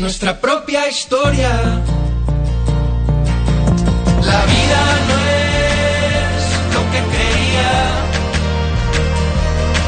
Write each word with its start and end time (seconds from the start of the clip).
nuestra 0.00 0.40
propia 0.40 0.88
historia. 0.88 1.50
La 4.22 4.46
vida 4.46 4.80
no 5.08 5.16
es 5.42 6.42
lo 6.74 6.82
que 6.92 7.00
creía. 7.14 7.72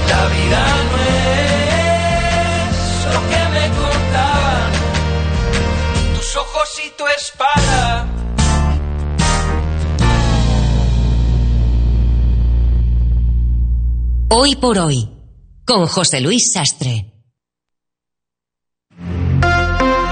La 0.09 0.23
vida 0.37 0.63
no 0.91 0.97
es 2.65 2.75
lo 3.15 3.21
que 3.31 3.43
me 3.55 3.67
contaban. 3.83 4.71
Tus 6.17 6.37
ojos 6.37 6.69
y 6.85 6.91
tu 6.97 7.05
espada. 7.07 8.07
Hoy 14.29 14.57
por 14.57 14.79
hoy, 14.79 15.09
con 15.65 15.87
José 15.87 16.21
Luis 16.21 16.53
Sastre. 16.53 17.16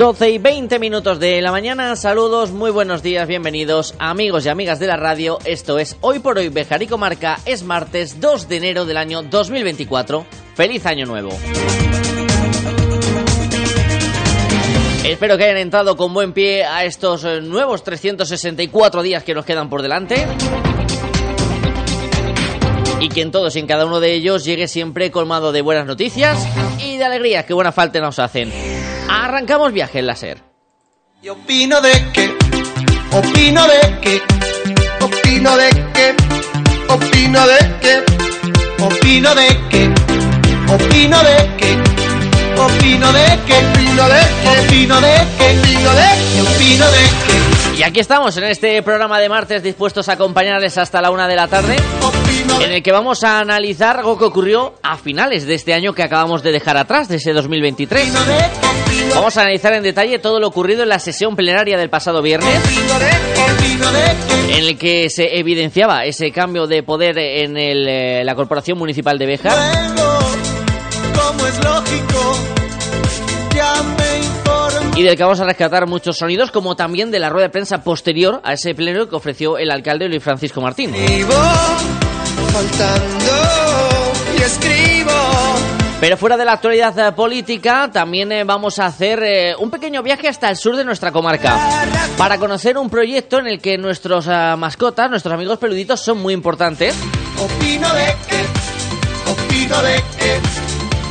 12 0.00 0.30
y 0.30 0.38
20 0.38 0.78
minutos 0.78 1.20
de 1.20 1.42
la 1.42 1.50
mañana, 1.50 1.94
saludos, 1.94 2.52
muy 2.52 2.70
buenos 2.70 3.02
días, 3.02 3.28
bienvenidos 3.28 3.94
amigos 3.98 4.46
y 4.46 4.48
amigas 4.48 4.78
de 4.78 4.86
la 4.86 4.96
radio, 4.96 5.38
esto 5.44 5.78
es 5.78 5.98
Hoy 6.00 6.20
por 6.20 6.38
Hoy 6.38 6.48
Bejar 6.48 6.82
y 6.82 6.86
Comarca, 6.86 7.38
es 7.44 7.64
martes 7.64 8.18
2 8.18 8.48
de 8.48 8.56
enero 8.56 8.86
del 8.86 8.96
año 8.96 9.22
2024, 9.22 10.24
feliz 10.54 10.86
año 10.86 11.04
nuevo. 11.04 11.28
Espero 15.04 15.36
que 15.36 15.44
hayan 15.44 15.58
entrado 15.58 15.98
con 15.98 16.14
buen 16.14 16.32
pie 16.32 16.64
a 16.64 16.86
estos 16.86 17.22
eh, 17.24 17.42
nuevos 17.42 17.84
364 17.84 19.02
días 19.02 19.22
que 19.22 19.34
nos 19.34 19.44
quedan 19.44 19.68
por 19.68 19.82
delante. 19.82 20.26
Y 23.00 23.10
que 23.10 23.20
en 23.20 23.30
todos 23.30 23.54
y 23.54 23.58
en 23.58 23.66
cada 23.66 23.84
uno 23.84 24.00
de 24.00 24.14
ellos 24.14 24.46
llegue 24.46 24.66
siempre 24.66 25.10
colmado 25.10 25.52
de 25.52 25.60
buenas 25.60 25.84
noticias 25.84 26.38
y 26.82 26.96
de 26.96 27.04
alegría 27.04 27.44
que 27.44 27.52
buena 27.52 27.70
falta 27.70 28.00
nos 28.00 28.18
hacen. 28.18 28.69
Arrancamos 29.30 29.72
viaje 29.72 30.00
en 30.00 30.08
láser. 30.08 30.42
Y 31.22 31.28
opino 31.28 31.80
de 31.80 31.92
que, 32.12 32.36
opino 33.12 33.64
de 33.68 34.00
que, 34.00 34.20
opino 35.04 35.56
de 35.56 35.70
que, 35.94 36.16
opino 36.92 37.46
de 37.46 37.78
que, 37.80 38.04
opino 38.82 39.34
de 39.36 39.46
que, 39.70 39.94
opino 40.74 41.22
de 41.22 41.46
que, 41.60 41.78
opino 42.58 42.58
de 42.58 42.58
que, 42.58 42.60
opino 42.60 43.12
de 43.12 43.38
que, 43.46 43.58
opino 43.62 44.08
de 44.08 44.20
que, 44.42 44.58
opino 44.58 45.00
de 45.00 45.14
que, 45.38 46.42
opino 46.42 46.90
de 46.90 47.04
que. 47.26 47.49
Y 47.80 47.82
aquí 47.82 47.98
estamos 47.98 48.36
en 48.36 48.44
este 48.44 48.82
programa 48.82 49.18
de 49.18 49.30
martes 49.30 49.62
dispuestos 49.62 50.10
a 50.10 50.12
acompañarles 50.12 50.76
hasta 50.76 51.00
la 51.00 51.10
una 51.10 51.26
de 51.26 51.34
la 51.34 51.48
tarde, 51.48 51.76
en 52.62 52.72
el 52.72 52.82
que 52.82 52.92
vamos 52.92 53.24
a 53.24 53.40
analizar 53.40 53.96
algo 53.96 54.18
que 54.18 54.26
ocurrió 54.26 54.74
a 54.82 54.98
finales 54.98 55.46
de 55.46 55.54
este 55.54 55.72
año 55.72 55.94
que 55.94 56.02
acabamos 56.02 56.42
de 56.42 56.52
dejar 56.52 56.76
atrás, 56.76 57.08
de 57.08 57.16
ese 57.16 57.32
2023. 57.32 58.12
Vamos 59.14 59.34
a 59.34 59.40
analizar 59.40 59.72
en 59.72 59.82
detalle 59.82 60.18
todo 60.18 60.40
lo 60.40 60.48
ocurrido 60.48 60.82
en 60.82 60.90
la 60.90 60.98
sesión 60.98 61.34
plenaria 61.34 61.78
del 61.78 61.88
pasado 61.88 62.20
viernes, 62.20 62.60
en 64.50 64.62
el 64.62 64.76
que 64.76 65.08
se 65.08 65.38
evidenciaba 65.38 66.04
ese 66.04 66.30
cambio 66.32 66.66
de 66.66 66.82
poder 66.82 67.18
en 67.18 67.56
eh, 67.56 68.22
la 68.26 68.34
Corporación 68.34 68.76
Municipal 68.76 69.16
de 69.16 69.32
informé. 69.32 69.56
Y 74.96 75.02
del 75.02 75.16
que 75.16 75.22
vamos 75.22 75.40
a 75.40 75.44
rescatar 75.44 75.86
muchos 75.86 76.16
sonidos, 76.18 76.50
como 76.50 76.76
también 76.76 77.10
de 77.10 77.18
la 77.18 77.30
rueda 77.30 77.46
de 77.46 77.50
prensa 77.50 77.82
posterior 77.82 78.40
a 78.44 78.52
ese 78.52 78.74
pleno 78.74 79.08
que 79.08 79.16
ofreció 79.16 79.56
el 79.56 79.70
alcalde 79.70 80.08
Luis 80.08 80.22
Francisco 80.22 80.60
Martín. 80.60 80.92
Vivo 80.92 81.34
faltando 82.52 83.32
y 84.36 84.42
escribo. 84.42 85.10
Pero 86.00 86.16
fuera 86.16 86.38
de 86.38 86.46
la 86.46 86.52
actualidad 86.52 86.98
eh, 86.98 87.12
política, 87.12 87.90
también 87.92 88.32
eh, 88.32 88.44
vamos 88.44 88.78
a 88.78 88.86
hacer 88.86 89.22
eh, 89.22 89.54
un 89.58 89.70
pequeño 89.70 90.02
viaje 90.02 90.28
hasta 90.28 90.48
el 90.48 90.56
sur 90.56 90.74
de 90.74 90.82
nuestra 90.82 91.12
comarca 91.12 91.58
para 92.16 92.38
conocer 92.38 92.78
un 92.78 92.88
proyecto 92.88 93.38
en 93.38 93.46
el 93.46 93.60
que 93.60 93.76
nuestros 93.76 94.26
mascotas, 94.26 95.10
nuestros 95.10 95.34
amigos 95.34 95.58
peluditos 95.58 96.00
son 96.00 96.18
muy 96.18 96.32
importantes. 96.32 96.94
Opino 97.38 97.92
de 97.92 98.16
que, 98.28 99.30
opino 99.30 99.82
de 99.82 100.02
que, 100.18 100.40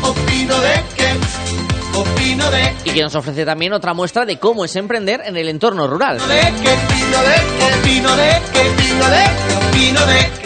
opino 0.01 0.59
de 0.59 0.83
que, 0.95 1.68
opino 1.95 2.49
de 2.51 2.73
y 2.85 2.91
que 2.91 3.01
nos 3.01 3.15
ofrece 3.15 3.45
también 3.45 3.73
otra 3.73 3.93
muestra 3.93 4.25
de 4.25 4.37
cómo 4.37 4.65
es 4.65 4.75
emprender 4.75 5.21
en 5.25 5.37
el 5.37 5.49
entorno 5.49 5.87
rural. 5.87 6.19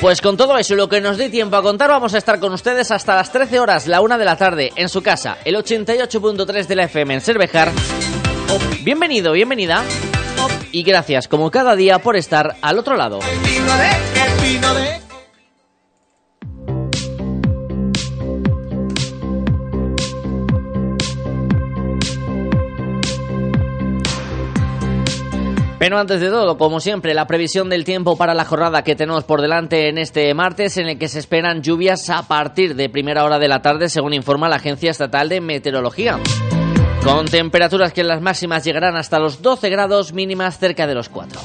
Pues 0.01 0.21
con 0.21 0.35
todo 0.35 0.57
eso 0.57 0.73
y 0.73 0.77
lo 0.77 0.89
que 0.89 1.01
nos 1.01 1.17
dé 1.17 1.29
tiempo 1.29 1.55
a 1.55 1.61
contar, 1.61 1.89
vamos 1.89 2.13
a 2.13 2.17
estar 2.17 2.39
con 2.39 2.53
ustedes 2.53 2.91
hasta 2.91 3.15
las 3.15 3.31
13 3.31 3.59
horas, 3.59 3.87
la 3.87 4.01
una 4.01 4.17
de 4.17 4.25
la 4.25 4.37
tarde, 4.37 4.71
en 4.75 4.89
su 4.89 5.01
casa, 5.01 5.37
el 5.45 5.55
88.3 5.55 6.67
de 6.67 6.75
la 6.75 6.83
FM 6.83 7.13
en 7.15 7.21
Cervejar. 7.21 7.71
Bienvenido, 8.83 9.31
bienvenida. 9.31 9.83
Y 10.71 10.83
gracias, 10.83 11.27
como 11.27 11.51
cada 11.51 11.75
día, 11.75 11.99
por 11.99 12.15
estar 12.15 12.57
al 12.61 12.79
otro 12.79 12.97
lado. 12.97 13.19
Pero 25.83 25.99
antes 25.99 26.21
de 26.21 26.29
todo, 26.29 26.57
como 26.57 26.79
siempre, 26.79 27.13
la 27.13 27.27
previsión 27.27 27.67
del 27.67 27.83
tiempo 27.83 28.15
para 28.15 28.33
la 28.33 28.45
jornada 28.45 28.85
que 28.85 28.95
tenemos 28.95 29.25
por 29.25 29.41
delante 29.41 29.89
en 29.89 29.97
este 29.97 30.33
martes, 30.33 30.77
en 30.77 30.87
el 30.87 30.97
que 30.97 31.09
se 31.09 31.19
esperan 31.19 31.61
lluvias 31.61 32.09
a 32.09 32.25
partir 32.25 32.77
de 32.77 32.87
primera 32.87 33.25
hora 33.25 33.37
de 33.37 33.49
la 33.49 33.61
tarde, 33.61 33.89
según 33.89 34.13
informa 34.13 34.47
la 34.47 34.55
Agencia 34.55 34.91
Estatal 34.91 35.27
de 35.27 35.41
Meteorología. 35.41 36.21
Con 37.03 37.25
temperaturas 37.25 37.91
que 37.91 37.99
en 37.99 38.07
las 38.07 38.21
máximas 38.21 38.63
llegarán 38.63 38.95
hasta 38.95 39.19
los 39.19 39.41
12 39.41 39.69
grados 39.69 40.13
mínimas 40.13 40.57
cerca 40.57 40.87
de 40.87 40.95
los 40.95 41.09
4. 41.09 41.41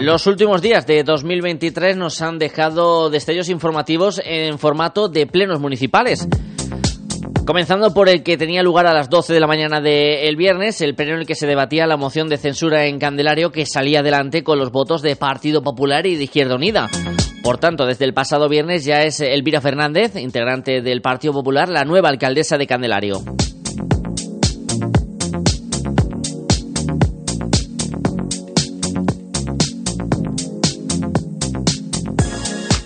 Los 0.00 0.26
últimos 0.26 0.62
días 0.62 0.86
de 0.86 1.04
2023 1.04 1.94
nos 1.94 2.22
han 2.22 2.38
dejado 2.38 3.10
destellos 3.10 3.50
informativos 3.50 4.18
en 4.24 4.58
formato 4.58 5.10
de 5.10 5.26
plenos 5.26 5.60
municipales. 5.60 6.26
Comenzando 7.44 7.92
por 7.92 8.08
el 8.08 8.22
que 8.22 8.38
tenía 8.38 8.62
lugar 8.62 8.86
a 8.86 8.94
las 8.94 9.10
12 9.10 9.34
de 9.34 9.40
la 9.40 9.46
mañana 9.46 9.82
del 9.82 10.36
viernes, 10.36 10.80
el 10.80 10.94
pleno 10.94 11.12
en 11.14 11.20
el 11.20 11.26
que 11.26 11.34
se 11.34 11.46
debatía 11.46 11.86
la 11.86 11.98
moción 11.98 12.30
de 12.30 12.38
censura 12.38 12.86
en 12.86 12.98
Candelario 12.98 13.52
que 13.52 13.66
salía 13.66 14.00
adelante 14.00 14.42
con 14.42 14.58
los 14.58 14.72
votos 14.72 15.02
de 15.02 15.16
Partido 15.16 15.62
Popular 15.62 16.06
y 16.06 16.16
de 16.16 16.24
Izquierda 16.24 16.54
Unida. 16.54 16.88
Por 17.42 17.58
tanto, 17.58 17.84
desde 17.84 18.06
el 18.06 18.14
pasado 18.14 18.48
viernes 18.48 18.86
ya 18.86 19.02
es 19.02 19.20
Elvira 19.20 19.60
Fernández, 19.60 20.16
integrante 20.16 20.80
del 20.80 21.02
Partido 21.02 21.34
Popular, 21.34 21.68
la 21.68 21.84
nueva 21.84 22.08
alcaldesa 22.08 22.56
de 22.56 22.66
Candelario. 22.66 23.20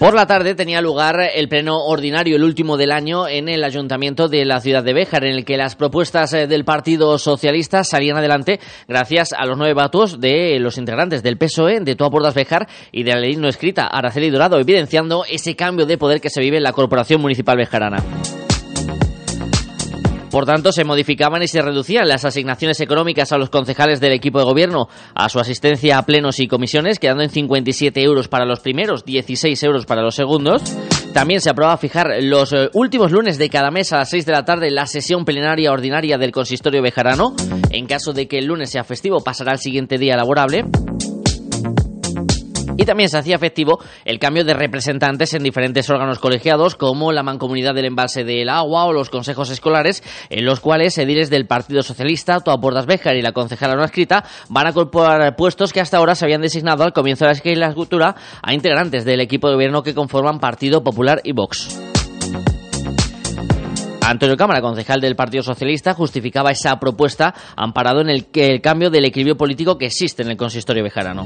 Por 0.05 0.13
la 0.13 0.27
tarde 0.27 0.55
tenía 0.55 0.83
lugar 0.83 1.19
el 1.35 1.49
pleno 1.49 1.79
ordinario, 1.79 2.37
el 2.37 2.45
último 2.45 2.77
del 2.77 2.93
año, 2.93 3.27
en 3.27 3.49
el 3.49 3.65
ayuntamiento 3.65 4.29
de 4.29 4.45
la 4.45 4.61
ciudad 4.61 4.85
de 4.85 4.93
Béjar, 4.93 5.25
en 5.25 5.35
el 5.35 5.47
que 5.47 5.57
las 5.57 5.77
propuestas 5.77 6.35
eh, 6.35 6.47
del 6.47 6.67
Partido 6.67 7.17
Socialista 7.17 7.85
salían 7.85 8.19
adelante 8.19 8.61
gracias 8.87 9.31
a 9.33 9.47
los 9.47 9.57
nueve 9.57 9.73
votos 9.73 10.21
de 10.21 10.59
los 10.61 10.77
integrantes 10.77 11.23
del 11.23 11.39
PSOE, 11.39 11.81
de 11.81 11.97
Toa 11.97 12.11
Portas 12.11 12.35
Béjar 12.35 12.69
y 12.93 13.03
de 13.03 13.13
la 13.15 13.21
ley 13.21 13.37
no 13.37 13.49
escrita, 13.49 13.87
Araceli 13.87 14.29
Dorado, 14.29 14.61
evidenciando 14.61 15.25
ese 15.27 15.57
cambio 15.57 15.87
de 15.87 15.97
poder 15.97 16.21
que 16.21 16.29
se 16.29 16.43
vive 16.43 16.59
en 16.59 16.65
la 16.65 16.75
Corporación 16.75 17.23
Municipal 17.23 17.57
Bejarana. 17.57 18.05
Por 20.35 20.47
tanto, 20.47 20.73
se 20.73 20.83
modificaban 20.83 21.45
y 21.45 21.47
se 21.47 21.63
reducían 21.63 22.09
las 22.09 22.25
asignaciones 22.25 22.81
económicas 22.81 23.31
a 23.31 23.39
los 23.39 23.51
concejales 23.51 24.01
del 24.01 24.11
equipo 24.11 24.41
de 24.41 24.45
gobierno 24.45 24.89
a 25.15 25.29
su 25.29 25.39
asistencia 25.39 25.97
a 25.97 26.03
plenos 26.03 26.41
y 26.41 26.49
comisiones, 26.49 26.99
quedando 26.99 27.23
en 27.23 27.31
57 27.31 28.03
euros 28.03 28.27
para 28.27 28.45
los 28.45 28.59
primeros, 28.59 29.05
16 29.05 29.63
euros 29.63 29.87
para 29.87 30.03
los 30.03 30.17
segundos, 30.17 30.61
También 31.13 31.41
se 31.41 31.51
aprueba 31.51 31.77
fijar 31.77 32.09
los 32.21 32.53
eh, 32.53 32.69
últimos 32.73 33.13
lunes 33.13 33.39
de 33.39 33.49
cada 33.49 33.71
mes 33.71 33.93
a 33.93 33.99
las 33.99 34.11
6 34.11 34.27
de 34.27 34.33
la 34.33 34.45
tarde 34.45 34.73
la 34.73 34.89
sesión 34.89 35.25
plenaria 35.25 35.71
ordinaria 35.71 36.19
del 36.19 36.33
consistorio 36.33 36.83
bejarano. 36.83 37.37
En 37.71 37.87
caso 37.87 38.13
de 38.13 38.27
que 38.27 38.39
el 38.39 38.47
lunes 38.47 38.71
sea 38.71 38.83
festivo, 38.83 39.23
pasará 39.23 39.53
al 39.53 39.61
siguiente 39.61 39.99
día 39.99 40.17
laborable. 40.17 40.65
Y 42.77 42.85
también 42.85 43.09
se 43.09 43.19
hacía 43.19 43.37
efectivo 43.37 43.79
el 44.05 44.19
cambio 44.19 44.45
de 44.45 44.55
representantes 44.55 45.35
en 45.35 45.43
diferentes 45.43 45.89
órganos 45.91 46.19
colegiados, 46.19 46.75
como 46.75 47.13
la 47.13 47.23
Mancomunidad 47.23 47.75
del 47.75 47.87
Embalse 47.87 48.25
del 48.25 48.49
Agua 48.49 48.85
o 48.87 48.93
los 48.93 49.11
consejos 49.11 49.51
escolares, 49.51 50.03
en 50.31 50.45
los 50.45 50.61
cuales 50.61 50.99
ediles 50.99 51.31
del 51.31 51.47
Partido 51.47 51.83
Socialista, 51.83 52.41
Toaportas 52.41 52.87
Béjar 52.87 53.17
y 53.17 53.23
la 53.23 53.33
concejala 53.33 53.75
no 53.77 53.85
escrita 53.85 54.25
van 54.49 54.67
a 54.67 54.71
incorporar 54.71 55.37
puestos 55.37 55.73
que 55.73 55.81
hasta 55.81 55.99
ahora 55.99 56.15
se 56.15 56.25
habían 56.25 56.43
designado 56.43 56.85
al 56.85 56.93
comienzo 56.93 57.25
de 57.25 57.33
la 57.33 57.35
legislatura 57.35 58.15
a 58.43 58.55
integrantes 58.55 59.05
del 59.05 59.21
equipo 59.21 59.49
de 59.49 59.55
gobierno 59.55 59.83
que 59.83 59.95
conforman 59.95 60.41
Partido 60.41 60.83
Popular 60.83 61.21
y 61.25 61.33
Vox. 61.33 61.81
Antonio 64.07 64.37
Cámara, 64.37 64.61
concejal 64.61 65.01
del 65.01 65.17
Partido 65.17 65.43
Socialista, 65.43 65.95
justificaba 65.95 66.51
esa 66.51 66.79
propuesta 66.79 67.35
amparado 67.57 68.03
en 68.03 68.11
el, 68.11 68.27
el 68.35 68.61
cambio 68.61 68.91
del 68.91 69.07
equilibrio 69.07 69.37
político 69.37 69.79
que 69.79 69.87
existe 69.87 70.23
en 70.23 70.31
el 70.31 70.37
consistorio 70.37 70.83
bejarano. 70.83 71.25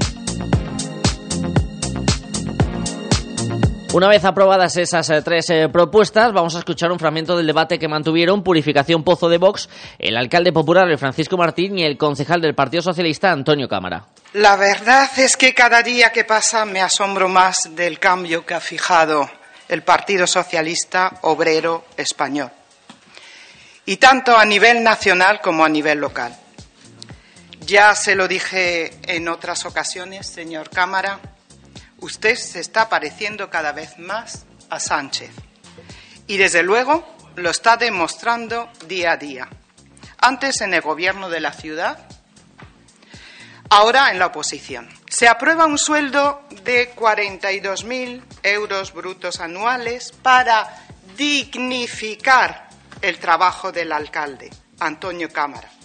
Una 3.91 4.07
vez 4.07 4.23
aprobadas 4.23 4.77
esas 4.77 5.09
eh, 5.09 5.23
tres 5.23 5.49
eh, 5.49 5.67
propuestas, 5.67 6.31
vamos 6.31 6.55
a 6.55 6.59
escuchar 6.59 6.91
un 6.91 6.99
fragmento 6.99 7.35
del 7.35 7.47
debate 7.47 7.79
que 7.79 7.87
mantuvieron 7.87 8.43
Purificación 8.43 9.03
Pozo 9.03 9.29
de 9.29 9.39
Vox, 9.39 9.67
el 9.97 10.15
alcalde 10.15 10.53
popular 10.53 10.95
Francisco 10.99 11.37
Martín 11.37 11.79
y 11.79 11.83
el 11.83 11.97
concejal 11.97 12.39
del 12.39 12.53
Partido 12.53 12.83
Socialista 12.83 13.31
Antonio 13.31 13.67
Cámara. 13.67 14.05
La 14.33 14.55
verdad 14.57 15.09
es 15.17 15.35
que 15.35 15.55
cada 15.55 15.81
día 15.81 16.11
que 16.11 16.23
pasa 16.23 16.65
me 16.65 16.81
asombro 16.81 17.29
más 17.29 17.75
del 17.75 17.97
cambio 17.97 18.45
que 18.45 18.53
ha 18.53 18.59
fijado 18.59 19.27
el 19.67 19.81
Partido 19.81 20.27
Socialista 20.27 21.17
Obrero 21.23 21.85
Español, 21.97 22.51
y 23.87 23.97
tanto 23.97 24.37
a 24.37 24.45
nivel 24.45 24.83
nacional 24.83 25.41
como 25.41 25.65
a 25.65 25.69
nivel 25.69 25.97
local. 25.97 26.37
Ya 27.61 27.95
se 27.95 28.13
lo 28.13 28.27
dije 28.27 28.93
en 29.07 29.27
otras 29.27 29.65
ocasiones, 29.65 30.27
señor 30.27 30.69
Cámara, 30.69 31.19
usted 32.01 32.35
se 32.35 32.59
está 32.59 32.89
pareciendo 32.89 33.49
cada 33.49 33.71
vez 33.71 33.97
más 33.97 34.45
a 34.69 34.79
Sánchez. 34.79 35.31
Y 36.27 36.37
desde 36.37 36.63
luego 36.63 37.15
lo 37.35 37.49
está 37.49 37.77
demostrando 37.77 38.69
día 38.87 39.13
a 39.13 39.17
día. 39.17 39.49
Antes 40.19 40.61
en 40.61 40.73
el 40.73 40.81
gobierno 40.81 41.29
de 41.29 41.39
la 41.39 41.53
ciudad, 41.53 42.05
ahora 43.69 44.11
en 44.11 44.19
la 44.19 44.27
oposición. 44.27 44.89
Se 45.09 45.27
aprueba 45.27 45.65
un 45.65 45.77
sueldo 45.77 46.43
de 46.63 46.93
42.000 46.95 48.21
euros 48.43 48.93
brutos 48.93 49.39
anuales 49.39 50.11
para 50.21 50.85
dignificar 51.17 52.69
el 53.01 53.17
trabajo 53.17 53.71
del 53.71 53.91
alcalde, 53.91 54.49
Antonio 54.79 55.29
Cámara. 55.31 55.78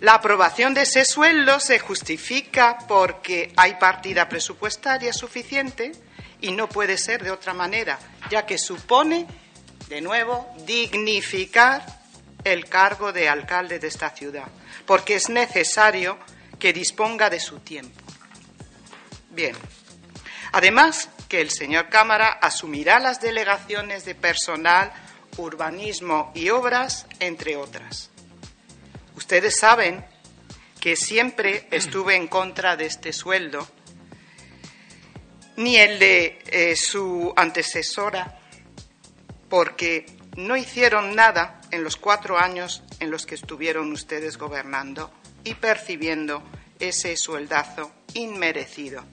La 0.00 0.14
aprobación 0.14 0.72
de 0.72 0.80
ese 0.82 1.04
sueldo 1.04 1.60
se 1.60 1.78
justifica 1.78 2.78
porque 2.88 3.52
hay 3.56 3.74
partida 3.74 4.28
presupuestaria 4.28 5.12
suficiente 5.12 5.92
y 6.40 6.50
no 6.52 6.68
puede 6.68 6.98
ser 6.98 7.22
de 7.22 7.30
otra 7.30 7.52
manera, 7.52 7.98
ya 8.30 8.46
que 8.46 8.56
supone, 8.56 9.26
de 9.88 10.00
nuevo, 10.00 10.48
dignificar 10.64 11.84
el 12.44 12.64
cargo 12.66 13.12
de 13.12 13.28
alcalde 13.28 13.78
de 13.78 13.88
esta 13.88 14.08
ciudad, 14.10 14.46
porque 14.86 15.16
es 15.16 15.28
necesario 15.28 16.18
que 16.58 16.72
disponga 16.72 17.28
de 17.28 17.40
su 17.40 17.58
tiempo. 17.60 18.00
Bien. 19.30 19.54
Además, 20.52 21.10
que 21.28 21.40
el 21.40 21.50
señor 21.50 21.88
Cámara 21.88 22.28
asumirá 22.28 22.98
las 22.98 23.20
delegaciones 23.20 24.04
de 24.04 24.14
personal, 24.14 24.92
urbanismo 25.36 26.30
y 26.34 26.50
obras, 26.50 27.06
entre 27.20 27.56
otras. 27.56 28.10
Ustedes 29.16 29.58
saben 29.58 30.04
que 30.80 30.96
siempre 30.96 31.66
estuve 31.70 32.16
en 32.16 32.28
contra 32.28 32.76
de 32.76 32.86
este 32.86 33.12
sueldo, 33.12 33.66
ni 35.56 35.76
el 35.76 35.98
de 35.98 36.38
eh, 36.46 36.76
su 36.76 37.32
antecesora, 37.34 38.38
porque 39.48 40.06
no 40.36 40.56
hicieron 40.56 41.14
nada 41.14 41.60
en 41.70 41.82
los 41.82 41.96
cuatro 41.96 42.38
años 42.38 42.82
en 43.00 43.10
los 43.10 43.26
que 43.26 43.34
estuvieron 43.34 43.90
ustedes 43.92 44.36
gobernando 44.36 45.10
y 45.44 45.54
percibiendo 45.54 46.42
ese 46.78 47.16
sueldazo 47.16 47.90
inmerecido 48.14 49.04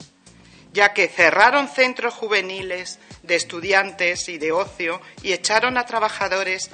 ya 0.74 0.92
que 0.92 1.06
cerraron 1.06 1.68
centros 1.68 2.12
juveniles 2.12 2.98
de 3.22 3.36
estudiantes 3.36 4.28
y 4.28 4.38
de 4.38 4.50
ocio 4.50 5.00
y 5.22 5.32
echaron 5.32 5.78
a 5.78 5.86
trabajadores 5.86 6.68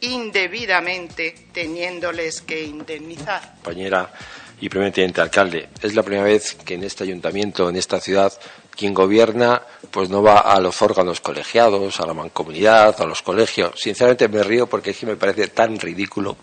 indebidamente 0.00 1.34
teniéndoles 1.52 2.42
que 2.42 2.62
indemnizar. 2.64 3.54
Compañera 3.62 4.12
y 4.60 4.68
primer 4.68 4.92
teniente 4.92 5.22
alcalde, 5.22 5.70
es 5.82 5.94
la 5.94 6.02
primera 6.02 6.24
vez 6.24 6.54
que 6.54 6.74
en 6.74 6.84
este 6.84 7.04
ayuntamiento, 7.04 7.68
en 7.68 7.76
esta 7.76 7.98
ciudad, 7.98 8.32
quien 8.76 8.94
gobierna 8.94 9.62
pues 9.90 10.10
no 10.10 10.22
va 10.22 10.40
a 10.40 10.60
los 10.60 10.82
órganos 10.82 11.20
colegiados, 11.20 11.98
a 12.00 12.06
la 12.06 12.12
mancomunidad, 12.12 13.00
a 13.00 13.06
los 13.06 13.22
colegios. 13.22 13.80
Sinceramente 13.80 14.28
me 14.28 14.42
río 14.42 14.66
porque 14.66 14.90
es 14.90 14.98
que 14.98 15.06
me 15.06 15.16
parece 15.16 15.48
tan 15.48 15.78
ridículo. 15.78 16.36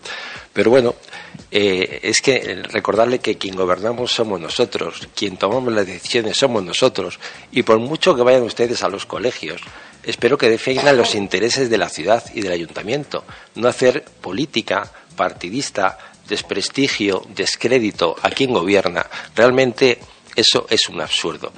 Pero 0.52 0.70
bueno, 0.70 0.94
eh, 1.50 2.00
es 2.02 2.20
que 2.20 2.62
recordarle 2.70 3.20
que 3.20 3.38
quien 3.38 3.54
gobernamos 3.54 4.12
somos 4.12 4.40
nosotros, 4.40 5.08
quien 5.14 5.36
tomamos 5.36 5.72
las 5.72 5.86
decisiones 5.86 6.36
somos 6.36 6.64
nosotros. 6.64 7.18
Y 7.52 7.62
por 7.62 7.78
mucho 7.78 8.16
que 8.16 8.22
vayan 8.22 8.42
ustedes 8.42 8.82
a 8.82 8.88
los 8.88 9.06
colegios, 9.06 9.60
espero 10.02 10.36
que 10.36 10.50
defiendan 10.50 10.96
los 10.96 11.14
intereses 11.14 11.70
de 11.70 11.78
la 11.78 11.88
ciudad 11.88 12.24
y 12.34 12.40
del 12.40 12.52
ayuntamiento, 12.52 13.24
no 13.54 13.68
hacer 13.68 14.04
política 14.20 14.90
partidista, 15.16 15.98
desprestigio, 16.28 17.22
descrédito 17.34 18.16
a 18.20 18.30
quien 18.30 18.52
gobierna. 18.52 19.06
Realmente 19.36 19.98
eso 20.34 20.66
es 20.68 20.88
un 20.88 21.00
absurdo. 21.00 21.52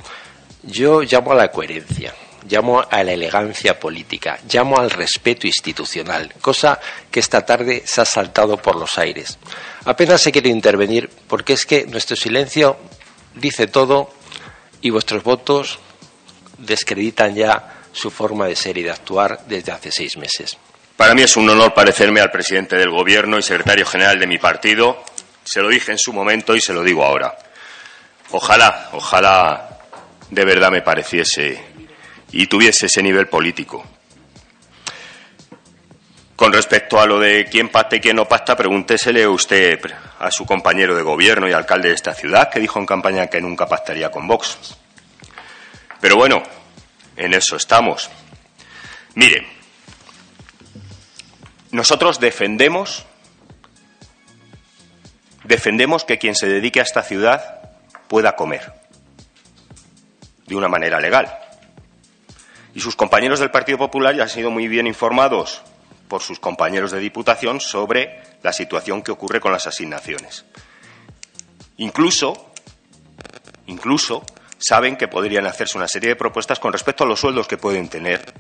Yo 0.67 1.03
llamo 1.03 1.33
a 1.33 1.37
la 1.37 1.49
coherencia, 1.53 2.13
llamo 2.49 2.85
a 2.91 3.03
la 3.05 3.13
elegancia 3.13 3.79
política, 3.79 4.41
llamo 4.51 4.79
al 4.79 4.91
respeto 4.91 5.47
institucional, 5.47 6.35
cosa 6.41 6.81
que 7.11 7.21
esta 7.21 7.47
tarde 7.47 7.83
se 7.87 8.01
ha 8.01 8.05
saltado 8.05 8.57
por 8.57 8.75
los 8.75 8.99
aires. 8.99 9.39
Apenas 9.85 10.21
se 10.21 10.33
quiere 10.33 10.49
intervenir 10.49 11.09
porque 11.29 11.53
es 11.53 11.67
que 11.67 11.87
nuestro 11.87 12.17
silencio 12.17 12.77
dice 13.35 13.69
todo 13.69 14.11
y 14.81 14.91
vuestros 14.91 15.23
votos 15.23 15.79
descreditan 16.59 17.37
ya 17.37 17.83
su 17.93 18.11
forma 18.11 18.47
de 18.47 18.57
ser 18.57 18.77
y 18.79 18.83
de 18.83 18.91
actuar 18.91 19.41
desde 19.47 19.71
hace 19.71 19.93
seis 19.93 20.17
meses. 20.17 20.57
Para 20.97 21.15
mí 21.15 21.23
es 21.23 21.37
un 21.37 21.49
honor 21.49 21.75
parecerme 21.75 22.21
al 22.21 22.31
presidente 22.31 22.77
del 22.77 22.91
Gobierno 22.91 23.39
y 23.39 23.43
secretario 23.43 23.87
general 23.87 24.19
de 24.19 24.27
mi 24.27 24.39
partido. 24.39 25.05
Se 25.45 25.61
lo 25.61 25.69
dije 25.69 25.93
en 25.93 25.99
su 25.99 26.13
momento 26.13 26.57
y 26.57 26.61
se 26.61 26.73
lo 26.73 26.83
digo 26.83 27.05
ahora. 27.05 27.37
Ojalá, 28.31 28.91
ojalá 28.93 29.76
de 30.31 30.45
verdad 30.45 30.71
me 30.71 30.83
pareciese 30.83 31.63
y 32.33 32.47
tuviese 32.47 32.87
ese 32.87 33.03
nivel 33.03 33.29
político. 33.29 33.85
Con 36.35 36.53
respecto 36.53 37.01
a 37.01 37.07
lo 37.07 37.19
de 37.19 37.47
quién 37.47 37.71
pacta 37.71 37.97
y 37.97 38.01
quién 38.01 38.17
no 38.17 38.29
pacta, 38.29 38.57
pregúntesele 38.57 39.27
usted 39.27 39.81
a 40.19 40.31
su 40.31 40.45
compañero 40.45 40.95
de 40.95 41.03
gobierno 41.03 41.49
y 41.49 41.53
alcalde 41.53 41.89
de 41.89 41.95
esta 41.95 42.13
ciudad, 42.13 42.51
que 42.51 42.61
dijo 42.61 42.79
en 42.79 42.87
campaña 42.87 43.29
que 43.29 43.41
nunca 43.41 43.67
pactaría 43.67 44.11
con 44.11 44.27
Vox. 44.27 44.77
Pero 46.01 46.17
bueno, 46.17 46.43
en 47.17 47.33
eso 47.33 47.57
estamos. 47.57 48.11
Mire, 49.15 49.47
nosotros 51.71 52.21
defendemos 52.21 53.07
defendemos 55.45 56.05
que 56.05 56.19
quien 56.19 56.35
se 56.35 56.49
dedique 56.49 56.81
a 56.81 56.83
esta 56.83 57.03
ciudad 57.03 57.71
pueda 58.09 58.37
comer 58.37 58.73
de 60.47 60.57
una 60.57 60.69
manera 60.69 61.01
legal. 61.01 61.39
Y 62.75 62.81
sus 62.81 62.97
compañeros 62.97 63.41
del 63.41 63.51
Partido 63.51 63.79
Popular 63.79 64.15
ya 64.15 64.25
han 64.25 64.29
sido 64.29 64.51
muy 64.51 64.69
bien 64.69 64.87
informados 64.87 65.63
por 66.09 66.23
sus 66.23 66.39
compañeros 66.39 66.93
de 66.93 67.01
Diputación 67.01 67.61
sobre 67.61 68.23
la 68.43 68.53
situación 68.53 69.03
que 69.03 69.13
ocurre 69.13 69.41
con 69.41 69.53
las 69.53 69.67
asignaciones. 69.67 70.45
Incluso, 71.79 72.53
incluso 73.67 74.25
saben 74.59 74.97
que 74.97 75.09
podrían 75.09 75.47
hacerse 75.47 75.79
una 75.79 75.89
serie 75.89 76.11
de 76.11 76.17
propuestas 76.17 76.59
con 76.59 76.73
respecto 76.73 77.05
a 77.05 77.07
los 77.07 77.21
sueldos 77.21 77.49
que 77.49 77.59
pueden 77.59 77.89
tener 77.89 78.35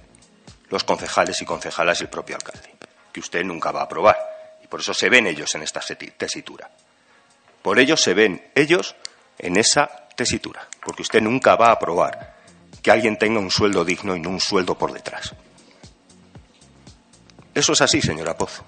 los 0.70 0.84
concejales 0.84 1.40
y 1.42 1.44
concejalas 1.44 2.00
y 2.00 2.04
el 2.04 2.10
propio 2.10 2.36
alcalde, 2.36 2.74
que 3.12 3.20
usted 3.20 3.44
nunca 3.44 3.72
va 3.72 3.80
a 3.80 3.84
aprobar. 3.84 4.16
Y 4.62 4.66
por 4.66 4.80
eso 4.80 4.94
se 4.94 5.08
ven 5.08 5.26
ellos 5.26 5.54
en 5.54 5.62
esta 5.62 5.80
tesitura. 6.16 6.70
Por 7.62 7.78
ello 7.78 7.96
se 7.96 8.14
ven 8.14 8.50
ellos 8.54 8.96
en 9.38 9.56
esa 9.56 10.05
tesitura, 10.16 10.66
porque 10.84 11.02
usted 11.02 11.20
nunca 11.20 11.54
va 11.54 11.68
a 11.68 11.72
aprobar 11.72 12.34
que 12.82 12.90
alguien 12.90 13.16
tenga 13.16 13.38
un 13.38 13.50
sueldo 13.50 13.84
digno 13.84 14.16
y 14.16 14.20
no 14.20 14.30
un 14.30 14.40
sueldo 14.40 14.76
por 14.76 14.92
detrás. 14.92 15.34
Eso 17.54 17.72
es 17.72 17.80
así, 17.80 18.02
señora 18.02 18.36
Pozo. 18.36 18.64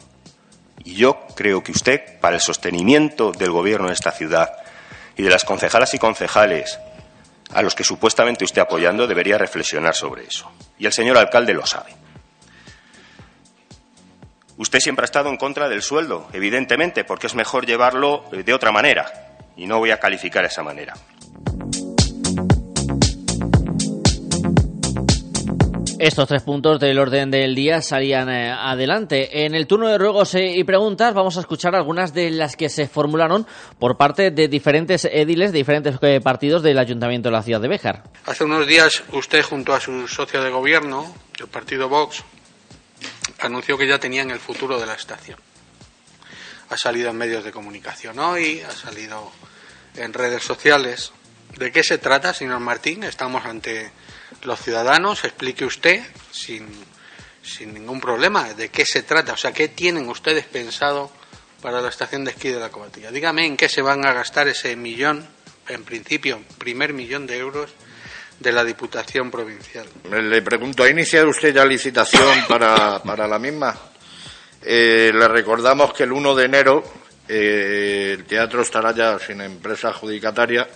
Y 0.84 0.94
yo 0.94 1.26
creo 1.34 1.62
que 1.62 1.72
usted, 1.72 2.18
para 2.20 2.36
el 2.36 2.40
sostenimiento 2.40 3.32
del 3.32 3.50
gobierno 3.50 3.88
de 3.88 3.94
esta 3.94 4.12
ciudad 4.12 4.50
y 5.16 5.22
de 5.22 5.30
las 5.30 5.44
concejalas 5.44 5.92
y 5.94 5.98
concejales 5.98 6.78
a 7.52 7.62
los 7.62 7.74
que 7.74 7.84
supuestamente 7.84 8.44
usted 8.44 8.62
apoyando, 8.62 9.06
debería 9.06 9.38
reflexionar 9.38 9.94
sobre 9.94 10.24
eso. 10.24 10.50
Y 10.78 10.86
el 10.86 10.92
señor 10.92 11.18
alcalde 11.18 11.54
lo 11.54 11.66
sabe. 11.66 11.94
Usted 14.56 14.80
siempre 14.80 15.04
ha 15.04 15.06
estado 15.06 15.28
en 15.28 15.36
contra 15.36 15.68
del 15.68 15.82
sueldo, 15.82 16.28
evidentemente, 16.32 17.04
porque 17.04 17.28
es 17.28 17.34
mejor 17.34 17.66
llevarlo 17.66 18.24
de 18.30 18.54
otra 18.54 18.72
manera. 18.72 19.36
Y 19.56 19.66
no 19.66 19.78
voy 19.78 19.90
a 19.90 20.00
calificar 20.00 20.44
esa 20.44 20.62
manera. 20.62 20.94
Estos 25.98 26.28
tres 26.28 26.44
puntos 26.44 26.78
del 26.78 26.96
orden 26.96 27.28
del 27.28 27.56
día 27.56 27.82
salían 27.82 28.28
eh, 28.28 28.52
adelante. 28.52 29.44
En 29.44 29.56
el 29.56 29.66
turno 29.66 29.88
de 29.88 29.98
ruegos 29.98 30.32
eh, 30.36 30.52
y 30.54 30.62
preguntas 30.62 31.12
vamos 31.12 31.36
a 31.36 31.40
escuchar 31.40 31.74
algunas 31.74 32.14
de 32.14 32.30
las 32.30 32.54
que 32.54 32.68
se 32.68 32.86
formularon 32.86 33.48
por 33.80 33.96
parte 33.96 34.30
de 34.30 34.46
diferentes 34.46 35.06
ediles 35.06 35.50
de 35.50 35.58
diferentes 35.58 35.96
eh, 36.02 36.20
partidos 36.20 36.62
del 36.62 36.78
Ayuntamiento 36.78 37.30
de 37.30 37.32
la 37.32 37.42
ciudad 37.42 37.60
de 37.60 37.66
Béjar. 37.66 38.04
Hace 38.26 38.44
unos 38.44 38.64
días 38.68 39.02
usted 39.10 39.42
junto 39.42 39.74
a 39.74 39.80
su 39.80 40.06
socio 40.06 40.40
de 40.40 40.50
gobierno, 40.50 41.12
el 41.40 41.48
partido 41.48 41.88
Vox, 41.88 42.22
anunció 43.40 43.76
que 43.76 43.88
ya 43.88 43.98
tenían 43.98 44.30
el 44.30 44.38
futuro 44.38 44.78
de 44.78 44.86
la 44.86 44.94
estación. 44.94 45.40
Ha 46.70 46.76
salido 46.76 47.10
en 47.10 47.16
medios 47.16 47.42
de 47.42 47.50
comunicación 47.50 48.20
hoy, 48.20 48.60
ha 48.60 48.70
salido 48.70 49.32
en 49.96 50.12
redes 50.12 50.44
sociales. 50.44 51.10
¿De 51.58 51.72
qué 51.72 51.82
se 51.82 51.98
trata, 51.98 52.32
señor 52.32 52.60
Martín? 52.60 53.02
Estamos 53.02 53.44
ante 53.44 53.90
los 54.42 54.60
ciudadanos, 54.60 55.24
explique 55.24 55.64
usted 55.64 56.02
sin, 56.30 56.66
sin 57.42 57.74
ningún 57.74 58.00
problema 58.00 58.54
de 58.54 58.68
qué 58.68 58.84
se 58.84 59.02
trata, 59.02 59.32
o 59.32 59.36
sea, 59.36 59.52
qué 59.52 59.68
tienen 59.68 60.08
ustedes 60.08 60.44
pensado 60.46 61.10
para 61.60 61.80
la 61.80 61.88
estación 61.88 62.24
de 62.24 62.30
esquí 62.30 62.50
de 62.50 62.60
la 62.60 62.70
Cobatilla. 62.70 63.10
Dígame 63.10 63.46
en 63.46 63.56
qué 63.56 63.68
se 63.68 63.82
van 63.82 64.06
a 64.06 64.12
gastar 64.12 64.48
ese 64.48 64.76
millón, 64.76 65.26
en 65.68 65.84
principio, 65.84 66.40
primer 66.58 66.92
millón 66.92 67.26
de 67.26 67.38
euros 67.38 67.70
de 68.38 68.52
la 68.52 68.64
Diputación 68.64 69.30
Provincial. 69.30 69.86
Le 70.10 70.42
pregunto, 70.42 70.84
¿ha 70.84 70.88
iniciado 70.88 71.28
usted 71.28 71.52
ya 71.52 71.64
licitación 71.64 72.44
para, 72.48 73.02
para 73.02 73.26
la 73.26 73.38
misma? 73.38 73.76
Eh, 74.62 75.10
le 75.12 75.28
recordamos 75.28 75.92
que 75.92 76.04
el 76.04 76.12
1 76.12 76.34
de 76.34 76.44
enero 76.44 76.84
eh, 77.28 78.14
el 78.16 78.24
teatro 78.24 78.62
estará 78.62 78.94
ya 78.94 79.18
sin 79.18 79.40
empresa 79.40 79.88
adjudicataria 79.88 80.66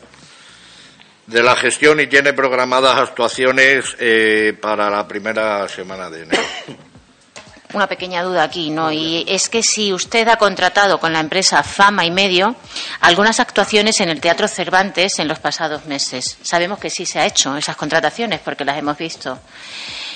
de 1.33 1.43
la 1.43 1.57
gestión 1.57 1.99
y 1.99 2.07
tiene 2.07 2.35
programadas 2.35 2.99
actuaciones 2.99 3.97
eh, 3.99 4.57
para 4.61 4.91
la 4.91 5.09
primera 5.09 5.67
semana 5.69 6.11
de 6.11 6.25
enero. 6.25 6.43
Una 7.73 7.87
pequeña 7.87 8.23
duda 8.23 8.43
aquí, 8.43 8.69
¿no? 8.69 8.93
Y 8.93 9.25
es 9.27 9.49
que 9.49 9.63
si 9.63 9.95
usted 9.95 10.29
ha 10.29 10.37
contratado 10.37 11.01
con 11.01 11.15
la 11.15 11.21
empresa 11.21 11.63
Fama 11.63 12.05
y 12.05 12.11
Medio 12.11 12.55
algunas 13.01 13.41
actuaciones 13.41 13.99
en 14.01 14.11
el 14.11 14.21
Teatro 14.21 14.47
Cervantes 14.47 15.19
en 15.19 15.27
los 15.27 15.39
pasados 15.39 15.87
meses. 15.87 16.37
Sabemos 16.43 16.79
que 16.79 16.91
sí 16.91 17.07
se 17.07 17.19
ha 17.19 17.25
hecho 17.25 17.57
esas 17.57 17.77
contrataciones 17.77 18.41
porque 18.41 18.67
las 18.67 18.77
hemos 18.77 18.99
visto. 18.99 19.39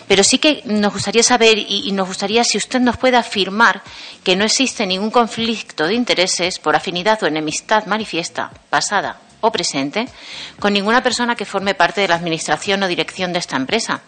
Pero 0.06 0.22
sí 0.22 0.36
que 0.36 0.60
nos 0.66 0.92
gustaría 0.92 1.22
saber 1.22 1.56
y, 1.56 1.88
y 1.88 1.92
nos 1.92 2.08
gustaría 2.08 2.44
si 2.44 2.58
usted 2.58 2.80
nos 2.80 2.98
puede 2.98 3.16
afirmar 3.16 3.80
que 4.22 4.36
no 4.36 4.44
existe 4.44 4.86
ningún 4.86 5.10
conflicto 5.10 5.86
de 5.86 5.94
intereses 5.94 6.58
por 6.58 6.76
afinidad 6.76 7.22
o 7.22 7.26
enemistad 7.26 7.86
manifiesta, 7.86 8.50
pasada 8.68 9.20
o 9.40 9.50
presente, 9.50 10.08
con 10.58 10.72
ninguna 10.72 11.02
persona 11.02 11.36
que 11.36 11.44
forme 11.44 11.74
parte 11.74 12.00
de 12.00 12.08
la 12.08 12.16
administración 12.16 12.82
o 12.82 12.88
dirección 12.88 13.32
de 13.32 13.38
esta 13.38 13.56
empresa. 13.56 14.02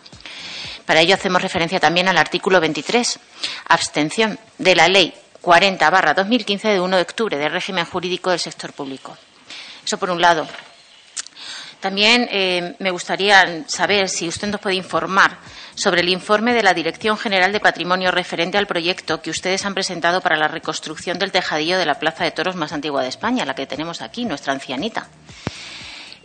Para 0.87 1.01
ello 1.01 1.15
hacemos 1.15 1.43
referencia 1.43 1.81
también 1.81 2.09
al 2.09 2.17
artículo 2.17 2.61
23, 2.61 3.19
abstención 3.69 4.39
de 4.57 4.75
la 4.75 4.89
Ley 4.89 5.15
40 5.43 5.91
barra 5.91 6.15
2015 6.15 6.69
de 6.69 6.81
1 6.81 6.97
de 6.97 7.03
octubre 7.03 7.37
del 7.37 7.53
régimen 7.53 7.85
jurídico 7.85 8.31
del 8.31 8.41
sector 8.41 8.73
público. 8.73 9.17
Eso 9.85 9.99
por 9.99 10.11
un 10.11 10.21
lado. 10.21 10.47
También 11.81 12.29
eh, 12.33 12.75
me 12.81 12.91
gustaría 12.91 13.65
saber 13.69 14.09
si 14.09 14.27
usted 14.27 14.49
nos 14.49 14.61
puede 14.61 14.75
informar 14.75 15.39
sobre 15.77 16.01
el 16.01 16.09
informe 16.09 16.53
de 16.53 16.65
la 16.65 16.75
Dirección 16.75 17.17
General 17.17 17.53
de 17.53 17.61
Patrimonio 17.61 18.11
referente 18.11 18.59
al 18.59 18.67
proyecto 18.67 19.23
que 19.23 19.31
ustedes 19.31 19.65
han 19.65 19.75
presentado 19.75 20.21
para 20.21 20.37
la 20.37 20.49
reconstrucción 20.49 21.21
del 21.21 21.31
tejadillo 21.31 21.79
de 21.79 21.87
la 21.87 22.01
Plaza 22.01 22.25
de 22.25 22.33
Toros 22.33 22.57
más 22.57 22.73
antigua 22.73 23.03
de 23.03 23.09
España, 23.09 23.45
la 23.45 23.55
que 23.55 23.67
tenemos 23.67 24.03
aquí, 24.03 24.25
nuestra 24.25 24.53
ancianita. 24.53 25.07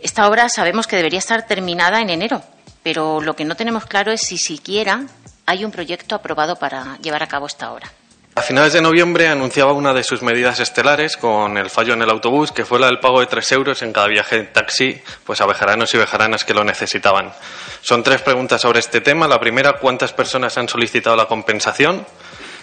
Esta 0.00 0.28
obra 0.28 0.48
sabemos 0.48 0.88
que 0.88 0.96
debería 0.96 1.20
estar 1.20 1.46
terminada 1.46 2.00
en 2.00 2.10
enero, 2.10 2.42
pero 2.82 3.20
lo 3.20 3.36
que 3.36 3.44
no 3.44 3.54
tenemos 3.54 3.86
claro 3.86 4.10
es 4.10 4.22
si 4.22 4.38
siquiera 4.38 5.06
hay 5.46 5.64
un 5.64 5.70
proyecto 5.70 6.16
aprobado 6.16 6.56
para 6.56 6.98
llevar 6.98 7.22
a 7.22 7.28
cabo 7.28 7.46
esta 7.46 7.72
obra. 7.72 7.90
A 8.36 8.42
finales 8.42 8.72
de 8.72 8.82
noviembre 8.82 9.28
anunciaba 9.28 9.72
una 9.72 9.94
de 9.94 10.02
sus 10.02 10.20
medidas 10.20 10.58
estelares 10.58 11.16
con 11.16 11.56
el 11.56 11.70
fallo 11.70 11.94
en 11.94 12.02
el 12.02 12.10
autobús, 12.10 12.50
que 12.50 12.64
fue 12.64 12.80
la 12.80 12.86
del 12.86 12.98
pago 12.98 13.20
de 13.20 13.26
tres 13.26 13.52
euros 13.52 13.80
en 13.82 13.92
cada 13.92 14.08
viaje 14.08 14.36
en 14.38 14.52
taxi, 14.52 15.00
pues 15.24 15.40
a 15.40 15.46
bejaranos 15.46 15.94
y 15.94 15.98
bejaranas 15.98 16.44
que 16.44 16.52
lo 16.52 16.64
necesitaban. 16.64 17.32
Son 17.80 18.02
tres 18.02 18.22
preguntas 18.22 18.60
sobre 18.60 18.80
este 18.80 19.00
tema. 19.00 19.28
La 19.28 19.38
primera, 19.38 19.74
¿cuántas 19.74 20.12
personas 20.12 20.58
han 20.58 20.68
solicitado 20.68 21.14
la 21.14 21.26
compensación? 21.26 22.04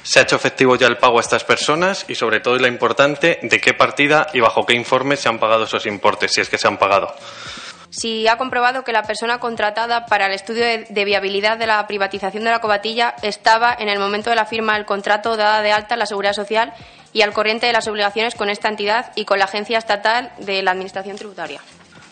¿Se 0.03 0.19
ha 0.19 0.23
hecho 0.23 0.35
efectivo 0.35 0.75
ya 0.75 0.87
el 0.87 0.97
pago 0.97 1.19
a 1.19 1.21
estas 1.21 1.45
personas? 1.45 2.03
Y 2.09 2.15
sobre 2.15 2.41
todo, 2.41 2.57
y 2.57 2.59
la 2.59 2.67
importante, 2.67 3.39
¿de 3.41 3.61
qué 3.61 3.73
partida 3.73 4.27
y 4.33 4.41
bajo 4.41 4.65
qué 4.65 4.73
informe 4.73 5.15
se 5.15 5.29
han 5.29 5.39
pagado 5.39 5.63
esos 5.63 5.85
importes, 5.85 6.33
si 6.33 6.41
es 6.41 6.49
que 6.49 6.57
se 6.57 6.67
han 6.67 6.77
pagado? 6.77 7.15
Si 7.91 8.25
ha 8.27 8.37
comprobado 8.37 8.83
que 8.83 8.93
la 8.93 9.03
persona 9.03 9.39
contratada 9.39 10.05
para 10.05 10.27
el 10.27 10.33
estudio 10.33 10.63
de, 10.63 11.05
viabilidad 11.05 11.57
de 11.57 11.67
la 11.67 11.85
privatización 11.87 12.45
de 12.45 12.49
la 12.49 12.61
cobatilla 12.61 13.15
estaba 13.21 13.75
en 13.77 13.89
el 13.89 13.99
momento 13.99 14.29
de 14.29 14.37
la 14.37 14.45
firma 14.45 14.75
del 14.75 14.85
contrato 14.85 15.35
dada 15.35 15.61
de 15.61 15.73
alta 15.73 15.95
en 15.95 15.99
la 15.99 16.05
Seguridad 16.05 16.33
Social 16.33 16.73
y 17.11 17.21
al 17.21 17.33
corriente 17.33 17.67
de 17.67 17.73
las 17.73 17.87
obligaciones 17.89 18.35
con 18.35 18.49
esta 18.49 18.69
entidad 18.69 19.11
y 19.15 19.25
con 19.25 19.39
la 19.39 19.45
Agencia 19.45 19.77
Estatal 19.77 20.31
de 20.39 20.63
la 20.63 20.71
Administración 20.71 21.17
Tributaria. 21.17 21.59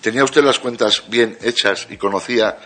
¿Tenía 0.01 0.25
usted 0.25 0.43
las 0.43 0.59
cuentas 0.59 1.03
bien 1.07 1.37
hechas 1.41 1.87
y 1.89 1.95
conocía 1.95 2.57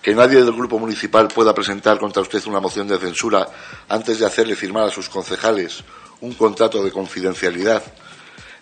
que 0.00 0.12
nadie 0.12 0.42
del 0.42 0.52
Grupo 0.52 0.80
Municipal 0.80 1.28
pueda 1.28 1.54
presentar 1.54 1.98
contra 1.98 2.22
usted 2.22 2.44
una 2.46 2.58
moción 2.58 2.88
de 2.88 2.98
censura 2.98 3.46
antes 3.88 4.18
de 4.18 4.26
hacerle 4.26 4.56
firmar 4.56 4.88
a 4.88 4.90
sus 4.90 5.08
concejales 5.08 5.84
un 6.20 6.34
contrato 6.34 6.82
de 6.82 6.90
confidencialidad 6.90 7.84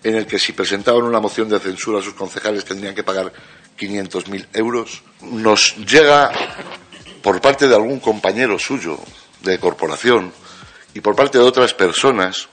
en 0.02 0.16
el 0.16 0.26
que 0.26 0.38
si 0.38 0.52
presentaban 0.52 1.02
una 1.02 1.20
moción 1.20 1.48
de 1.48 1.58
censura 1.58 2.00
a 2.00 2.02
sus 2.02 2.14
concejales 2.14 2.64
tendrían 2.64 2.94
que 2.94 3.04
pagar 3.04 3.32
500.000 3.80 4.48
euros, 4.52 5.02
nos 5.22 5.74
llega 5.76 6.30
por 7.22 7.40
parte 7.40 7.66
de 7.66 7.74
algún 7.74 7.98
compañero 7.98 8.58
suyo 8.58 8.98
de 9.40 9.58
corporación 9.58 10.32
y 10.92 11.00
por 11.00 11.16
parte 11.16 11.38
de 11.38 11.44
otras 11.44 11.72
personas, 11.72 12.48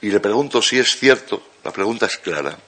y 0.00 0.10
le 0.10 0.18
pregunto 0.18 0.60
si 0.60 0.78
es 0.78 0.96
cierto, 0.96 1.42
la 1.62 1.70
pregunta 1.72 2.06
es 2.06 2.16
clara, 2.18 2.58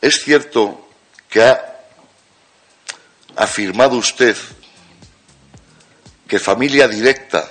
¿es 0.00 0.22
cierto 0.22 0.88
que 1.28 1.42
ha 1.42 1.60
afirmado 3.34 3.96
usted 3.96 4.36
que 6.28 6.38
familia 6.38 6.86
directa 6.86 7.50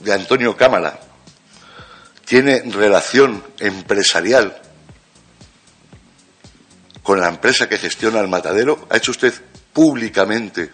de 0.00 0.12
Antonio 0.12 0.56
Cámara 0.56 1.00
tiene 2.24 2.62
relación 2.66 3.44
empresarial 3.60 4.60
con 7.06 7.20
la 7.20 7.28
empresa 7.28 7.68
que 7.68 7.78
gestiona 7.78 8.18
el 8.18 8.26
matadero? 8.26 8.88
¿Ha 8.90 8.96
hecho 8.96 9.12
usted 9.12 9.32
públicamente 9.72 10.72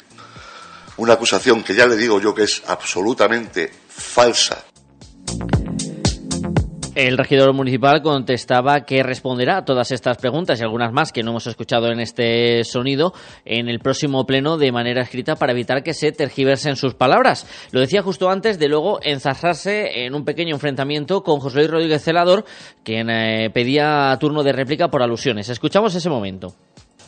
una 0.97 1.13
acusación 1.13 1.63
que 1.63 1.75
ya 1.75 1.87
le 1.87 1.95
digo 1.95 2.23
yo 2.23 2.35
que 2.35 2.45
es 2.45 2.63
absolutamente 2.69 3.71
falsa? 3.87 4.65
El 6.95 7.17
regidor 7.17 7.55
municipal 7.55 8.03
contestaba 8.03 8.83
que 8.83 9.03
responderá 9.03 9.57
a 9.57 9.65
todas 9.65 9.93
estas 9.93 10.19
preguntas 10.19 10.61
y 10.61 10.63
algunas 10.63 10.93
más 10.93 11.11
que 11.11 11.23
no 11.23 11.31
hemos 11.31 11.47
escuchado 11.47 11.91
en 11.91 12.01
este 12.01 12.65
sonido 12.65 13.15
en 13.47 13.71
el 13.71 13.79
próximo 13.79 14.27
pleno 14.27 14.59
de 14.59 14.73
manera 14.73 15.01
escrita 15.01 15.37
para 15.37 15.53
evitar 15.53 15.83
que 15.83 15.95
se 15.95 16.13
tergiversen 16.13 16.77
sus 16.77 16.93
palabras. 16.93 17.47
Lo 17.71 17.81
decía 17.81 18.03
justo 18.03 18.29
antes 18.29 18.59
de 18.59 18.69
luego 18.69 18.99
enzarrarse 19.03 20.05
en 20.05 20.15
un 20.15 20.27
pequeño 20.27 20.55
enfrentamiento 20.55 21.23
con 21.23 21.41
José 21.41 21.61
Luis 21.61 21.71
Rodríguez 21.71 22.05
Celador, 22.05 22.45
quien 22.85 23.09
eh, 23.09 23.49
pedía 23.55 24.15
turno 24.21 24.43
de 24.43 24.53
réplica 24.53 24.89
por 24.89 25.03
alusiones. 25.03 25.49
Escuchamos 25.49 25.95
ese 25.95 26.11
momento. 26.11 26.55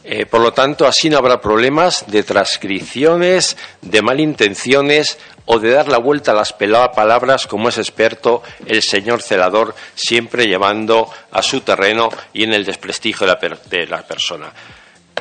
Eh, 0.06 0.26
por 0.26 0.42
lo 0.42 0.52
tanto, 0.52 0.86
así 0.86 1.08
no 1.08 1.16
habrá 1.16 1.40
problemas 1.40 2.04
de 2.08 2.22
transcripciones, 2.22 3.56
de 3.80 4.02
malintenciones 4.02 5.18
o 5.46 5.58
de 5.58 5.70
dar 5.70 5.88
la 5.88 5.96
vuelta 5.96 6.32
a 6.32 6.34
las 6.34 6.52
palabras 6.52 7.46
como 7.46 7.70
es 7.70 7.78
experto 7.78 8.42
el 8.66 8.82
señor 8.82 9.22
celador, 9.22 9.74
siempre 9.94 10.46
llevando 10.46 11.10
a 11.32 11.40
su 11.40 11.62
terreno 11.62 12.10
y 12.34 12.44
en 12.44 12.52
el 12.52 12.66
desprestigio 12.66 13.26
de 13.26 13.32
la, 13.32 13.38
per 13.38 13.58
de 13.62 13.86
la 13.86 14.02
persona. 14.02 14.52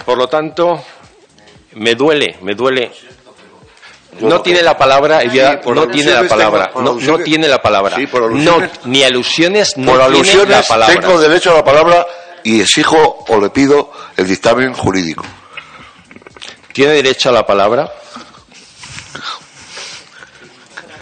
Por 0.05 0.17
lo 0.17 0.27
tanto, 0.27 0.83
me 1.75 1.95
duele, 1.95 2.37
me 2.41 2.53
duele. 2.53 2.91
No 4.19 4.41
tiene 4.41 4.61
la 4.61 4.77
palabra 4.77 5.21
sí, 5.21 5.39
no 5.73 5.87
tiene 5.87 6.11
la 6.11 6.27
palabra 6.27 6.71
no, 6.75 6.93
no, 6.93 7.17
tiene 7.19 7.47
la 7.47 7.61
palabra. 7.61 7.95
Sí, 7.95 8.07
no 8.13 8.61
ni 8.83 9.01
alusiones 9.01 9.75
no 9.75 9.91
por 9.93 10.01
alusiones 10.01 10.45
tiene 10.45 10.61
la 10.61 10.67
palabra. 10.67 10.99
tengo 10.99 11.19
derecho 11.19 11.51
a 11.51 11.55
la 11.55 11.63
palabra 11.63 12.05
y 12.43 12.61
exijo 12.61 13.25
o 13.27 13.41
le 13.41 13.49
pido 13.49 13.91
el 14.17 14.27
dictamen 14.27 14.73
jurídico 14.73 15.23
tiene 16.71 16.93
derecho 16.93 17.29
a 17.29 17.31
la 17.31 17.45
palabra 17.45 17.91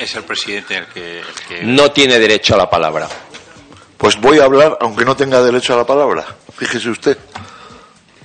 es 0.02 0.16
el 0.16 0.24
presidente 0.24 0.78
el 0.78 0.88
que, 0.88 1.20
el 1.20 1.26
que... 1.48 1.64
No 1.64 1.92
tiene 1.92 2.18
derecho 2.18 2.56
a 2.56 2.58
la 2.58 2.70
palabra. 2.70 3.08
Pues 3.98 4.20
voy 4.20 4.40
a 4.40 4.46
hablar 4.46 4.78
aunque 4.82 5.06
no 5.06 5.16
tenga 5.16 5.42
derecho 5.44 5.74
a 5.74 5.78
la 5.78 5.86
palabra. 5.86 6.26
Fíjese 6.58 6.90
usted. 6.90 7.18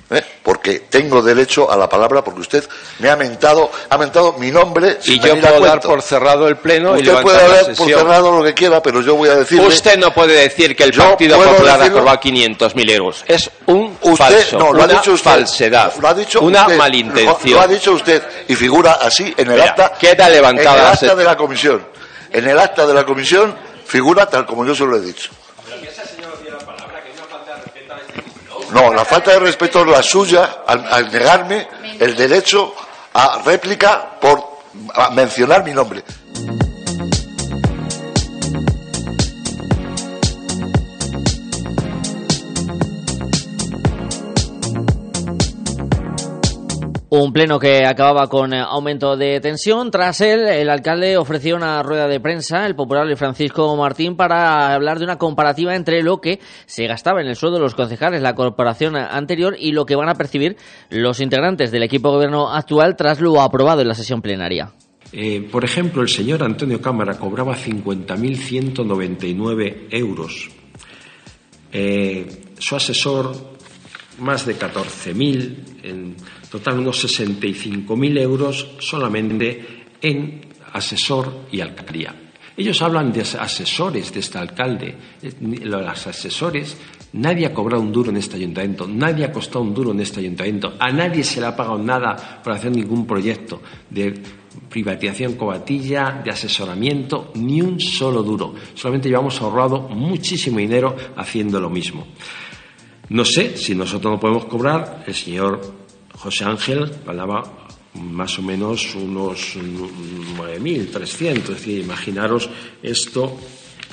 ¿Eh? 0.09 0.25
Porque 0.43 0.85
tengo 0.89 1.21
derecho 1.21 1.71
a 1.71 1.77
la 1.77 1.89
palabra 1.89 2.23
porque 2.23 2.41
usted 2.41 2.69
me 3.01 3.11
ha 3.11 3.17
mentado, 3.17 3.71
ha 3.91 3.99
mentado 3.99 4.35
mi 4.35 4.53
nombre. 4.53 4.99
Y 5.05 5.19
yo 5.19 5.39
puedo 5.41 5.61
dar 5.61 5.81
por 5.81 6.01
cerrado 6.01 6.47
el 6.49 6.57
pleno 6.57 6.91
y 6.91 7.01
Usted 7.01 7.07
levantar 7.07 7.23
puede 7.25 7.49
dar 7.49 7.75
por 7.75 7.89
cerrado 7.89 8.39
lo 8.39 8.45
que 8.45 8.55
quiera, 8.55 8.81
pero 8.81 9.03
yo 9.03 9.17
voy 9.17 9.29
a 9.29 9.35
decirle. 9.35 9.67
Usted 9.67 9.99
no 9.99 10.15
puede 10.15 10.41
decir 10.41 10.77
que 10.77 10.85
el 10.85 10.93
Partido 10.93 11.37
Popular 11.37 11.75
ha 11.75 11.79
decirlo. 11.79 11.99
aprobado 11.99 12.21
500.000 12.21 12.91
euros. 12.91 13.25
Es 13.27 13.51
un 13.67 13.96
Usted, 14.11 14.25
falso, 14.25 14.59
no, 14.59 14.73
lo 14.73 14.83
ha 14.83 14.87
dicho 14.87 15.13
usted. 15.13 15.31
falsedad, 15.31 15.93
Lo 16.01 16.09
ha 16.09 16.15
dicho 16.15 16.41
una 16.41 16.63
usted. 16.63 16.77
malintención. 16.77 17.37
Lo, 17.51 17.57
lo 17.57 17.61
ha 17.63 17.67
dicho 17.67 17.93
usted 17.93 18.23
y 18.49 18.55
figura 18.55 18.93
así 19.01 19.33
en 19.37 19.49
el 19.51 19.55
Mira, 19.55 19.65
acta. 19.71 19.93
queda 19.99 20.29
levantada 20.29 20.77
En 20.77 20.81
el 20.87 20.93
acta 20.93 21.15
de 21.15 21.25
la 21.25 21.37
comisión. 21.37 21.87
En 22.31 22.49
el 22.49 22.59
acta 22.59 22.87
de 22.87 22.95
la 22.95 23.05
comisión 23.05 23.57
figura 23.87 24.27
tal 24.27 24.45
como 24.47 24.65
yo 24.67 24.75
se 24.75 24.85
lo 24.85 24.97
he 24.97 25.01
dicho. 25.01 25.31
No, 28.73 28.93
la 28.93 29.05
falta 29.05 29.31
de 29.33 29.39
respeto 29.39 29.81
es 29.83 29.87
la 29.87 30.03
suya 30.03 30.59
al, 30.67 30.85
al 30.93 31.13
negarme 31.13 31.69
el 32.01 32.17
derecho 32.17 32.75
a 33.15 33.41
réplica 33.45 34.19
por 34.21 34.57
a 34.95 35.11
mencionar 35.11 35.63
mi 35.65 35.73
nombre. 35.73 36.03
Un 47.09 47.33
pleno 47.33 47.61
que 47.61 47.87
acababa 47.87 48.29
con 48.29 48.53
eh, 48.53 48.61
aumento 48.61 49.17
de 49.17 49.39
tensión. 49.39 49.93
Tras 49.93 50.21
él, 50.21 50.49
el 50.49 50.69
alcalde 50.69 51.17
ofreció 51.17 51.55
una 51.55 51.81
rueda 51.85 52.09
de 52.09 52.19
prensa, 52.19 52.67
el 52.67 52.75
popular 52.75 53.07
Francisco 53.17 53.77
Martín, 53.77 54.17
para 54.17 54.75
hablar 54.75 54.99
de 54.99 55.05
una 55.05 55.17
comparativa 55.17 55.77
entre 55.77 56.03
lo 56.03 56.21
que 56.21 56.41
se 56.67 56.89
gastaba 56.89 57.21
en 57.21 57.29
el 57.29 57.37
sueldo 57.37 57.59
de 57.59 57.63
los 57.63 57.77
concejales, 57.77 58.23
la 58.23 58.35
corporación 58.35 58.97
anterior, 58.97 59.55
y 59.57 59.71
lo 59.71 59.87
que 59.87 59.95
van 59.95 60.09
a 60.09 60.17
percibir 60.17 60.57
los 60.91 61.21
integrantes 61.21 61.71
del 61.71 61.85
equipo 61.85 62.09
de 62.09 62.15
gobierno 62.17 62.53
actual 62.53 62.97
tras 62.97 63.21
lo 63.21 63.41
aprobado 63.41 63.83
en 63.83 63.89
la 63.89 63.95
sesión 63.95 64.21
plenaria. 64.21 64.73
Eh, 65.13 65.49
por 65.49 65.65
ejemplo, 65.65 66.03
el 66.03 66.09
señor 66.09 66.43
Antonio 66.43 66.81
Cámara 66.81 67.17
cobraba 67.17 67.55
50.199 67.55 69.87
euros. 69.91 70.51
Eh, 71.73 72.27
su 72.59 72.75
asesor, 72.75 73.33
más 74.19 74.45
de 74.45 74.59
14.000, 74.59 75.85
en 75.85 76.17
total 76.57 76.79
unos 76.79 77.05
65.000 77.05 78.19
euros 78.21 78.67
solamente 78.79 79.85
en 80.01 80.41
asesor 80.73 81.47
y 81.53 81.61
alcaldía. 81.61 82.15
Ellos 82.57 82.81
hablan 82.81 83.13
de 83.13 83.21
asesores 83.21 84.13
de 84.15 84.21
este 84.21 84.39
alcalde. 84.39 84.95
Eh, 85.23 85.33
Los 85.65 86.07
asesores, 86.07 86.77
nadie 87.13 87.45
ha 87.45 87.53
cobrado 87.53 87.83
un 87.83 87.93
duro 87.93 88.11
en 88.11 88.17
este 88.17 88.37
ayuntamiento, 88.37 88.89
nadie 88.89 89.27
ha 89.27 89.33
costado 89.33 89.61
un 89.61 89.75
duro 89.75 89.91
en 89.91 90.01
este 90.01 90.21
ayuntamiento, 90.21 90.75
a 90.79 90.91
nadie 90.91 91.23
se 91.23 91.41
le 91.41 91.47
ha 91.47 91.57
pagado 91.57 91.79
nada 91.79 92.41
por 92.43 92.55
hacer 92.55 92.73
ningún 92.73 93.07
proyecto 93.07 93.61
de 93.91 94.15
privatización 94.71 95.35
cobatilla, 95.35 96.23
de 96.25 96.31
asesoramiento, 96.31 97.33
ni 97.35 97.61
un 97.61 97.79
solo 97.79 98.23
duro. 98.23 98.55
Solamente 98.75 99.11
llevamos 99.11 99.41
ahorrado 99.43 99.89
muchísimo 99.91 100.59
dinero 100.59 100.97
haciendo 101.17 101.61
lo 101.61 101.69
mismo. 101.69 102.07
No 103.11 103.25
sé 103.25 103.59
si 103.59 103.75
nosotros 103.75 104.15
no 104.15 104.19
podemos 104.19 104.47
cobrar, 104.47 105.05
el 105.07 105.15
señor 105.15 105.86
José 106.17 106.45
Ángel 106.45 106.91
ganaba 107.05 107.67
más 107.95 108.39
o 108.39 108.43
menos 108.43 108.95
unos 108.95 109.57
9.300, 109.57 111.39
es 111.39 111.49
decir, 111.49 111.81
imaginaros 111.81 112.49
esto 112.83 113.39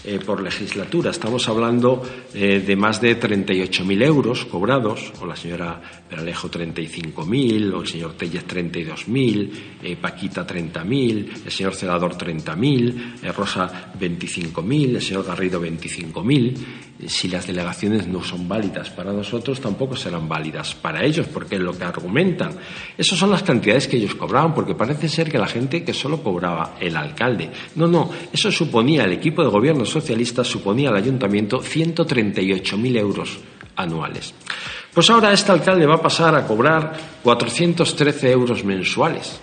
eh, 0.03 0.19
por 0.19 0.41
legislatura. 0.41 1.11
Estamos 1.11 1.47
hablando 1.47 2.03
eh, 2.33 2.59
de 2.59 2.75
más 2.75 2.99
de 2.99 3.17
38.000 3.19 4.03
euros 4.03 4.45
cobrados, 4.45 5.13
o 5.21 5.25
la 5.25 5.35
señora 5.35 5.81
Peralejo 6.09 6.51
35.000, 6.51 7.73
o 7.73 7.81
el 7.81 7.87
señor 7.87 8.13
Telles 8.13 8.45
32.000, 8.45 9.51
eh, 9.81 9.95
Paquita 9.95 10.45
30.000, 10.45 11.45
el 11.45 11.51
señor 11.51 11.75
Celador 11.75 12.17
30.000, 12.17 13.23
eh, 13.23 13.31
Rosa 13.31 13.93
25.000, 13.97 14.95
el 14.95 15.01
señor 15.01 15.25
Garrido 15.25 15.61
25.000. 15.61 16.57
Si 17.07 17.27
las 17.27 17.47
delegaciones 17.47 18.07
no 18.07 18.23
son 18.23 18.47
válidas 18.47 18.89
para 18.89 19.11
nosotros, 19.11 19.59
tampoco 19.59 19.95
serán 19.95 20.27
válidas 20.27 20.75
para 20.75 21.03
ellos, 21.03 21.27
porque 21.27 21.55
es 21.55 21.61
lo 21.61 21.77
que 21.77 21.83
argumentan. 21.83 22.55
Esas 22.97 23.17
son 23.17 23.31
las 23.31 23.43
cantidades 23.43 23.87
que 23.87 23.97
ellos 23.97 24.15
cobraban, 24.15 24.53
porque 24.53 24.75
parece 24.75 25.09
ser 25.09 25.31
que 25.31 25.37
la 25.37 25.47
gente 25.47 25.83
que 25.83 25.93
solo 25.93 26.21
cobraba 26.21 26.75
el 26.79 26.95
alcalde. 26.95 27.49
No, 27.75 27.87
no, 27.87 28.09
eso 28.31 28.51
suponía, 28.51 29.03
el 29.03 29.13
equipo 29.13 29.43
de 29.43 29.49
gobierno 29.49 29.85
socialista 29.85 30.43
suponía 30.43 30.89
al 30.89 30.97
ayuntamiento 30.97 31.61
138.000 31.61 32.97
euros 32.97 33.39
anuales. 33.75 34.33
Pues 34.93 35.09
ahora 35.09 35.33
este 35.33 35.51
alcalde 35.51 35.85
va 35.85 35.95
a 35.95 36.01
pasar 36.01 36.35
a 36.35 36.45
cobrar 36.45 36.93
413 37.23 38.31
euros 38.31 38.63
mensuales, 38.63 39.39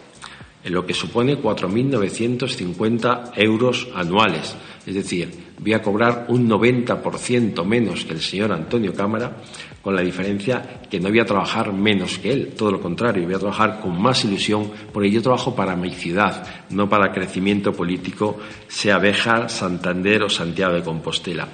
en 0.62 0.74
lo 0.74 0.84
que 0.84 0.94
supone 0.94 1.38
4.950 1.38 3.32
euros 3.36 3.88
anuales. 3.94 4.54
Es 4.86 4.94
decir, 4.94 5.30
voy 5.58 5.72
a 5.72 5.82
cobrar 5.82 6.26
un 6.28 6.48
90% 6.48 7.64
menos 7.64 8.04
que 8.04 8.14
el 8.14 8.20
señor 8.20 8.52
Antonio 8.52 8.94
Cámara, 8.94 9.36
con 9.82 9.94
la 9.94 10.02
diferencia 10.02 10.80
que 10.90 11.00
no 11.00 11.08
voy 11.08 11.20
a 11.20 11.24
trabajar 11.24 11.72
menos 11.72 12.18
que 12.18 12.32
él, 12.32 12.52
todo 12.56 12.72
lo 12.72 12.80
contrario, 12.80 13.24
voy 13.24 13.34
a 13.34 13.38
trabajar 13.38 13.80
con 13.80 14.00
más 14.00 14.24
ilusión, 14.24 14.70
porque 14.92 15.10
yo 15.10 15.22
trabajo 15.22 15.54
para 15.54 15.76
mi 15.76 15.90
ciudad, 15.90 16.46
no 16.70 16.88
para 16.88 17.12
crecimiento 17.12 17.72
político, 17.72 18.38
sea 18.68 18.98
Béjar, 18.98 19.50
Santander 19.50 20.22
o 20.22 20.28
Santiago 20.28 20.74
de 20.74 20.82
Compostela. 20.82 21.48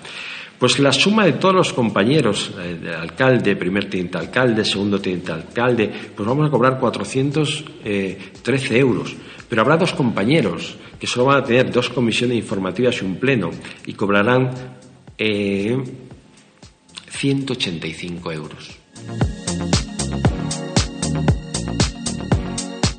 Pues 0.59 0.79
la 0.79 0.93
suma 0.93 1.27
de 1.27 1.35
todos 1.35 1.55
los 1.55 1.73
compañeros, 1.73 2.53
eh, 2.59 2.79
de 2.83 2.95
alcalde, 2.95 3.57
primer 3.57 3.91
teniente 3.91 4.19
alcalde, 4.19 4.65
segundo 4.65 5.01
teniente 5.01 5.33
alcalde, 5.33 5.91
pues 6.15 6.27
vamos 6.27 6.49
a 6.49 6.51
cobrar 6.51 6.79
413 6.79 8.79
euros. 8.79 9.15
Pero 9.49 9.63
habrá 9.63 9.77
dos 9.77 9.93
compañeros 9.93 10.77
que 10.99 11.07
solo 11.07 11.27
van 11.27 11.43
a 11.43 11.45
tener 11.45 11.71
dos 11.71 11.91
comisiones 11.91 12.39
informativas 12.39 13.01
y 13.01 13.05
un 13.05 13.17
pleno 13.17 13.51
y 13.87 13.93
cobrarán 13.93 14.51
eh, 15.19 15.77
185 17.11 18.33
euros. 18.33 18.79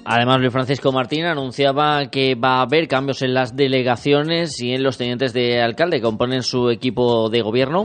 Además, 0.09 0.39
Luis 0.39 0.53
Francisco 0.53 0.93
Martín 0.93 1.25
anunciaba 1.25 2.09
que 2.09 2.35
va 2.35 2.59
a 2.59 2.61
haber 2.61 2.87
cambios 2.87 3.21
en 3.23 3.33
las 3.33 3.57
delegaciones 3.57 4.61
y 4.61 4.71
en 4.71 4.81
los 4.81 4.97
tenientes 4.97 5.33
de 5.33 5.61
alcalde 5.61 5.97
que 5.97 6.03
componen 6.03 6.43
su 6.43 6.69
equipo 6.69 7.29
de 7.29 7.41
gobierno 7.41 7.83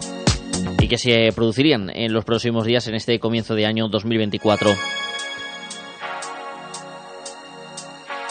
y 0.78 0.86
que 0.86 0.98
se 0.98 1.30
producirían 1.34 1.90
en 1.92 2.12
los 2.12 2.24
próximos 2.24 2.64
días 2.64 2.86
en 2.86 2.94
este 2.94 3.18
comienzo 3.18 3.56
de 3.56 3.66
año 3.66 3.88
2024. 3.88 4.70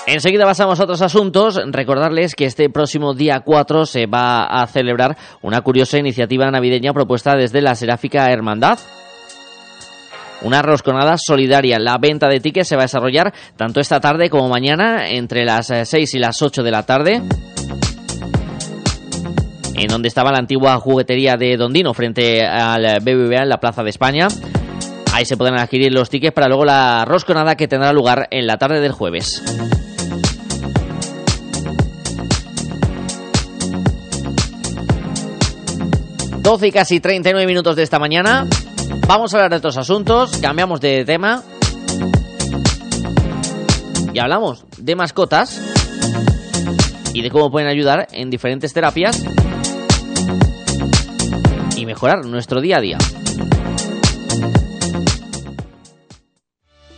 Enseguida 0.07 0.45
pasamos 0.45 0.79
a 0.79 0.83
otros 0.85 1.01
asuntos. 1.01 1.59
Recordarles 1.67 2.33
que 2.33 2.45
este 2.45 2.69
próximo 2.69 3.13
día 3.13 3.41
4 3.41 3.85
se 3.85 4.05
va 4.05 4.45
a 4.45 4.65
celebrar 4.67 5.17
una 5.41 5.59
curiosa 5.63 5.97
iniciativa 5.97 6.49
navideña 6.49 6.93
propuesta 6.93 7.35
desde 7.35 7.61
la 7.61 7.75
Seráfica 7.75 8.31
Hermandad. 8.31 8.79
Una 10.43 10.61
rosconada 10.61 11.17
solidaria. 11.17 11.77
La 11.79 11.97
venta 11.97 12.27
de 12.27 12.39
tickets 12.39 12.67
se 12.67 12.75
va 12.75 12.83
a 12.83 12.85
desarrollar 12.85 13.33
tanto 13.57 13.79
esta 13.79 13.99
tarde 13.99 14.29
como 14.29 14.49
mañana 14.49 15.09
entre 15.09 15.45
las 15.45 15.69
eh, 15.69 15.85
6 15.85 16.15
y 16.15 16.19
las 16.19 16.41
8 16.41 16.63
de 16.63 16.71
la 16.71 16.83
tarde. 16.83 17.21
En 19.75 19.87
donde 19.87 20.07
estaba 20.07 20.31
la 20.31 20.39
antigua 20.39 20.77
juguetería 20.77 21.37
de 21.37 21.57
Dondino 21.57 21.93
frente 21.93 22.45
al 22.45 22.99
BBVA 23.01 23.43
en 23.43 23.49
la 23.49 23.59
Plaza 23.59 23.83
de 23.83 23.89
España. 23.89 24.27
Ahí 25.13 25.25
se 25.25 25.37
podrán 25.37 25.59
adquirir 25.59 25.91
los 25.93 26.09
tickets 26.09 26.33
para 26.33 26.47
luego 26.47 26.65
la 26.65 27.03
rosconada 27.05 27.55
que 27.55 27.67
tendrá 27.67 27.91
lugar 27.91 28.27
en 28.31 28.47
la 28.47 28.57
tarde 28.57 28.79
del 28.79 28.93
jueves. 28.93 29.43
Doce 36.41 36.67
y 36.67 36.71
casi 36.71 36.99
39 36.99 37.45
minutos 37.45 37.75
de 37.75 37.83
esta 37.83 37.99
mañana. 37.99 38.47
Vamos 39.13 39.33
a 39.33 39.37
hablar 39.37 39.51
de 39.51 39.57
otros 39.57 39.75
asuntos, 39.75 40.37
cambiamos 40.37 40.79
de 40.79 41.03
tema 41.03 41.43
y 44.13 44.19
hablamos 44.19 44.63
de 44.77 44.95
mascotas 44.95 45.61
y 47.13 47.21
de 47.21 47.29
cómo 47.29 47.51
pueden 47.51 47.67
ayudar 47.67 48.07
en 48.13 48.29
diferentes 48.29 48.71
terapias 48.71 49.21
y 51.75 51.85
mejorar 51.85 52.25
nuestro 52.25 52.61
día 52.61 52.77
a 52.77 52.79
día. 52.79 52.97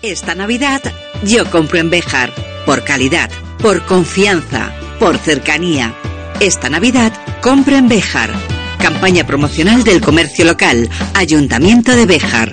Esta 0.04 0.36
Navidad 0.36 0.84
yo 1.24 1.50
compro 1.50 1.80
en 1.80 1.90
Bejar, 1.90 2.32
por 2.68 2.84
calidad, 2.84 3.32
por 3.60 3.84
confianza, 3.88 4.72
por 5.00 5.18
cercanía. 5.18 5.96
Esta 6.40 6.70
Navidad 6.70 7.12
compro 7.42 7.76
en 7.76 7.90
Bejar. 7.90 8.53
Campaña 8.84 9.26
promocional 9.26 9.82
del 9.86 10.02
comercio 10.02 10.44
local, 10.44 10.90
Ayuntamiento 11.14 11.96
de 11.96 12.06
Bejar. 12.06 12.52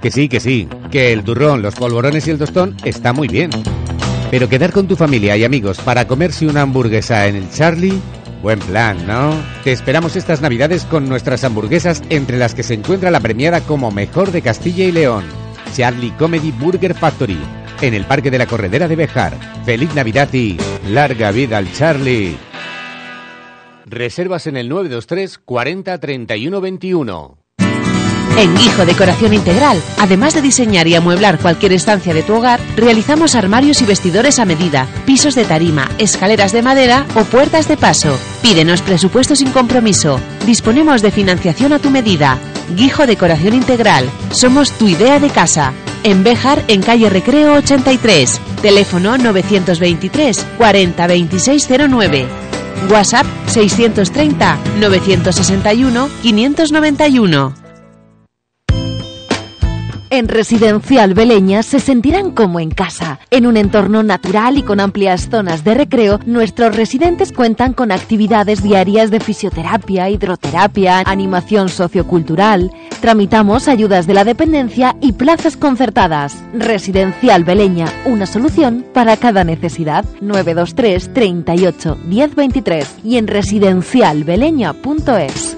Que 0.00 0.10
sí, 0.10 0.30
que 0.30 0.40
sí, 0.40 0.66
que 0.90 1.12
el 1.12 1.22
turrón, 1.24 1.60
los 1.60 1.74
polvorones 1.74 2.26
y 2.26 2.30
el 2.30 2.38
tostón 2.38 2.74
está 2.84 3.12
muy 3.12 3.28
bien. 3.28 3.50
Pero 4.30 4.48
quedar 4.48 4.72
con 4.72 4.88
tu 4.88 4.96
familia 4.96 5.36
y 5.36 5.44
amigos 5.44 5.78
para 5.78 6.06
comerse 6.06 6.46
una 6.46 6.62
hamburguesa 6.62 7.26
en 7.26 7.36
el 7.36 7.50
Charlie, 7.50 8.00
buen 8.42 8.60
plan, 8.60 9.06
¿no? 9.06 9.34
Te 9.62 9.72
esperamos 9.72 10.16
estas 10.16 10.40
navidades 10.40 10.84
con 10.84 11.06
nuestras 11.06 11.44
hamburguesas 11.44 12.02
entre 12.08 12.38
las 12.38 12.54
que 12.54 12.62
se 12.62 12.72
encuentra 12.72 13.10
la 13.10 13.20
premiada 13.20 13.60
como 13.60 13.90
mejor 13.90 14.32
de 14.32 14.40
Castilla 14.40 14.86
y 14.86 14.92
León. 14.92 15.24
Charlie 15.76 16.12
Comedy 16.12 16.50
Burger 16.50 16.94
Factory, 16.94 17.38
en 17.82 17.92
el 17.92 18.06
Parque 18.06 18.30
de 18.30 18.38
la 18.38 18.46
Corredera 18.46 18.88
de 18.88 18.96
Bejar. 18.96 19.36
Feliz 19.66 19.94
Navidad 19.94 20.32
y 20.32 20.56
larga 20.88 21.30
vida 21.30 21.58
al 21.58 21.70
Charlie. 21.74 22.38
Reservas 23.86 24.46
en 24.46 24.56
el 24.56 24.68
923 24.68 25.38
40 25.38 25.98
31 25.98 26.60
21. 26.60 27.38
En 28.36 28.56
Guijo 28.56 28.84
Decoración 28.84 29.32
Integral, 29.32 29.80
además 29.98 30.34
de 30.34 30.42
diseñar 30.42 30.88
y 30.88 30.96
amueblar 30.96 31.38
cualquier 31.38 31.72
estancia 31.72 32.12
de 32.12 32.24
tu 32.24 32.34
hogar, 32.34 32.58
realizamos 32.76 33.36
armarios 33.36 33.80
y 33.80 33.84
vestidores 33.84 34.40
a 34.40 34.44
medida, 34.44 34.88
pisos 35.06 35.36
de 35.36 35.44
tarima, 35.44 35.88
escaleras 35.98 36.52
de 36.52 36.62
madera 36.62 37.06
o 37.14 37.24
puertas 37.24 37.68
de 37.68 37.76
paso. 37.76 38.18
Pídenos 38.42 38.82
presupuesto 38.82 39.36
sin 39.36 39.52
compromiso. 39.52 40.18
Disponemos 40.46 41.00
de 41.00 41.12
financiación 41.12 41.72
a 41.74 41.78
tu 41.78 41.90
medida. 41.90 42.38
Guijo 42.74 43.06
Decoración 43.06 43.54
Integral. 43.54 44.10
Somos 44.32 44.72
tu 44.72 44.88
idea 44.88 45.20
de 45.20 45.28
casa. 45.28 45.72
En 46.02 46.24
Béjar, 46.24 46.64
en 46.68 46.82
calle 46.82 47.10
Recreo 47.10 47.54
83. 47.54 48.40
Teléfono 48.62 49.16
923 49.16 50.44
40 50.58 51.06
2609. 51.06 52.43
WhatsApp 52.88 53.26
630 53.46 54.58
961 54.80 56.08
591. 56.22 57.63
En 60.14 60.28
Residencial 60.28 61.12
Beleña 61.12 61.62
se 61.64 61.80
sentirán 61.80 62.30
como 62.30 62.60
en 62.60 62.70
casa. 62.70 63.18
En 63.32 63.48
un 63.48 63.56
entorno 63.56 64.04
natural 64.04 64.56
y 64.56 64.62
con 64.62 64.78
amplias 64.78 65.28
zonas 65.28 65.64
de 65.64 65.74
recreo, 65.74 66.20
nuestros 66.24 66.76
residentes 66.76 67.32
cuentan 67.32 67.72
con 67.72 67.90
actividades 67.90 68.62
diarias 68.62 69.10
de 69.10 69.18
fisioterapia, 69.18 70.08
hidroterapia, 70.08 71.00
animación 71.00 71.68
sociocultural. 71.68 72.70
Tramitamos 73.00 73.66
ayudas 73.66 74.06
de 74.06 74.14
la 74.14 74.22
dependencia 74.22 74.94
y 75.00 75.14
plazas 75.14 75.56
concertadas. 75.56 76.40
Residencial 76.54 77.42
Beleña, 77.42 77.86
una 78.04 78.26
solución 78.26 78.86
para 78.94 79.16
cada 79.16 79.42
necesidad. 79.42 80.04
923 80.20 81.12
38 81.12 81.98
1023 82.04 82.98
y 83.02 83.16
en 83.16 83.26
residencialbeleña.es. 83.26 85.56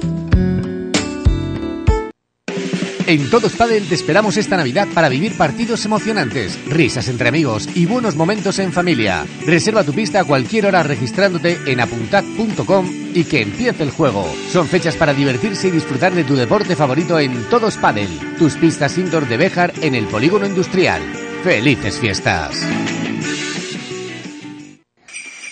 En 3.06 3.30
Todos 3.30 3.52
Padel 3.52 3.86
te 3.86 3.94
esperamos 3.94 4.36
esta 4.36 4.56
Navidad 4.56 4.88
para 4.92 5.08
vivir 5.08 5.36
partidos 5.36 5.84
emocionantes, 5.84 6.58
risas 6.68 7.06
entre 7.06 7.28
amigos 7.28 7.68
y 7.72 7.86
buenos 7.86 8.16
momentos 8.16 8.58
en 8.58 8.72
familia. 8.72 9.24
Reserva 9.46 9.84
tu 9.84 9.92
pista 9.92 10.20
a 10.20 10.24
cualquier 10.24 10.66
hora 10.66 10.82
registrándote 10.82 11.56
en 11.66 11.78
apuntad.com 11.78 12.90
y 13.14 13.22
que 13.22 13.42
empiece 13.42 13.84
el 13.84 13.92
juego. 13.92 14.26
Son 14.50 14.66
fechas 14.66 14.96
para 14.96 15.14
divertirse 15.14 15.68
y 15.68 15.70
disfrutar 15.70 16.14
de 16.16 16.24
tu 16.24 16.34
deporte 16.34 16.74
favorito 16.74 17.20
en 17.20 17.44
Todos 17.44 17.76
Padel, 17.76 18.10
tus 18.38 18.56
pistas 18.56 18.98
indoor 18.98 19.28
de 19.28 19.36
Béjar 19.36 19.72
en 19.82 19.94
el 19.94 20.06
Polígono 20.06 20.44
Industrial. 20.44 21.00
¡Felices 21.44 22.00
fiestas! 22.00 22.66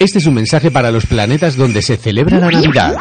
Este 0.01 0.19
es 0.19 0.27
un 0.27 0.35
mensaje 0.35 0.73
para 0.73 0.91
los 0.91 1.07
planetas 1.07 1.57
donde 1.57 1.83
se 1.83 1.97
celebra 1.97 2.41
la 2.41 2.51
Navidad. 2.51 2.97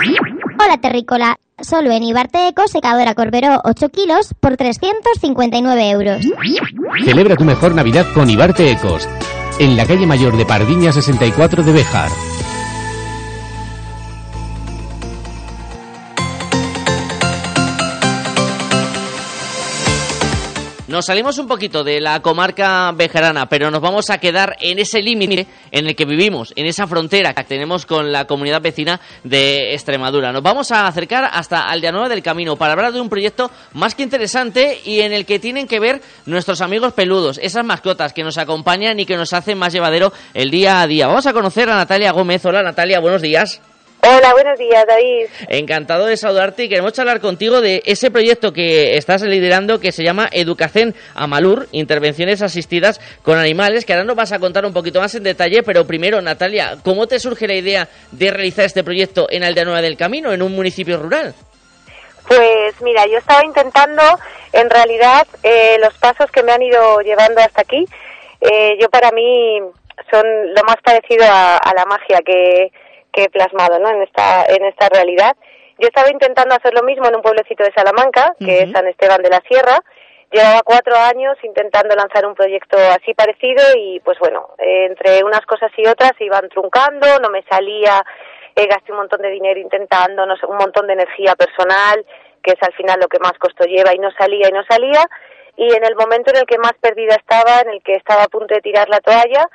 Hola 0.63 0.78
Terrícola, 0.78 1.36
solo 1.62 1.91
en 1.91 2.04
Ibarte 2.04 2.47
Eco 2.47 2.67
secadora 2.67 3.15
Corberó 3.15 3.60
8 3.65 3.89
kilos 3.89 4.34
por 4.39 4.56
359 4.56 5.89
euros. 5.89 6.26
Celebra 7.04 7.36
tu 7.36 7.43
mejor 7.43 7.76
Navidad 7.76 8.06
con 8.13 8.30
Ibarte 8.30 8.71
Ecos, 8.71 9.08
en 9.60 9.76
la 9.76 9.86
calle 9.86 10.06
mayor 10.06 10.38
de 10.38 10.45
Pardiña 10.45 10.93
64 10.93 11.63
de 11.63 11.73
Béjar. 11.73 12.10
Nos 20.93 21.08
salimos 21.08 21.39
un 21.39 21.47
poquito 21.47 21.84
de 21.84 21.99
la 21.99 22.21
comarca 22.21 22.91
bejarana, 22.91 23.49
pero 23.49 23.71
nos 23.71 23.82
vamos 23.82 24.12
a 24.12 24.19
quedar 24.19 24.58
en 24.62 24.77
ese 24.77 25.01
límite 25.01 25.47
en 25.71 25.88
el 25.88 25.95
que 25.95 26.06
vivimos, 26.06 26.53
en 26.56 26.67
esa 26.67 26.86
frontera 26.86 27.34
que 27.34 27.43
tenemos 27.45 27.88
con 27.88 28.12
la 28.12 28.27
comunidad 28.27 28.62
vecina 28.62 29.01
de 29.23 29.73
Extremadura. 29.73 30.32
Nos 30.32 30.43
vamos 30.43 30.71
a 30.71 30.86
acercar 30.86 31.27
hasta 31.34 31.63
Aldeanueva 31.63 32.10
del 32.10 32.21
Camino 32.21 32.58
para 32.58 32.73
hablar 32.73 32.93
de 32.93 33.01
un 33.01 33.10
proyecto 33.10 33.49
más 33.73 33.95
que 33.95 34.03
interesante 34.03 34.82
y 34.86 34.99
en 34.99 35.13
el 35.13 35.25
que 35.25 35.39
tienen 35.39 35.67
que 35.67 35.79
ver 35.79 35.99
nuestros 36.27 36.62
amigos 36.62 36.93
peludos, 36.93 37.39
esas 37.41 37.65
mascotas 37.65 38.13
que 38.13 38.23
nos 38.23 38.38
acompañan 38.38 38.99
y 38.99 39.08
que 39.08 39.17
nos 39.17 39.34
hacen 39.34 39.58
más 39.58 39.73
llevadero 39.73 40.13
el 40.36 40.51
día 40.51 40.79
a 40.79 40.86
día. 40.86 41.08
Vamos 41.08 41.25
a 41.25 41.34
conocer 41.34 41.71
a 41.71 41.75
Natalia 41.75 42.12
Gómez. 42.12 42.45
Hola 42.45 42.62
Natalia, 42.62 42.99
buenos 42.99 43.23
días. 43.23 43.60
Hola, 44.06 44.34
buenos 44.34 44.60
días, 44.60 44.86
David. 44.86 45.28
Encantado 45.48 46.08
de 46.08 46.18
saludarte 46.18 46.66
y 46.66 46.70
queremos 46.70 46.92
charlar 46.92 47.22
contigo 47.22 47.62
de 47.62 47.82
ese 47.86 48.12
proyecto 48.12 48.52
que 48.52 48.98
estás 48.98 49.22
liderando 49.22 49.80
que 49.80 49.94
se 49.94 50.04
llama 50.04 50.28
Educación 50.30 50.94
Amalur, 51.16 51.68
intervenciones 51.72 52.42
asistidas 52.42 53.00
con 53.24 53.38
animales, 53.38 53.86
que 53.86 53.94
ahora 53.94 54.04
nos 54.04 54.18
vas 54.18 54.34
a 54.34 54.39
contar 54.39 54.66
un 54.66 54.74
poquito 54.74 55.00
más 55.00 55.16
en 55.16 55.24
detalle, 55.24 55.63
pero 55.63 55.88
primero, 55.88 56.22
Natalia, 56.22 56.76
¿cómo 56.84 57.08
te 57.08 57.18
surge 57.18 57.48
la 57.48 57.54
idea 57.54 57.88
de 58.12 58.30
realizar 58.30 58.66
este 58.66 58.84
proyecto 58.84 59.28
en 59.30 59.46
Aldea 59.46 59.63
Nueva 59.63 59.82
del 59.82 59.96
Camino, 59.96 60.34
en 60.34 60.42
un 60.42 60.54
municipio 60.54 60.98
rural? 60.98 61.34
Pues 62.28 62.82
mira, 62.82 63.06
yo 63.06 63.20
estaba 63.20 63.46
intentando, 63.46 64.04
en 64.52 64.70
realidad, 64.70 65.26
eh, 65.44 65.78
los 65.80 65.98
pasos 66.00 66.30
que 66.30 66.44
me 66.44 66.52
han 66.52 66.62
ido 66.62 67.00
llevando 67.00 67.39
hasta 67.39 67.62
aquí, 67.62 67.86
eh, 68.42 68.76
yo 68.82 68.89
para 68.89 69.12
mí 69.12 69.60
son 70.12 70.26
lo 70.54 70.63
más 70.68 70.76
parecido 70.84 71.24
a, 71.24 71.56
a 71.56 71.74
la 71.74 71.86
magia 71.86 72.20
que 72.26 72.70
que 73.13 73.23
he 73.23 73.30
plasmado 73.30 73.80
¿no? 73.80 73.89
en, 73.89 74.02
esta, 74.02 74.45
en 74.45 74.65
esta 74.65 74.89
realidad. 74.89 75.36
Yo 75.80 75.88
estaba 75.88 76.10
intentando 76.10 76.56
hacer 76.56 76.73
lo 76.73 76.84
mismo 76.84 77.08
en 77.08 77.15
un 77.15 77.21
pueblecito 77.21 77.63
de 77.63 77.73
Salamanca, 77.73 78.36
que 78.39 78.63
es 78.63 78.71
San 78.71 78.88
Esteban 78.88 79.21
de 79.21 79.30
la 79.30 79.41
Sierra. 79.47 79.80
Llevaba 80.32 80.62
cuatro 80.63 80.95
años 80.95 81.38
intentando 81.43 81.95
lanzar 81.95 82.26
un 82.26 82.34
proyecto 82.34 82.78
así 82.78 83.13
parecido 83.13 83.62
y 83.78 83.99
pues 83.99 84.17
bueno, 84.19 84.49
entre 84.58 85.23
unas 85.23 85.45
cosas 85.45 85.71
y 85.78 85.86
otras 85.86 86.13
se 86.17 86.26
iban 86.26 86.49
truncando, 86.49 87.19
no 87.19 87.30
me 87.30 87.43
salía, 87.43 88.04
eh, 88.56 88.67
gasté 88.67 88.91
un 88.91 88.99
montón 88.99 89.21
de 89.21 89.30
dinero 89.30 89.60
intentando, 89.60 90.26
no 90.26 90.36
sé, 90.38 90.45
un 90.47 90.58
montón 90.58 90.88
de 90.88 90.93
energía 90.93 91.36
personal, 91.36 92.04
que 92.41 92.54
es 92.54 92.63
al 92.63 92.73
final 92.73 92.99
lo 92.99 93.08
que 93.08 93.19
más 93.19 93.34
costo 93.34 93.65
lleva 93.65 93.93
y 93.93 93.99
no 93.99 94.10
salía 94.12 94.49
y 94.49 94.52
no 94.52 94.63
salía. 94.67 95.06
Y 95.56 95.71
en 95.73 95.86
el 95.86 95.95
momento 95.95 96.32
en 96.32 96.38
el 96.38 96.45
que 96.45 96.58
más 96.58 96.73
perdida 96.82 97.15
estaba, 97.15 97.62
en 97.62 97.69
el 97.69 97.84
que 97.84 97.93
estaba 97.93 98.23
a 98.23 98.28
punto 98.28 98.56
de 98.56 98.62
tirar 98.62 98.89
la 98.89 99.02
toalla, 99.02 99.47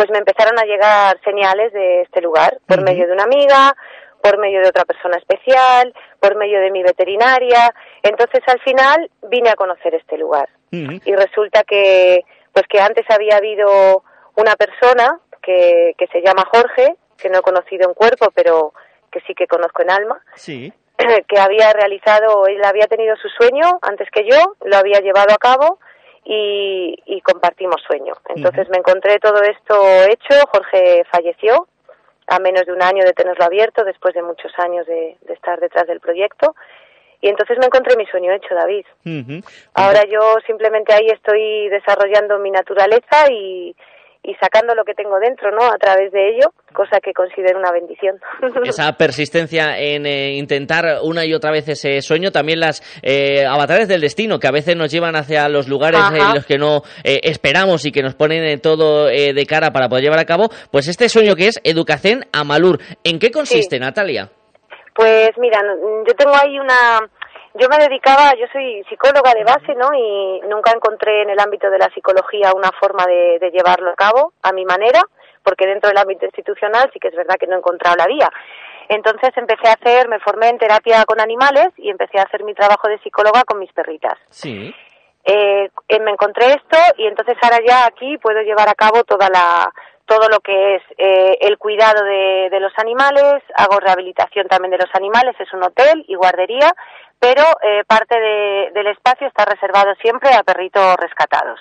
pues 0.00 0.10
me 0.12 0.16
empezaron 0.16 0.58
a 0.58 0.64
llegar 0.64 1.20
señales 1.22 1.74
de 1.74 2.00
este 2.00 2.22
lugar, 2.22 2.58
por 2.66 2.80
medio 2.80 3.06
de 3.06 3.12
una 3.12 3.24
amiga, 3.24 3.76
por 4.22 4.38
medio 4.38 4.62
de 4.62 4.68
otra 4.68 4.86
persona 4.86 5.18
especial, 5.18 5.92
por 6.18 6.36
medio 6.36 6.58
de 6.58 6.70
mi 6.70 6.82
veterinaria. 6.82 7.74
Entonces, 8.02 8.40
al 8.46 8.58
final, 8.60 9.10
vine 9.28 9.50
a 9.50 9.56
conocer 9.56 9.94
este 9.94 10.16
lugar. 10.16 10.48
Y 10.70 11.14
resulta 11.14 11.64
que, 11.64 12.24
pues 12.54 12.66
que 12.66 12.80
antes 12.80 13.04
había 13.10 13.36
habido 13.36 14.02
una 14.36 14.56
persona 14.56 15.20
que, 15.42 15.92
que 15.98 16.06
se 16.06 16.22
llama 16.22 16.48
Jorge, 16.50 16.96
que 17.18 17.28
no 17.28 17.40
he 17.40 17.42
conocido 17.42 17.86
en 17.86 17.92
cuerpo, 17.92 18.28
pero 18.34 18.72
que 19.12 19.20
sí 19.26 19.34
que 19.34 19.46
conozco 19.46 19.82
en 19.82 19.90
alma, 19.90 20.22
Sí. 20.34 20.72
que 21.28 21.38
había 21.38 21.74
realizado, 21.74 22.46
él 22.46 22.64
había 22.64 22.86
tenido 22.86 23.16
su 23.16 23.28
sueño 23.28 23.78
antes 23.82 24.08
que 24.10 24.24
yo, 24.24 24.54
lo 24.64 24.78
había 24.78 25.00
llevado 25.00 25.34
a 25.34 25.38
cabo 25.38 25.78
y, 26.24 26.96
y 27.06 27.20
compartimos 27.22 27.82
sueño. 27.86 28.14
Entonces 28.28 28.68
me 28.70 28.78
encontré 28.78 29.18
todo 29.18 29.42
esto 29.42 29.74
hecho, 30.04 30.34
Jorge 30.52 31.04
falleció 31.10 31.66
a 32.26 32.38
menos 32.38 32.64
de 32.64 32.72
un 32.72 32.82
año 32.82 33.04
de 33.04 33.12
tenerlo 33.12 33.44
abierto, 33.44 33.84
después 33.84 34.14
de 34.14 34.22
muchos 34.22 34.52
años 34.58 34.86
de, 34.86 35.16
de 35.22 35.34
estar 35.34 35.58
detrás 35.58 35.86
del 35.86 36.00
proyecto. 36.00 36.54
Y 37.20 37.28
entonces 37.28 37.58
me 37.58 37.66
encontré 37.66 37.96
mi 37.96 38.06
sueño 38.06 38.32
hecho, 38.32 38.54
David. 38.54 38.86
Ahora 39.74 40.04
yo 40.04 40.36
simplemente 40.46 40.92
ahí 40.92 41.06
estoy 41.08 41.68
desarrollando 41.68 42.38
mi 42.38 42.50
naturaleza 42.50 43.30
y, 43.30 43.74
y 44.22 44.34
sacando 44.34 44.74
lo 44.74 44.84
que 44.84 44.94
tengo 44.94 45.18
dentro, 45.18 45.50
¿no? 45.50 45.64
A 45.64 45.78
través 45.78 46.12
de 46.12 46.30
ello, 46.30 46.52
cosa 46.74 47.00
que 47.00 47.12
considero 47.12 47.58
una 47.58 47.72
bendición. 47.72 48.20
Esa 48.64 48.92
persistencia 48.92 49.78
en 49.78 50.06
eh, 50.06 50.32
intentar 50.34 50.98
una 51.02 51.24
y 51.24 51.34
otra 51.34 51.50
vez 51.50 51.68
ese 51.68 52.00
sueño, 52.02 52.30
también 52.30 52.60
las 52.60 52.82
eh, 53.02 53.46
avatares 53.46 53.88
del 53.88 54.00
destino 54.00 54.38
que 54.38 54.48
a 54.48 54.52
veces 54.52 54.76
nos 54.76 54.90
llevan 54.90 55.16
hacia 55.16 55.48
los 55.48 55.68
lugares 55.68 56.00
Ajá. 56.00 56.16
en 56.16 56.34
los 56.34 56.46
que 56.46 56.58
no 56.58 56.82
eh, 57.04 57.20
esperamos 57.24 57.84
y 57.86 57.92
que 57.92 58.02
nos 58.02 58.14
ponen 58.14 58.44
eh, 58.44 58.58
todo 58.58 59.08
eh, 59.08 59.32
de 59.32 59.46
cara 59.46 59.70
para 59.70 59.88
poder 59.88 60.04
llevar 60.04 60.18
a 60.18 60.24
cabo, 60.24 60.48
pues 60.70 60.88
este 60.88 61.08
sueño 61.08 61.34
que 61.34 61.48
es 61.48 61.60
Educación 61.64 62.26
a 62.32 62.44
Malur. 62.44 62.78
¿En 63.04 63.18
qué 63.18 63.30
consiste, 63.30 63.78
Natalia? 63.78 64.28
Pues 64.94 65.30
mira, 65.38 65.60
yo 66.06 66.14
tengo 66.14 66.34
ahí 66.34 66.58
una... 66.58 67.00
Yo 67.54 67.68
me 67.68 67.78
dedicaba, 67.78 68.34
yo 68.38 68.46
soy 68.52 68.84
psicóloga 68.88 69.32
de 69.34 69.44
base, 69.44 69.74
¿no? 69.74 69.88
Y 69.92 70.40
nunca 70.48 70.72
encontré 70.72 71.22
en 71.22 71.30
el 71.30 71.40
ámbito 71.40 71.68
de 71.68 71.78
la 71.78 71.90
psicología 71.92 72.52
una 72.54 72.70
forma 72.78 73.04
de, 73.06 73.38
de 73.40 73.50
llevarlo 73.50 73.90
a 73.90 73.96
cabo 73.96 74.32
a 74.42 74.52
mi 74.52 74.64
manera, 74.64 75.00
porque 75.42 75.66
dentro 75.66 75.88
del 75.88 75.98
ámbito 75.98 76.26
institucional 76.26 76.90
sí 76.92 77.00
que 77.00 77.08
es 77.08 77.16
verdad 77.16 77.36
que 77.40 77.46
no 77.46 77.56
he 77.56 77.58
encontrado 77.58 77.96
la 77.96 78.06
vía. 78.06 78.30
Entonces 78.88 79.30
empecé 79.36 79.68
a 79.68 79.74
hacer, 79.74 80.08
me 80.08 80.20
formé 80.20 80.48
en 80.48 80.58
terapia 80.58 81.04
con 81.04 81.20
animales 81.20 81.68
y 81.76 81.90
empecé 81.90 82.18
a 82.18 82.24
hacer 82.24 82.44
mi 82.44 82.54
trabajo 82.54 82.88
de 82.88 82.98
psicóloga 82.98 83.44
con 83.44 83.58
mis 83.58 83.72
perritas. 83.72 84.18
Sí. 84.30 84.74
Eh, 85.24 85.68
eh, 85.88 86.00
me 86.00 86.10
encontré 86.10 86.46
esto 86.46 86.78
y 86.96 87.06
entonces 87.06 87.36
ahora 87.42 87.58
ya 87.64 87.86
aquí 87.86 88.16
puedo 88.18 88.40
llevar 88.42 88.68
a 88.68 88.74
cabo 88.74 89.04
toda 89.04 89.28
la 89.28 89.70
todo 90.06 90.28
lo 90.28 90.40
que 90.40 90.74
es 90.74 90.82
eh, 90.98 91.38
el 91.40 91.56
cuidado 91.56 92.04
de, 92.04 92.48
de 92.50 92.58
los 92.58 92.72
animales, 92.78 93.44
hago 93.54 93.78
rehabilitación 93.78 94.48
también 94.48 94.72
de 94.72 94.78
los 94.78 94.92
animales, 94.92 95.36
es 95.38 95.52
un 95.52 95.62
hotel 95.62 96.04
y 96.08 96.16
guardería, 96.16 96.72
pero 97.20 97.42
eh, 97.62 97.84
parte 97.86 98.18
de- 98.18 98.70
del 98.74 98.88
espacio 98.88 99.28
está 99.28 99.44
reservado 99.44 99.94
siempre 100.02 100.30
a 100.34 100.42
perritos 100.42 100.96
rescatados. 100.96 101.60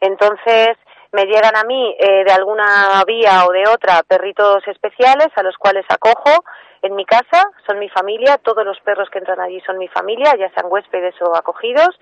Entonces, 0.00 0.70
me 1.12 1.24
llegan 1.26 1.54
a 1.56 1.64
mí 1.64 1.94
eh, 1.98 2.24
de 2.24 2.32
alguna 2.32 3.02
vía 3.06 3.44
o 3.46 3.52
de 3.52 3.68
otra 3.68 4.02
perritos 4.08 4.66
especiales 4.66 5.28
a 5.36 5.42
los 5.42 5.56
cuales 5.58 5.84
acojo 5.90 6.44
en 6.80 6.94
mi 6.96 7.04
casa, 7.04 7.44
son 7.66 7.78
mi 7.78 7.88
familia, 7.90 8.38
todos 8.38 8.64
los 8.64 8.80
perros 8.80 9.10
que 9.10 9.18
entran 9.18 9.40
allí 9.40 9.60
son 9.60 9.76
mi 9.78 9.88
familia, 9.88 10.34
ya 10.36 10.48
sean 10.50 10.66
huéspedes 10.70 11.14
o 11.20 11.36
acogidos, 11.36 12.00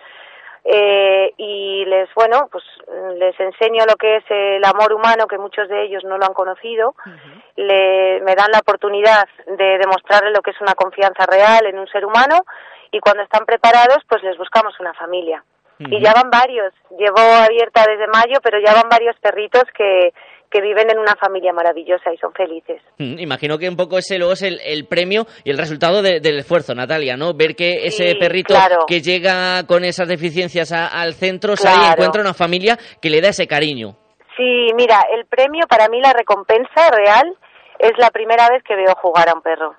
eh, 0.64 1.32
y 1.38 1.84
les, 1.86 2.08
bueno, 2.14 2.48
pues 2.52 2.62
les 3.16 3.38
enseño 3.40 3.84
lo 3.86 3.96
que 3.96 4.16
es 4.16 4.24
el 4.28 4.64
amor 4.64 4.92
humano, 4.92 5.26
que 5.26 5.38
muchos 5.38 5.68
de 5.68 5.82
ellos 5.84 6.04
no 6.04 6.16
lo 6.18 6.26
han 6.26 6.34
conocido, 6.34 6.94
le, 7.56 8.20
me 8.20 8.34
dan 8.34 8.50
la 8.52 8.58
oportunidad 8.60 9.24
de 9.46 9.78
demostrarle 9.78 10.30
lo 10.30 10.42
que 10.42 10.50
es 10.52 10.60
una 10.60 10.74
confianza 10.74 11.26
real 11.26 11.66
en 11.66 11.78
un 11.78 11.86
ser 11.88 12.04
humano, 12.04 12.40
y 12.92 13.00
cuando 13.00 13.22
están 13.22 13.44
preparados, 13.46 13.98
pues 14.08 14.22
les 14.22 14.36
buscamos 14.36 14.74
una 14.80 14.94
familia. 14.94 15.44
Y 15.78 15.98
ya 16.02 16.12
van 16.12 16.28
varios, 16.30 16.74
llevo 16.98 17.18
abierta 17.18 17.86
desde 17.88 18.06
mayo, 18.08 18.38
pero 18.42 18.58
ya 18.62 18.74
van 18.74 18.90
varios 18.90 19.16
perritos 19.18 19.62
que, 19.74 20.12
que 20.50 20.60
viven 20.60 20.90
en 20.90 20.98
una 20.98 21.16
familia 21.16 21.54
maravillosa 21.54 22.12
y 22.12 22.18
son 22.18 22.34
felices. 22.34 22.82
Imagino 22.98 23.56
que 23.56 23.66
un 23.66 23.76
poco 23.78 23.96
ese 23.96 24.18
luego 24.18 24.34
es 24.34 24.42
el, 24.42 24.60
el 24.62 24.86
premio 24.86 25.24
y 25.42 25.50
el 25.50 25.56
resultado 25.56 26.02
de- 26.02 26.20
del 26.20 26.40
esfuerzo, 26.40 26.74
Natalia, 26.74 27.16
¿no? 27.16 27.32
Ver 27.32 27.56
que 27.56 27.86
ese 27.86 28.10
Sí, 28.10 28.14
perrito 28.16 28.52
claro. 28.52 28.84
que 28.86 29.00
llega 29.00 29.66
con 29.66 29.82
esas 29.86 30.06
deficiencias 30.06 30.70
a- 30.70 30.86
al 30.88 31.14
centro 31.14 31.56
sale 31.56 31.76
y 31.76 31.78
Claro. 31.78 31.92
encuentra 31.94 32.20
una 32.20 32.34
familia 32.34 32.76
que 33.00 33.08
le 33.08 33.22
da 33.22 33.28
ese 33.30 33.46
cariño. 33.46 33.96
Sí, 34.40 34.72
mira, 34.74 35.04
el 35.12 35.26
premio 35.26 35.66
para 35.66 35.88
mí, 35.88 36.00
la 36.00 36.14
recompensa 36.14 36.90
real, 36.90 37.36
es 37.78 37.92
la 37.98 38.10
primera 38.10 38.48
vez 38.48 38.62
que 38.62 38.74
veo 38.74 38.94
jugar 38.94 39.28
a 39.28 39.34
un 39.34 39.42
perro. 39.42 39.74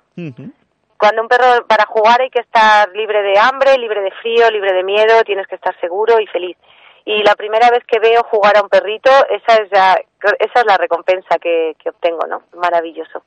Cuando 0.96 1.20
un 1.20 1.26
perro, 1.26 1.66
para 1.66 1.84
jugar 1.86 2.20
hay 2.20 2.30
que 2.30 2.38
estar 2.38 2.88
libre 2.90 3.22
de 3.22 3.40
hambre, 3.40 3.76
libre 3.76 4.02
de 4.02 4.12
frío, 4.22 4.48
libre 4.52 4.72
de 4.72 4.84
miedo, 4.84 5.24
tienes 5.24 5.48
que 5.48 5.56
estar 5.56 5.74
seguro 5.80 6.20
y 6.20 6.28
feliz. 6.28 6.56
Y 7.04 7.22
la 7.24 7.34
primera 7.34 7.68
vez 7.70 7.82
que 7.86 7.98
veo 7.98 8.22
jugar 8.30 8.56
a 8.56 8.62
un 8.62 8.68
perrito, 8.68 9.10
esa 9.30 9.60
es 9.62 9.68
la, 9.72 10.00
esa 10.38 10.60
es 10.60 10.66
la 10.66 10.76
recompensa 10.76 11.36
que, 11.40 11.72
que 11.82 11.90
obtengo, 11.90 12.26
¿no? 12.28 12.42
Maravilloso. 12.60 13.22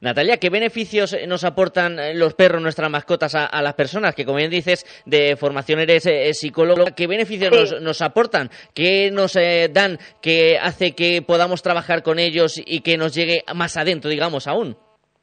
Natalia, 0.00 0.36
¿qué 0.36 0.50
beneficios 0.50 1.12
eh, 1.12 1.26
nos 1.26 1.42
aportan 1.44 1.98
eh, 1.98 2.14
los 2.14 2.34
perros, 2.34 2.62
nuestras 2.62 2.88
mascotas, 2.90 3.34
a, 3.34 3.46
a 3.46 3.60
las 3.60 3.74
personas? 3.74 4.14
Que 4.14 4.24
como 4.24 4.38
bien 4.38 4.50
dices, 4.50 4.84
de 5.04 5.36
formación 5.36 5.80
eres 5.80 6.06
eh, 6.06 6.32
psicóloga. 6.32 6.92
¿Qué 6.96 7.06
beneficios 7.08 7.50
Sí. 7.52 7.58
nos, 7.74 7.82
nos 7.82 8.02
aportan? 8.02 8.50
¿Qué 8.72 9.10
nos 9.10 9.34
eh, 9.34 9.68
dan 9.72 9.98
que 10.20 10.58
hace 10.60 10.94
que 10.94 11.22
podamos 11.26 11.60
trabajar 11.60 12.02
con 12.04 12.20
ellos 12.20 12.54
y 12.64 12.82
que 12.82 12.96
nos 12.96 13.14
llegue 13.14 13.42
más 13.54 13.76
adentro, 13.76 14.08
digamos, 14.10 14.46
aún? 14.46 14.76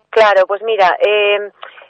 Claro, 0.10 0.46
pues 0.48 0.62
mira, 0.64 0.98
eh, 1.02 1.38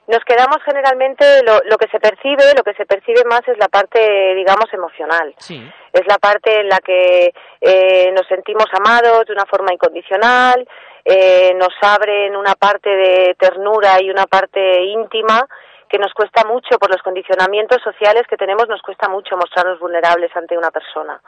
nos 0.09 0.25
quedamos 0.25 0.57
generalmente, 0.65 1.43
lo, 1.43 1.61
lo 1.69 1.77
que 1.77 1.87
se 1.87 1.99
percibe, 1.99 2.43
lo 2.57 2.63
que 2.63 2.73
se 2.73 2.87
percibe 2.87 3.23
más 3.29 3.47
es 3.47 3.57
la 3.59 3.67
parte, 3.67 4.33
digamos, 4.33 4.65
emocional. 4.73 5.35
Sí. 5.37 5.61
Es 5.93 6.07
la 6.07 6.17
parte 6.17 6.61
en 6.61 6.67
la 6.67 6.79
que 6.79 7.31
eh, 7.61 8.11
nos 8.11 8.25
sentimos 8.27 8.65
amados 8.73 9.27
de 9.27 9.33
una 9.33 9.45
forma 9.45 9.71
incondicional, 9.71 10.67
eh, 11.05 11.53
nos 11.55 11.75
abren 11.81 12.35
una 12.35 12.55
parte 12.55 12.89
de 12.89 13.35
ternura 13.37 14.01
y 14.01 14.09
una 14.09 14.25
parte 14.25 14.81
íntima 14.81 15.47
que 15.87 15.99
nos 15.99 16.11
cuesta 16.13 16.43
mucho 16.43 16.79
por 16.79 16.89
los 16.89 17.03
condicionamientos 17.03 17.79
sociales 17.83 18.23
que 18.27 18.37
tenemos, 18.37 18.67
nos 18.67 18.81
cuesta 18.81 19.07
mucho 19.09 19.37
mostrarnos 19.37 19.79
vulnerables 19.79 20.35
ante 20.35 20.57
una 20.57 20.71
persona. 20.71 21.21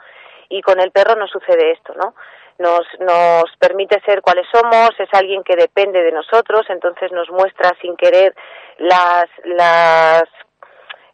Y 0.48 0.60
con 0.60 0.80
el 0.80 0.90
perro 0.90 1.14
no 1.14 1.28
sucede 1.28 1.70
esto, 1.70 1.94
¿no? 1.94 2.14
Nos, 2.58 2.82
nos 3.00 3.44
permite 3.58 4.00
ser 4.04 4.20
cuáles 4.22 4.46
somos, 4.52 4.90
es 4.98 5.08
alguien 5.12 5.42
que 5.42 5.56
depende 5.56 6.02
de 6.02 6.12
nosotros, 6.12 6.62
entonces 6.68 7.10
nos 7.12 7.28
muestra 7.30 7.70
sin 7.80 7.96
querer 7.96 8.34
las, 8.78 9.26
las 9.44 10.22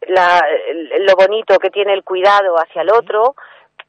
la- 0.09 0.47
lo 1.01 1.15
bonito 1.17 1.59
que 1.59 1.71
tiene 1.71 1.93
el 1.95 2.05
cuidado 2.05 2.57
hacia 2.57 2.83
el 2.83 2.91
otro, 2.91 3.35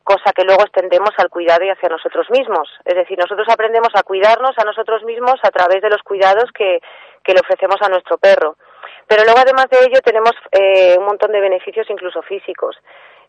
cosa 0.04 0.32
que 0.36 0.44
luego 0.44 0.64
extendemos 0.64 1.12
al 1.18 1.30
cuidado 1.30 1.64
y 1.66 1.70
hacia 1.70 1.90
nosotros 1.90 2.28
mismos. 2.32 2.68
Es 2.86 2.96
decir, 2.96 3.18
nosotros 3.18 3.48
aprendemos 3.50 3.90
a 3.94 4.04
cuidarnos 4.04 4.58
a 4.58 4.64
nosotros 4.64 5.04
mismos 5.04 5.36
a 5.44 5.52
través 5.52 5.82
de 5.82 5.90
los 5.90 6.02
cuidados 6.04 6.52
que, 6.54 6.80
que 7.24 7.34
le 7.34 7.42
ofrecemos 7.42 7.78
a 7.82 7.90
nuestro 7.90 8.18
perro. 8.18 8.56
Pero 9.08 9.24
luego, 9.24 9.40
además 9.40 9.68
de 9.70 9.80
ello, 9.86 10.00
tenemos 10.04 10.32
eh, 10.52 10.96
un 10.98 11.06
montón 11.06 11.32
de 11.32 11.40
beneficios, 11.42 11.88
incluso 11.90 12.22
físicos, 12.24 12.76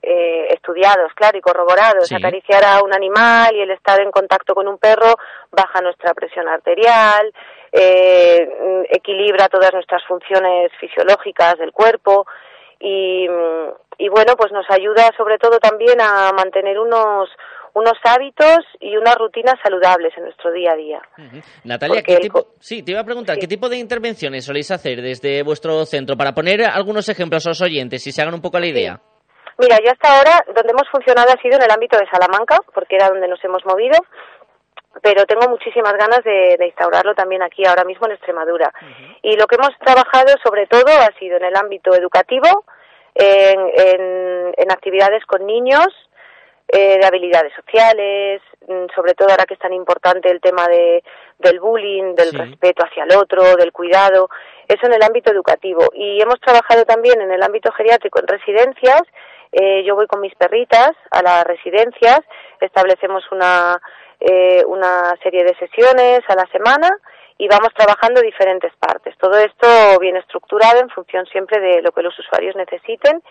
eh, 0.02 0.48
estudiados, 0.50 1.12
claro, 1.14 1.38
y 1.38 1.40
corroborados. 1.40 2.08
Sí. 2.08 2.14
Acariciar 2.14 2.64
a 2.64 2.82
un 2.82 2.94
animal 2.94 3.54
y 3.54 3.60
el 3.60 3.70
estar 3.70 4.00
en 4.00 4.10
contacto 4.10 4.54
con 4.54 4.68
un 4.68 4.78
perro 4.78 5.14
baja 5.50 5.80
nuestra 5.80 6.14
presión 6.14 6.48
arterial, 6.48 7.32
eh, 7.72 8.86
equilibra 8.90 9.48
todas 9.48 9.72
nuestras 9.72 10.02
funciones 10.06 10.72
fisiológicas 10.80 11.58
del 11.58 11.72
cuerpo 11.72 12.26
y, 12.78 13.26
y 13.98 14.08
bueno, 14.08 14.34
pues 14.36 14.52
nos 14.52 14.64
ayuda 14.70 15.10
sobre 15.16 15.38
todo 15.38 15.58
también 15.58 16.00
a 16.00 16.32
mantener 16.32 16.78
unos 16.78 17.28
unos 17.74 17.94
hábitos 18.04 18.58
y 18.80 18.96
unas 18.96 19.14
rutinas 19.16 19.54
saludables 19.62 20.12
en 20.16 20.24
nuestro 20.24 20.52
día 20.52 20.72
a 20.72 20.76
día. 20.76 21.00
Natalia, 21.64 21.96
Porque 21.96 22.14
¿qué 22.14 22.20
tipo, 22.20 22.46
sí, 22.58 22.82
te 22.82 22.92
iba 22.92 23.00
a 23.00 23.04
preguntar, 23.04 23.38
¿qué 23.38 23.46
tipo 23.46 23.68
de 23.68 23.78
intervenciones 23.78 24.44
soléis 24.44 24.70
hacer 24.70 25.00
desde 25.00 25.42
vuestro 25.42 25.84
centro? 25.84 26.16
Para 26.16 26.32
poner 26.32 26.62
algunos 26.62 27.08
ejemplos 27.08 27.46
a 27.46 27.50
los 27.50 27.60
oyentes 27.60 28.06
y 28.06 28.12
se 28.12 28.22
hagan 28.22 28.34
un 28.34 28.42
poco 28.42 28.58
la 28.58 28.66
idea. 28.66 29.00
Mira, 29.60 29.78
yo 29.84 29.90
hasta 29.92 30.16
ahora 30.16 30.44
donde 30.54 30.70
hemos 30.72 30.88
funcionado 30.90 31.28
ha 31.32 31.40
sido 31.42 31.56
en 31.56 31.62
el 31.64 31.70
ámbito 31.70 31.96
de 31.98 32.08
Salamanca, 32.10 32.58
porque 32.74 32.96
era 32.96 33.08
donde 33.08 33.28
nos 33.28 33.42
hemos 33.44 33.64
movido, 33.66 33.96
pero 35.02 35.24
tengo 35.26 35.48
muchísimas 35.48 35.92
ganas 35.94 36.22
de, 36.24 36.56
de 36.58 36.66
instaurarlo 36.66 37.14
también 37.14 37.42
aquí 37.42 37.64
ahora 37.66 37.84
mismo 37.84 38.06
en 38.06 38.12
Extremadura. 38.12 38.72
Y 39.22 39.36
lo 39.36 39.46
que 39.46 39.56
hemos 39.56 39.70
trabajado 39.78 40.34
sobre 40.42 40.66
todo 40.66 40.86
ha 40.88 41.16
sido 41.18 41.36
en 41.36 41.44
el 41.44 41.56
ámbito 41.56 41.94
educativo, 41.94 42.64
en, 43.14 43.60
en- 43.76 44.54
en 44.56 44.72
actividades 44.72 45.24
con 45.26 45.46
niños, 45.46 45.86
eh, 46.72 46.98
de 46.98 47.04
habilidades 47.06 47.52
sociales, 47.54 48.40
mm, 48.68 48.86
sobre 48.94 49.14
todo 49.14 49.28
ahora 49.30 49.44
que 49.44 49.54
es 49.54 49.60
tan 49.60 49.72
importante 49.72 50.30
el 50.30 50.40
tema 50.40 50.68
de, 50.68 51.02
del 51.38 51.58
bullying, 51.60 52.14
del 52.14 52.32
respeto 52.38 52.84
hacia 52.84 53.04
el 53.04 53.16
otro, 53.16 53.56
del 53.56 53.72
cuidado, 53.72 54.28
eso 54.68 54.86
en 54.86 54.92
el 54.94 55.02
ámbito 55.02 55.30
educativo. 55.32 55.88
Y 55.94 56.20
hemos 56.22 56.40
trabajado 56.40 56.84
también 56.84 57.20
en 57.20 57.32
el 57.32 57.42
ámbito 57.42 57.72
geriátrico 57.72 58.20
en 58.20 58.28
residencias, 58.28 59.02
eh, 59.52 59.82
yo 59.84 59.94
voy 59.94 60.06
con 60.06 60.20
mis 60.20 60.34
perritas 60.34 60.92
a 61.10 61.22
las 61.22 61.44
residencias, 61.44 62.20
establecemos 62.60 63.24
una, 63.32 63.80
eh, 64.20 64.64
una 64.66 65.14
serie 65.22 65.44
de 65.44 65.56
sesiones 65.56 66.20
a 66.28 66.34
la 66.34 66.46
semana 66.52 66.88
y 67.36 67.48
vamos 67.48 67.72
trabajando 67.74 68.20
diferentes 68.20 68.72
partes. 68.76 69.16
Todo 69.18 69.38
esto 69.38 69.98
bien 69.98 70.16
estructurado 70.16 70.80
en 70.80 70.90
función 70.90 71.24
siempre 71.26 71.58
de 71.58 71.80
lo 71.80 71.90
que 71.90 72.02
los 72.02 72.16
usuarios 72.18 72.54
necesiten. 72.54 73.22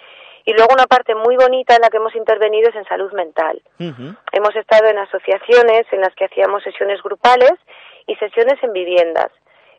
Y 0.45 0.53
luego 0.53 0.73
una 0.73 0.87
parte 0.87 1.13
muy 1.13 1.35
bonita 1.35 1.75
en 1.75 1.81
la 1.81 1.89
que 1.89 1.97
hemos 1.97 2.15
intervenido 2.15 2.69
es 2.69 2.75
en 2.75 2.85
salud 2.85 3.11
mental. 3.13 3.61
Hemos 3.77 4.55
estado 4.55 4.87
en 4.87 4.97
asociaciones 4.97 5.85
en 5.91 6.01
las 6.01 6.15
que 6.15 6.25
hacíamos 6.25 6.63
sesiones 6.63 7.03
grupales 7.03 7.53
y 8.07 8.15
sesiones 8.15 8.55
en 8.63 8.73
viviendas. 8.73 9.29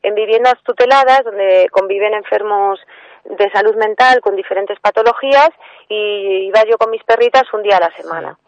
En 0.03 0.15
viviendas 0.15 0.55
tuteladas 0.63 1.25
donde 1.25 1.67
conviven 1.73 2.15
enfermos 2.15 2.79
de 3.25 3.51
salud 3.51 3.75
mental 3.77 4.21
con 4.21 4.37
diferentes 4.37 4.79
patologías 4.81 5.51
y 5.89 6.49
iba 6.49 6.65
yo 6.65 6.79
con 6.79 6.91
mis 6.91 7.03
perritas 7.05 7.45
un 7.53 7.63
día 7.63 7.77
a 7.77 7.81
la 7.81 7.91
semana. 7.97 8.39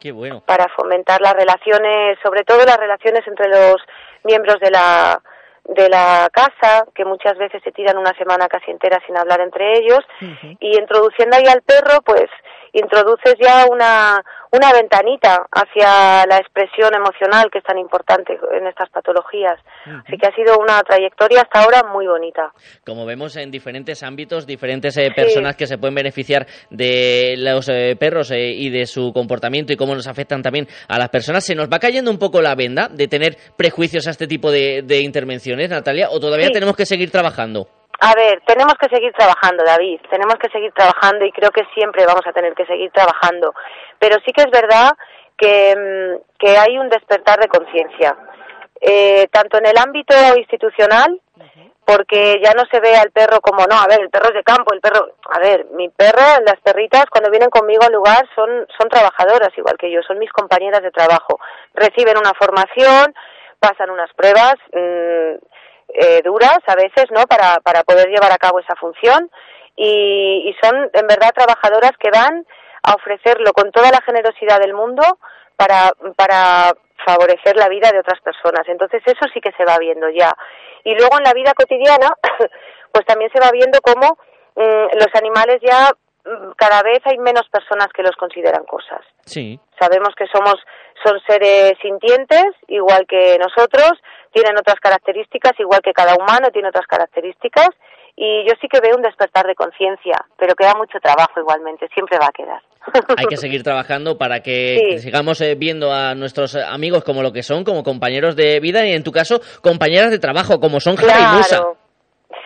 Qué 0.00 0.12
bueno. 0.12 0.42
para 0.44 0.68
fomentar 0.76 1.20
las 1.22 1.32
relaciones, 1.32 2.18
sobre 2.22 2.44
todo 2.44 2.64
las 2.66 2.76
relaciones 2.76 3.26
entre 3.26 3.48
los 3.48 3.76
miembros 4.24 4.60
de 4.60 4.70
la 4.70 5.22
de 5.64 5.88
la 5.88 6.28
casa, 6.30 6.84
que 6.94 7.06
muchas 7.06 7.38
veces 7.38 7.62
se 7.62 7.72
tiran 7.72 7.96
una 7.96 8.12
semana 8.18 8.48
casi 8.48 8.70
entera 8.70 9.00
sin 9.06 9.16
hablar 9.16 9.40
entre 9.40 9.78
ellos, 9.78 10.00
y 10.60 10.78
introduciendo 10.78 11.36
ahí 11.36 11.46
al 11.46 11.62
perro, 11.62 12.02
pues 12.04 12.26
introduces 12.72 13.34
ya 13.40 13.64
una, 13.70 14.22
una 14.54 14.72
ventanita 14.72 15.46
hacia 15.50 16.24
la 16.26 16.38
expresión 16.38 16.94
emocional 16.94 17.50
que 17.50 17.58
es 17.58 17.64
tan 17.64 17.78
importante 17.78 18.38
en 18.56 18.66
estas 18.66 18.88
patologías. 18.90 19.58
Así 20.06 20.16
que 20.16 20.26
ha 20.28 20.34
sido 20.34 20.58
una 20.58 20.80
trayectoria 20.82 21.42
hasta 21.42 21.62
ahora 21.62 21.82
muy 21.92 22.06
bonita. 22.06 22.52
Como 22.86 23.04
vemos 23.04 23.36
en 23.36 23.50
diferentes 23.50 24.02
ámbitos, 24.02 24.46
diferentes 24.46 24.96
eh, 24.96 25.10
personas 25.14 25.56
que 25.56 25.66
se 25.66 25.78
pueden 25.78 25.94
beneficiar 25.94 26.46
de 26.70 27.34
los 27.36 27.68
eh, 27.68 27.96
perros 27.98 28.30
eh, 28.30 28.52
y 28.52 28.70
de 28.70 28.86
su 28.86 29.12
comportamiento 29.12 29.72
y 29.72 29.76
cómo 29.76 29.94
nos 29.94 30.06
afectan 30.06 30.42
también 30.42 30.68
a 30.88 30.98
las 30.98 31.08
personas. 31.08 31.44
¿Se 31.44 31.54
nos 31.54 31.68
va 31.68 31.78
cayendo 31.78 32.10
un 32.10 32.18
poco 32.18 32.40
la 32.40 32.54
venda 32.54 32.88
de 32.88 33.08
tener 33.08 33.36
prejuicios 33.56 34.06
a 34.06 34.10
este 34.10 34.26
tipo 34.26 34.50
de, 34.50 34.82
de 34.82 35.00
intervenciones, 35.00 35.70
Natalia? 35.70 36.08
¿O 36.10 36.20
todavía 36.20 36.46
Sí. 36.46 36.52
tenemos 36.52 36.76
que 36.76 36.86
seguir 36.86 37.10
trabajando? 37.10 37.66
A 38.06 38.14
ver, 38.14 38.42
tenemos 38.46 38.74
que 38.74 38.94
seguir 38.94 39.14
trabajando, 39.14 39.64
David. 39.64 39.98
Tenemos 40.10 40.34
que 40.34 40.50
seguir 40.50 40.72
trabajando 40.72 41.24
y 41.24 41.32
creo 41.32 41.50
que 41.50 41.64
siempre 41.72 42.04
vamos 42.04 42.26
a 42.26 42.34
tener 42.34 42.52
que 42.54 42.66
seguir 42.66 42.90
trabajando. 42.90 43.54
Pero 43.98 44.16
sí 44.26 44.32
que 44.32 44.42
es 44.42 44.50
verdad 44.50 44.92
que, 45.38 45.74
mm, 45.74 46.36
que 46.38 46.58
hay 46.58 46.76
un 46.76 46.90
despertar 46.90 47.40
de 47.40 47.48
conciencia. 47.48 48.14
Eh, 48.78 49.26
tanto 49.32 49.56
en 49.56 49.66
el 49.66 49.78
ámbito 49.78 50.14
institucional 50.36 51.18
porque 51.86 52.40
ya 52.44 52.52
no 52.52 52.64
se 52.70 52.80
ve 52.80 52.94
al 52.94 53.10
perro 53.10 53.40
como, 53.40 53.64
no, 53.66 53.76
a 53.76 53.86
ver, 53.86 54.00
el 54.00 54.10
perro 54.10 54.28
es 54.28 54.34
de 54.34 54.42
campo, 54.42 54.74
el 54.74 54.80
perro, 54.80 55.14
a 55.30 55.38
ver, 55.38 55.66
mi 55.72 55.88
perro, 55.88 56.42
las 56.44 56.60
perritas 56.62 57.06
cuando 57.10 57.30
vienen 57.30 57.50
conmigo 57.50 57.82
al 57.84 57.92
lugar 57.92 58.26
son, 58.34 58.66
son 58.78 58.88
trabajadoras 58.88 59.50
igual 59.56 59.76
que 59.78 59.90
yo, 59.90 60.00
son 60.02 60.18
mis 60.18 60.32
compañeras 60.32 60.82
de 60.82 60.90
trabajo, 60.90 61.38
reciben 61.74 62.16
una 62.16 62.32
formación, 62.38 63.14
pasan 63.60 63.90
unas 63.90 64.10
pruebas 64.14 64.56
mm, 64.72 65.36
eh, 65.88 66.22
duras 66.22 66.58
a 66.66 66.74
veces, 66.74 67.06
¿no? 67.10 67.24
Para, 67.26 67.60
para 67.60 67.82
poder 67.82 68.08
llevar 68.08 68.32
a 68.32 68.38
cabo 68.38 68.60
esa 68.60 68.74
función 68.76 69.30
y, 69.76 70.48
y 70.48 70.56
son 70.62 70.90
en 70.92 71.06
verdad 71.06 71.32
trabajadoras 71.34 71.92
que 71.98 72.10
van 72.10 72.46
a 72.82 72.94
ofrecerlo 72.94 73.52
con 73.52 73.70
toda 73.72 73.90
la 73.90 74.00
generosidad 74.02 74.60
del 74.60 74.74
mundo 74.74 75.02
para, 75.56 75.92
para 76.16 76.72
favorecer 77.04 77.56
la 77.56 77.68
vida 77.68 77.90
de 77.90 78.00
otras 78.00 78.20
personas. 78.20 78.66
Entonces 78.68 79.02
eso 79.04 79.26
sí 79.32 79.40
que 79.40 79.52
se 79.52 79.64
va 79.64 79.78
viendo 79.78 80.08
ya. 80.10 80.32
Y 80.84 80.94
luego 80.94 81.18
en 81.18 81.24
la 81.24 81.32
vida 81.32 81.52
cotidiana, 81.54 82.12
pues 82.92 83.06
también 83.06 83.30
se 83.32 83.40
va 83.40 83.50
viendo 83.50 83.80
cómo 83.80 84.18
mm, 84.56 84.98
los 84.98 85.08
animales 85.14 85.58
ya 85.62 85.90
cada 86.56 86.82
vez 86.82 87.00
hay 87.04 87.18
menos 87.18 87.48
personas 87.50 87.88
que 87.94 88.02
los 88.02 88.16
consideran 88.16 88.64
cosas. 88.64 89.00
Sí. 89.26 89.58
Sabemos 89.78 90.14
que 90.16 90.26
somos 90.32 90.56
son 91.04 91.20
seres 91.26 91.74
sintientes, 91.82 92.46
igual 92.68 93.04
que 93.06 93.38
nosotros, 93.38 93.92
tienen 94.32 94.56
otras 94.56 94.80
características, 94.80 95.52
igual 95.58 95.80
que 95.82 95.92
cada 95.92 96.14
humano 96.14 96.48
tiene 96.52 96.68
otras 96.68 96.86
características, 96.86 97.68
y 98.16 98.44
yo 98.46 98.54
sí 98.60 98.68
que 98.68 98.80
veo 98.80 98.96
un 98.96 99.02
despertar 99.02 99.46
de 99.46 99.54
conciencia, 99.54 100.24
pero 100.38 100.54
queda 100.54 100.74
mucho 100.76 100.98
trabajo 101.00 101.40
igualmente, 101.40 101.88
siempre 101.92 102.16
va 102.18 102.26
a 102.26 102.32
quedar. 102.32 102.62
Hay 103.18 103.26
que 103.26 103.36
seguir 103.36 103.62
trabajando 103.62 104.16
para 104.16 104.40
que 104.40 104.98
sigamos 104.98 105.40
eh, 105.40 105.56
viendo 105.56 105.92
a 105.92 106.14
nuestros 106.14 106.54
amigos 106.54 107.02
como 107.04 107.22
lo 107.22 107.32
que 107.32 107.42
son, 107.42 107.64
como 107.64 107.82
compañeros 107.82 108.36
de 108.36 108.60
vida 108.60 108.86
y 108.86 108.92
en 108.92 109.02
tu 109.02 109.10
caso 109.10 109.40
compañeras 109.62 110.10
de 110.10 110.18
trabajo 110.18 110.60
como 110.60 110.80
son 110.80 110.96
Jara 110.96 111.18
y 111.18 111.36
Musa. 111.36 111.64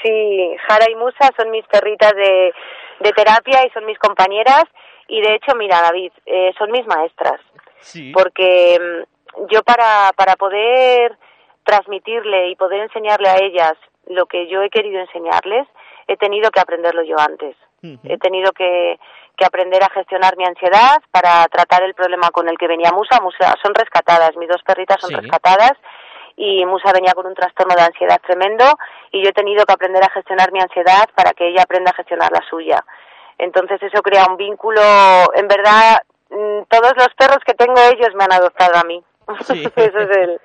Sí, 0.02 0.56
Jara 0.68 0.86
y 0.90 0.94
Musa 0.94 1.30
son 1.36 1.50
mis 1.50 1.66
perritas 1.66 2.12
de, 2.14 2.52
de 3.00 3.12
terapia 3.12 3.66
y 3.66 3.70
son 3.70 3.84
mis 3.86 3.98
compañeras 3.98 4.64
y 5.08 5.20
de 5.22 5.34
hecho, 5.34 5.56
mira 5.56 5.80
David, 5.80 6.12
eh, 6.26 6.52
son 6.58 6.70
mis 6.70 6.86
maestras. 6.86 7.40
Porque 8.12 8.78
mm, 8.78 9.46
yo 9.50 9.62
para, 9.62 10.12
para 10.16 10.36
poder 10.36 11.16
transmitirle 11.64 12.50
y 12.50 12.56
poder 12.56 12.82
enseñarle 12.82 13.28
a 13.28 13.36
ellas 13.36 13.74
lo 14.06 14.26
que 14.26 14.48
yo 14.48 14.62
he 14.62 14.70
querido 14.70 15.00
enseñarles, 15.00 15.66
he 16.06 16.16
tenido 16.16 16.50
que 16.50 16.60
aprenderlo 16.60 17.02
yo 17.02 17.16
antes. 17.18 17.56
He 17.80 18.18
tenido 18.18 18.50
que, 18.52 18.98
que 19.36 19.44
aprender 19.44 19.82
a 19.84 19.90
gestionar 19.90 20.36
mi 20.36 20.44
ansiedad 20.44 21.00
para 21.12 21.46
tratar 21.46 21.84
el 21.84 21.94
problema 21.94 22.30
con 22.30 22.48
el 22.48 22.58
que 22.58 22.66
venía 22.66 22.90
Musa. 22.90 23.20
Musa 23.22 23.54
son 23.62 23.72
rescatadas, 23.72 24.36
mis 24.36 24.48
dos 24.48 24.62
perritas 24.64 25.00
son 25.00 25.12
rescatadas 25.12 25.72
y 26.38 26.64
Musa 26.64 26.92
venía 26.92 27.12
con 27.14 27.26
un 27.26 27.34
trastorno 27.34 27.74
de 27.74 27.82
ansiedad 27.82 28.20
tremendo 28.24 28.64
y 29.10 29.22
yo 29.22 29.30
he 29.30 29.32
tenido 29.32 29.66
que 29.66 29.72
aprender 29.72 30.02
a 30.04 30.10
gestionar 30.10 30.52
mi 30.52 30.60
ansiedad 30.60 31.08
para 31.14 31.32
que 31.32 31.48
ella 31.48 31.62
aprenda 31.62 31.90
a 31.90 31.94
gestionar 31.94 32.30
la 32.30 32.42
suya. 32.48 32.84
Entonces 33.38 33.82
eso 33.82 34.00
crea 34.02 34.26
un 34.30 34.36
vínculo, 34.36 34.80
en 35.34 35.48
verdad, 35.48 36.02
mm, 36.30 36.62
todos 36.68 36.92
los 36.96 37.08
perros 37.16 37.38
que 37.44 37.54
tengo 37.54 37.74
ellos 37.92 38.14
me 38.14 38.24
han 38.24 38.32
adoptado 38.32 38.76
a 38.76 38.84
mí. 38.84 39.02
eso 39.76 39.98
es 39.98 40.16
el, 40.16 40.40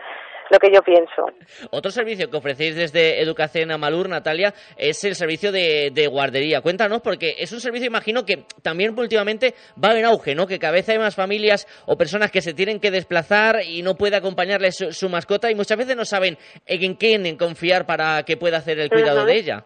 lo 0.49 0.60
que 0.60 0.71
yo 0.73 0.82
pienso. 0.82 1.25
Otro 1.71 1.91
servicio 1.91 2.29
que 2.29 2.38
ofrecéis 2.38 2.75
desde 2.75 3.21
Educación 3.21 3.71
Amalur, 3.71 4.10
Natalia, 4.10 4.53
es 4.77 5.03
el 5.03 5.15
servicio 5.15 5.51
de, 5.51 6.08
guardería. 6.12 6.62
Cuéntanos, 6.62 7.01
porque 7.01 7.36
es 7.39 7.51
un 7.51 7.60
servicio, 7.60 7.88
imagino, 7.88 8.25
que 8.25 8.45
también 8.62 8.97
últimamente 8.97 9.53
va 9.84 9.97
en 9.97 10.06
auge, 10.06 10.36
¿no? 10.36 10.47
Que 10.47 10.60
cada 10.60 10.73
vez 10.73 10.88
hay 10.89 10.99
más 10.99 11.15
familias 11.15 11.67
o 11.86 11.97
personas 11.97 12.32
que 12.32 12.41
se 12.41 12.53
tienen 12.53 12.79
que 12.79 12.91
desplazar 12.91 13.62
y 13.63 13.82
no 13.82 13.95
puede 13.95 14.17
acompañarles 14.17 14.77
su, 14.91 15.10
mascota 15.10 15.51
y 15.51 15.56
muchas 15.56 15.77
veces 15.77 15.95
no 15.95 16.06
saben 16.06 16.38
en 16.65 16.95
quién 16.95 17.38
confiar 17.38 17.86
para 17.86 18.23
que 18.23 18.38
pueda 18.38 18.58
hacer 18.58 18.79
el 18.79 18.89
cuidado 18.89 19.25
de 19.25 19.36
ella. 19.36 19.65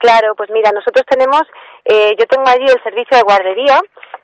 Claro, 0.00 0.34
pues 0.34 0.48
mira, 0.50 0.70
nosotros 0.72 1.04
tenemos, 1.06 1.42
eh, 1.84 2.16
yo 2.18 2.24
tengo 2.24 2.48
allí 2.48 2.64
el 2.64 2.82
servicio 2.82 3.18
de 3.18 3.22
guardería, 3.22 3.80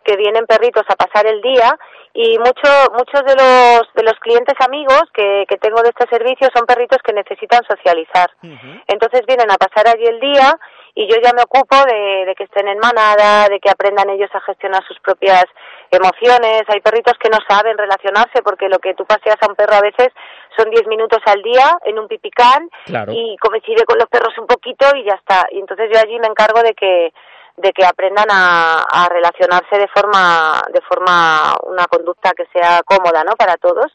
que 0.06 0.16
vienen 0.16 0.46
perritos 0.46 0.84
a 0.88 0.94
pasar 0.94 1.26
el 1.26 1.42
día 1.42 1.76
y 2.14 2.38
mucho, 2.38 2.70
muchos 2.96 3.24
de 3.26 3.34
los, 3.34 3.82
de 3.94 4.04
los 4.04 4.14
clientes 4.20 4.54
amigos 4.60 5.02
que, 5.12 5.44
que 5.48 5.58
tengo 5.58 5.82
de 5.82 5.90
este 5.90 6.08
servicio 6.08 6.48
son 6.54 6.64
perritos 6.64 6.98
que 7.04 7.12
necesitan 7.12 7.60
socializar. 7.68 8.30
Entonces 8.86 9.22
vienen 9.26 9.50
a 9.50 9.56
pasar 9.56 9.88
allí 9.88 10.06
el 10.06 10.20
día 10.20 10.54
y 10.94 11.06
yo 11.08 11.16
ya 11.22 11.32
me 11.34 11.42
ocupo 11.42 11.76
de, 11.84 12.24
de, 12.24 12.34
que 12.36 12.44
estén 12.44 12.68
en 12.68 12.78
manada, 12.78 13.48
de 13.48 13.58
que 13.60 13.68
aprendan 13.68 14.08
ellos 14.08 14.30
a 14.32 14.40
gestionar 14.40 14.82
sus 14.86 14.98
propias 15.00 15.44
emociones. 15.90 16.62
Hay 16.68 16.80
perritos 16.80 17.18
que 17.18 17.28
no 17.28 17.38
saben 17.46 17.76
relacionarse 17.76 18.40
porque 18.42 18.68
lo 18.68 18.78
que 18.78 18.94
tú 18.94 19.04
paseas 19.04 19.36
a 19.42 19.50
un 19.50 19.56
perro 19.56 19.74
a 19.74 19.82
veces 19.82 20.08
son 20.56 20.70
10 20.70 20.86
minutos 20.86 21.20
al 21.26 21.42
día 21.42 21.76
en 21.84 21.98
un 21.98 22.08
pipicán 22.08 22.70
y 23.12 23.36
coincide 23.36 23.84
con 23.84 23.98
los 23.98 24.08
perros 24.08 24.32
un 24.38 24.46
poquito 24.46 24.86
y 24.94 25.04
ya 25.04 25.14
está. 25.14 25.48
Y 25.50 25.58
entonces 25.58 25.90
yo 25.92 25.98
allí 25.98 26.18
me 26.18 26.28
encargo 26.28 26.62
de 26.62 26.72
que 26.74 27.12
de 27.56 27.72
que 27.72 27.84
aprendan 27.84 28.26
a, 28.30 28.82
a, 28.82 29.08
relacionarse 29.08 29.78
de 29.78 29.88
forma 29.88 30.62
de 30.72 30.80
forma 30.82 31.54
una 31.64 31.86
conducta 31.86 32.32
que 32.32 32.46
sea 32.52 32.82
cómoda 32.84 33.24
no 33.24 33.32
para 33.36 33.56
todos. 33.56 33.92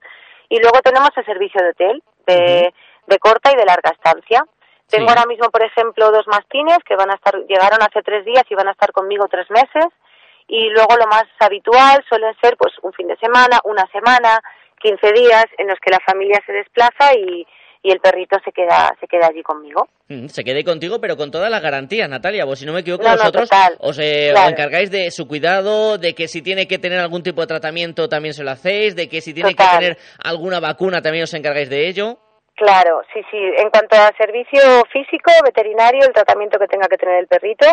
Y 0.50 0.60
luego 0.60 0.80
tenemos 0.82 1.10
el 1.16 1.26
servicio 1.26 1.62
de 1.62 1.70
hotel 1.70 2.04
de, 2.26 2.74
de 3.08 3.20
corta 3.20 3.52
y 3.52 3.56
de 3.56 3.66
larga 3.66 3.92
estancia. 3.92 4.44
Tengo 4.90 5.10
ahora 5.10 5.26
mismo 5.26 5.50
por 5.50 5.64
ejemplo 5.64 6.12
dos 6.12 6.28
mastines 6.28 6.80
que 6.86 6.96
van 6.96 7.12
a 7.12 7.16
estar 7.16 7.36
llegaron 7.48 7.82
hace 7.82 8.02
tres 8.02 8.26
días 8.26 8.44
y 8.50 8.56
van 8.56 8.68
a 8.68 8.72
estar 8.72 8.92
conmigo 8.92 9.28
tres 9.30 9.50
meses. 9.50 9.86
Y 10.48 10.70
luego 10.70 10.98
lo 10.98 11.08
más 11.08 11.26
habitual 11.40 12.04
suelen 12.10 12.36
ser 12.42 12.58
pues 12.58 12.74
un 12.82 12.92
fin 12.94 13.08
de 13.08 13.16
semana 13.18 13.60
una 13.64 13.88
semana 13.88 14.42
quince 14.82 15.14
días 15.14 15.46
en 15.58 15.68
los 15.68 15.80
que 15.80 15.92
la 15.92 16.00
familia 16.06 16.42
se 16.46 16.52
desplaza 16.52 17.14
y 17.14 17.48
y 17.84 17.92
el 17.92 18.00
perrito 18.00 18.38
se 18.44 18.52
queda 18.52 18.96
se 19.00 19.08
queda 19.08 19.28
allí 19.28 19.42
conmigo. 19.42 19.88
Mm, 20.08 20.28
se 20.28 20.44
quede 20.44 20.64
contigo, 20.64 21.00
pero 21.00 21.18
con 21.18 21.32
todas 21.32 21.50
las 21.50 21.62
garantías, 21.62 22.10
Natalia. 22.10 22.46
Vos, 22.46 22.60
si 22.60 22.66
no 22.66 22.74
me 22.74 22.82
equivoco, 22.82 23.04
vosotros 23.04 23.50
os, 23.80 24.00
eh, 24.00 24.34
encargáis 24.48 24.92
de 24.92 25.10
su 25.12 25.28
cuidado, 25.28 25.98
de 25.98 26.14
que 26.14 26.28
si 26.28 26.42
tiene 26.42 26.68
que 26.68 26.80
tener 26.80 27.00
algún 27.00 27.24
tipo 27.24 27.42
de 27.42 27.48
tratamiento 27.48 28.10
también 28.10 28.34
se 28.34 28.44
lo 28.44 28.52
hacéis, 28.52 28.96
de 28.96 29.08
que 29.08 29.22
si 29.22 29.34
tiene 29.34 29.56
que 29.56 29.64
tener 29.64 29.98
alguna 30.24 30.60
vacuna 30.60 31.02
también 31.02 31.24
os 31.24 31.34
encargáis 31.34 31.70
de 31.70 31.88
ello. 31.88 32.20
Claro, 32.62 33.02
sí, 33.12 33.26
sí. 33.32 33.40
En 33.58 33.72
cuanto 33.72 33.96
a 33.96 34.16
servicio 34.16 34.62
físico, 34.92 35.32
veterinario, 35.44 36.06
el 36.06 36.14
tratamiento 36.14 36.60
que 36.60 36.68
tenga 36.68 36.88
que 36.88 36.98
tener 36.98 37.18
el 37.18 37.26
perrito, 37.26 37.66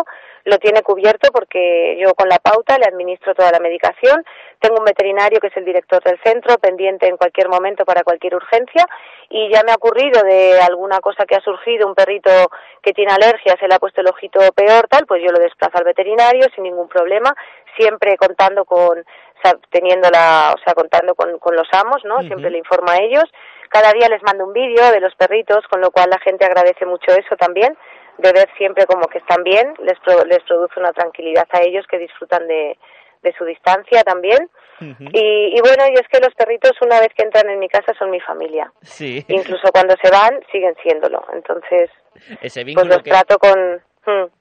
lo 0.45 0.57
tiene 0.57 0.81
cubierto 0.81 1.29
porque 1.31 1.95
yo 2.01 2.15
con 2.15 2.27
la 2.27 2.39
pauta 2.39 2.75
le 2.79 2.87
administro 2.87 3.35
toda 3.35 3.51
la 3.51 3.59
medicación. 3.59 4.25
Tengo 4.59 4.77
un 4.79 4.85
veterinario 4.85 5.39
que 5.39 5.45
es 5.45 5.57
el 5.57 5.65
director 5.65 6.01
del 6.03 6.19
centro, 6.23 6.57
pendiente 6.57 7.07
en 7.07 7.17
cualquier 7.17 7.49
momento 7.49 7.85
para 7.85 8.03
cualquier 8.03 8.33
urgencia. 8.33 8.83
Y 9.29 9.53
ya 9.53 9.61
me 9.61 9.73
ha 9.73 9.75
ocurrido 9.75 10.23
de 10.23 10.59
alguna 10.59 10.99
cosa 11.01 11.23
que 11.27 11.35
ha 11.35 11.41
surgido, 11.41 11.87
un 11.87 11.93
perrito 11.93 12.31
que 12.81 12.91
tiene 12.91 13.11
alergia, 13.11 13.57
se 13.59 13.67
le 13.67 13.75
ha 13.75 13.79
puesto 13.79 14.01
el 14.01 14.07
ojito 14.07 14.39
peor, 14.55 14.87
tal, 14.87 15.05
pues 15.05 15.21
yo 15.23 15.31
lo 15.31 15.37
desplazo 15.37 15.77
al 15.77 15.83
veterinario 15.83 16.47
sin 16.55 16.63
ningún 16.63 16.89
problema, 16.89 17.31
siempre 17.77 18.17
contando 18.17 18.65
con, 18.65 19.05
teniendo 19.69 20.09
la, 20.09 20.55
o 20.57 20.63
sea, 20.63 20.73
contando 20.73 21.13
con, 21.13 21.37
con 21.37 21.55
los 21.55 21.67
amos, 21.73 22.03
¿no? 22.05 22.21
Siempre 22.21 22.49
le 22.49 22.57
informo 22.57 22.89
a 22.89 22.97
ellos 22.97 23.29
cada 23.69 23.91
día 23.93 24.09
les 24.09 24.21
mando 24.23 24.45
un 24.45 24.53
vídeo 24.53 24.91
de 24.91 24.99
los 24.99 25.15
perritos, 25.15 25.65
con 25.67 25.81
lo 25.81 25.91
cual 25.91 26.09
la 26.09 26.19
gente 26.19 26.45
agradece 26.45 26.85
mucho 26.85 27.11
eso 27.11 27.35
también, 27.37 27.77
de 28.17 28.33
ver 28.33 28.49
siempre 28.57 28.85
como 28.85 29.07
que 29.07 29.19
están 29.19 29.43
bien, 29.43 29.73
les, 29.79 29.97
les 30.27 30.43
produce 30.43 30.79
una 30.79 30.91
tranquilidad 30.91 31.47
a 31.51 31.61
ellos 31.61 31.85
que 31.87 31.97
disfrutan 31.97 32.47
de, 32.47 32.77
de 33.21 33.33
su 33.37 33.45
distancia 33.45 34.03
también. 34.03 34.49
y, 34.79 35.57
y, 35.57 35.61
bueno, 35.61 35.83
y 35.89 35.93
es 35.93 36.07
que 36.09 36.19
los 36.19 36.33
perritos 36.35 36.71
una 36.81 36.99
vez 37.01 37.09
que 37.15 37.23
entran 37.23 37.49
en 37.49 37.59
mi 37.59 37.67
casa 37.67 37.93
son 37.97 38.09
mi 38.09 38.19
familia. 38.21 38.71
Sí. 38.81 39.25
Incluso 39.27 39.71
cuando 39.73 39.95
se 40.01 40.09
van 40.09 40.39
siguen 40.51 40.75
siéndolo. 40.81 41.25
Entonces, 41.33 41.89
Ese 42.41 42.65
pues 42.73 42.87
los 42.87 43.03
trato 43.03 43.37
con. 43.37 43.81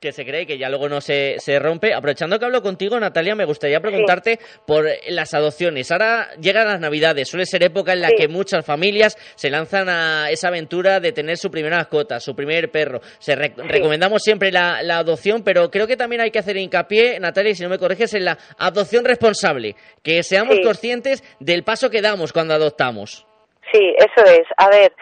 Que 0.00 0.12
se 0.12 0.24
cree 0.24 0.46
que 0.46 0.58
ya 0.58 0.68
luego 0.68 0.88
no 0.88 1.00
se, 1.00 1.36
se 1.38 1.58
rompe. 1.58 1.92
Aprovechando 1.92 2.38
que 2.38 2.44
hablo 2.44 2.62
contigo, 2.62 2.98
Natalia, 2.98 3.34
me 3.34 3.44
gustaría 3.44 3.80
preguntarte 3.80 4.38
por 4.66 4.86
las 5.08 5.34
adopciones. 5.34 5.90
Ahora 5.90 6.28
llegan 6.40 6.66
las 6.66 6.80
Navidades, 6.80 7.28
suele 7.28 7.44
ser 7.44 7.62
época 7.64 7.92
en 7.92 8.00
la 8.00 8.10
que 8.10 8.28
muchas 8.28 8.64
familias 8.64 9.16
se 9.34 9.50
lanzan 9.50 9.88
a 9.88 10.30
esa 10.30 10.48
aventura 10.48 11.00
de 11.00 11.12
tener 11.12 11.36
su 11.36 11.50
primera 11.50 11.76
mascota, 11.76 12.20
su 12.20 12.34
primer 12.34 12.70
perro. 12.70 13.00
Se 13.18 13.36
Recomendamos 13.36 14.22
siempre 14.22 14.50
la, 14.50 14.82
la, 14.82 14.98
adopción, 14.98 15.42
pero 15.44 15.70
creo 15.70 15.86
que 15.86 15.96
también 15.96 16.22
hay 16.22 16.30
que 16.30 16.38
hacer 16.38 16.56
hincapié, 16.56 17.20
Natalia, 17.20 17.54
si 17.54 17.62
no 17.62 17.68
me 17.68 17.78
corriges, 17.78 18.14
en 18.14 18.24
la 18.24 18.38
adopción 18.58 19.04
responsable. 19.04 19.74
Que 20.02 20.22
seamos 20.22 20.58
conscientes 20.62 21.22
del 21.40 21.62
paso 21.64 21.90
que 21.90 22.02
damos 22.02 22.32
cuando 22.32 22.54
adoptamos. 22.54 23.26
Sí, 23.72 23.94
eso 23.96 24.26
es. 24.26 24.46
A 24.56 24.68
ver, 24.70 24.92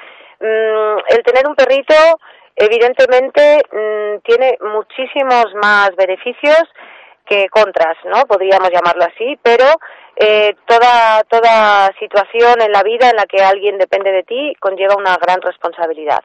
mm, 0.41 1.15
el 1.15 1.23
tener 1.23 1.47
un 1.47 1.55
perrito 1.55 1.95
evidentemente 2.57 3.63
mm, 3.71 4.19
tiene 4.25 4.59
muchísimos 4.61 5.47
más 5.55 5.91
beneficios 5.97 6.63
que 7.27 7.49
contras, 7.49 7.97
¿no? 8.05 8.23
Podríamos 8.27 8.71
llamarlo 8.71 9.05
así, 9.05 9.39
pero 9.43 9.65
eh, 10.17 10.55
toda 10.67 11.23
toda 11.25 11.93
situación 11.99 12.63
en 12.63 12.73
la 12.73 12.83
vida 12.83 13.11
en 13.11 13.17
la 13.17 13.27
que 13.27 13.43
alguien 13.43 13.79
depende 13.79 14.13
de 14.13 14.23
ti 14.23 14.55
conlleva 14.61 14.95
una 14.97 15.17
gran 15.17 15.43
responsabilidad. 15.43 16.23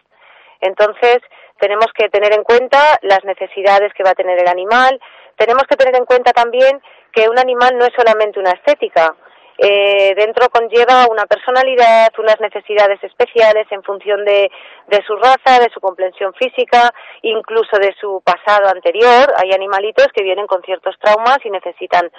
Entonces 0.61 1.19
tenemos 1.59 1.87
que 1.93 2.09
tener 2.09 2.33
en 2.33 2.43
cuenta 2.43 2.97
las 3.01 3.23
necesidades 3.25 3.93
que 3.93 4.03
va 4.03 4.11
a 4.11 4.15
tener 4.15 4.39
el 4.39 4.47
animal. 4.47 4.99
Tenemos 5.35 5.63
que 5.63 5.75
tener 5.75 5.95
en 5.95 6.05
cuenta 6.05 6.31
también 6.31 6.81
que 7.11 7.27
un 7.27 7.37
animal 7.37 7.77
no 7.77 7.85
es 7.85 7.91
solamente 7.95 8.39
una 8.39 8.51
estética. 8.51 9.15
Eh, 9.57 10.13
dentro 10.15 10.49
conlleva 10.49 11.05
una 11.09 11.25
personalidad, 11.25 12.11
unas 12.17 12.39
necesidades 12.39 13.03
especiales 13.03 13.67
en 13.71 13.83
función 13.83 14.23
de, 14.25 14.49
de 14.87 15.03
su 15.05 15.15
raza, 15.15 15.59
de 15.59 15.69
su 15.73 15.79
comprensión 15.79 16.33
física, 16.33 16.93
incluso 17.21 17.77
de 17.77 17.93
su 17.99 18.21
pasado 18.23 18.69
anterior. 18.69 19.33
Hay 19.37 19.51
animalitos 19.53 20.07
que 20.13 20.23
vienen 20.23 20.47
con 20.47 20.61
ciertos 20.63 20.95
traumas 20.99 21.39
y 21.43 21.49
necesitan 21.49 22.11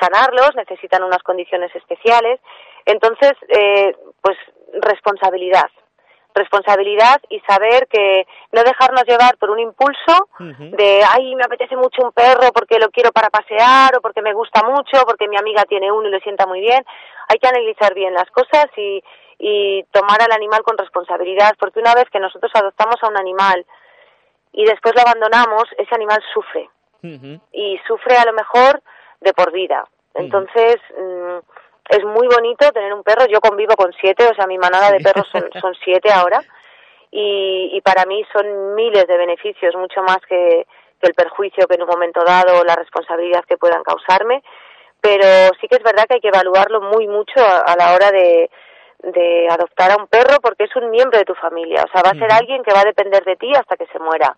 sanarlos, 0.00 0.54
necesitan 0.54 1.02
unas 1.02 1.22
condiciones 1.22 1.74
especiales. 1.74 2.40
Entonces, 2.84 3.32
eh, 3.48 3.94
pues 4.20 4.36
responsabilidad, 4.80 5.70
responsabilidad 6.34 7.20
y 7.28 7.40
saber 7.40 7.88
que 7.88 8.26
no 8.52 8.62
dejarnos 8.62 9.04
llevar 9.06 9.36
por 9.38 9.50
un 9.50 9.58
impulso 9.58 10.28
de, 10.38 11.02
ay, 11.10 11.34
me 11.34 11.44
apetece 11.44 11.76
mucho 11.76 12.02
un 12.02 12.12
perro 12.12 12.52
porque 12.54 12.78
lo 12.78 12.90
quiero 12.90 13.10
para 13.12 13.30
pasear 13.30 13.96
o 13.96 14.00
porque 14.00 14.22
me 14.22 14.32
gusta 14.32 14.62
mucho, 14.62 15.04
porque 15.06 15.28
mi 15.28 15.36
amiga 15.36 15.64
tiene 15.64 15.90
uno 15.90 16.08
y 16.08 16.12
le 16.12 16.20
sienta 16.20 16.46
muy 16.46 16.60
bien. 16.60 16.84
Hay 17.28 17.38
que 17.38 17.48
analizar 17.48 17.94
bien 17.94 18.14
las 18.14 18.30
cosas 18.30 18.66
y, 18.76 19.02
y 19.38 19.84
tomar 19.90 20.20
al 20.22 20.32
animal 20.32 20.62
con 20.62 20.78
responsabilidad, 20.78 21.52
porque 21.58 21.80
una 21.80 21.94
vez 21.94 22.04
que 22.10 22.20
nosotros 22.20 22.52
adoptamos 22.54 22.96
a 23.02 23.08
un 23.08 23.18
animal 23.18 23.64
y 24.52 24.64
después 24.64 24.94
lo 24.94 25.02
abandonamos, 25.02 25.64
ese 25.76 25.94
animal 25.94 26.20
sufre 26.32 26.68
y 27.52 27.78
sufre 27.86 28.16
a 28.16 28.24
lo 28.24 28.32
mejor 28.32 28.82
de 29.20 29.32
por 29.32 29.52
vida. 29.52 29.86
Entonces, 30.14 30.76
mm, 30.98 31.38
es 31.88 32.04
muy 32.04 32.26
bonito 32.28 32.70
tener 32.72 32.92
un 32.92 33.02
perro. 33.02 33.26
Yo 33.26 33.40
convivo 33.40 33.74
con 33.76 33.92
siete, 34.00 34.26
o 34.26 34.34
sea, 34.34 34.46
mi 34.46 34.58
manada 34.58 34.90
de 34.90 35.00
perros 35.00 35.26
son, 35.32 35.48
son 35.60 35.74
siete 35.84 36.10
ahora. 36.12 36.40
Y, 37.10 37.70
y 37.72 37.80
para 37.80 38.04
mí 38.04 38.22
son 38.32 38.74
miles 38.74 39.06
de 39.06 39.16
beneficios, 39.16 39.74
mucho 39.76 40.02
más 40.02 40.18
que, 40.28 40.66
que 41.00 41.06
el 41.06 41.14
perjuicio 41.14 41.66
que 41.66 41.74
en 41.76 41.82
un 41.82 41.88
momento 41.88 42.22
dado 42.24 42.60
o 42.60 42.64
la 42.64 42.76
responsabilidad 42.76 43.44
que 43.44 43.56
puedan 43.56 43.82
causarme. 43.82 44.42
Pero 45.00 45.24
sí 45.60 45.68
que 45.68 45.76
es 45.76 45.82
verdad 45.82 46.04
que 46.06 46.14
hay 46.14 46.20
que 46.20 46.28
evaluarlo 46.28 46.80
muy 46.80 47.06
mucho 47.06 47.40
a, 47.40 47.60
a 47.60 47.76
la 47.76 47.94
hora 47.94 48.10
de, 48.10 48.50
de 49.04 49.48
adoptar 49.48 49.92
a 49.92 49.96
un 49.96 50.08
perro 50.08 50.38
porque 50.42 50.64
es 50.64 50.76
un 50.76 50.90
miembro 50.90 51.18
de 51.18 51.24
tu 51.24 51.34
familia. 51.34 51.84
O 51.86 51.92
sea, 51.92 52.02
va 52.02 52.10
a 52.10 52.18
ser 52.18 52.30
alguien 52.32 52.62
que 52.62 52.74
va 52.74 52.80
a 52.80 52.84
depender 52.84 53.24
de 53.24 53.36
ti 53.36 53.52
hasta 53.54 53.76
que 53.76 53.86
se 53.86 53.98
muera. 53.98 54.36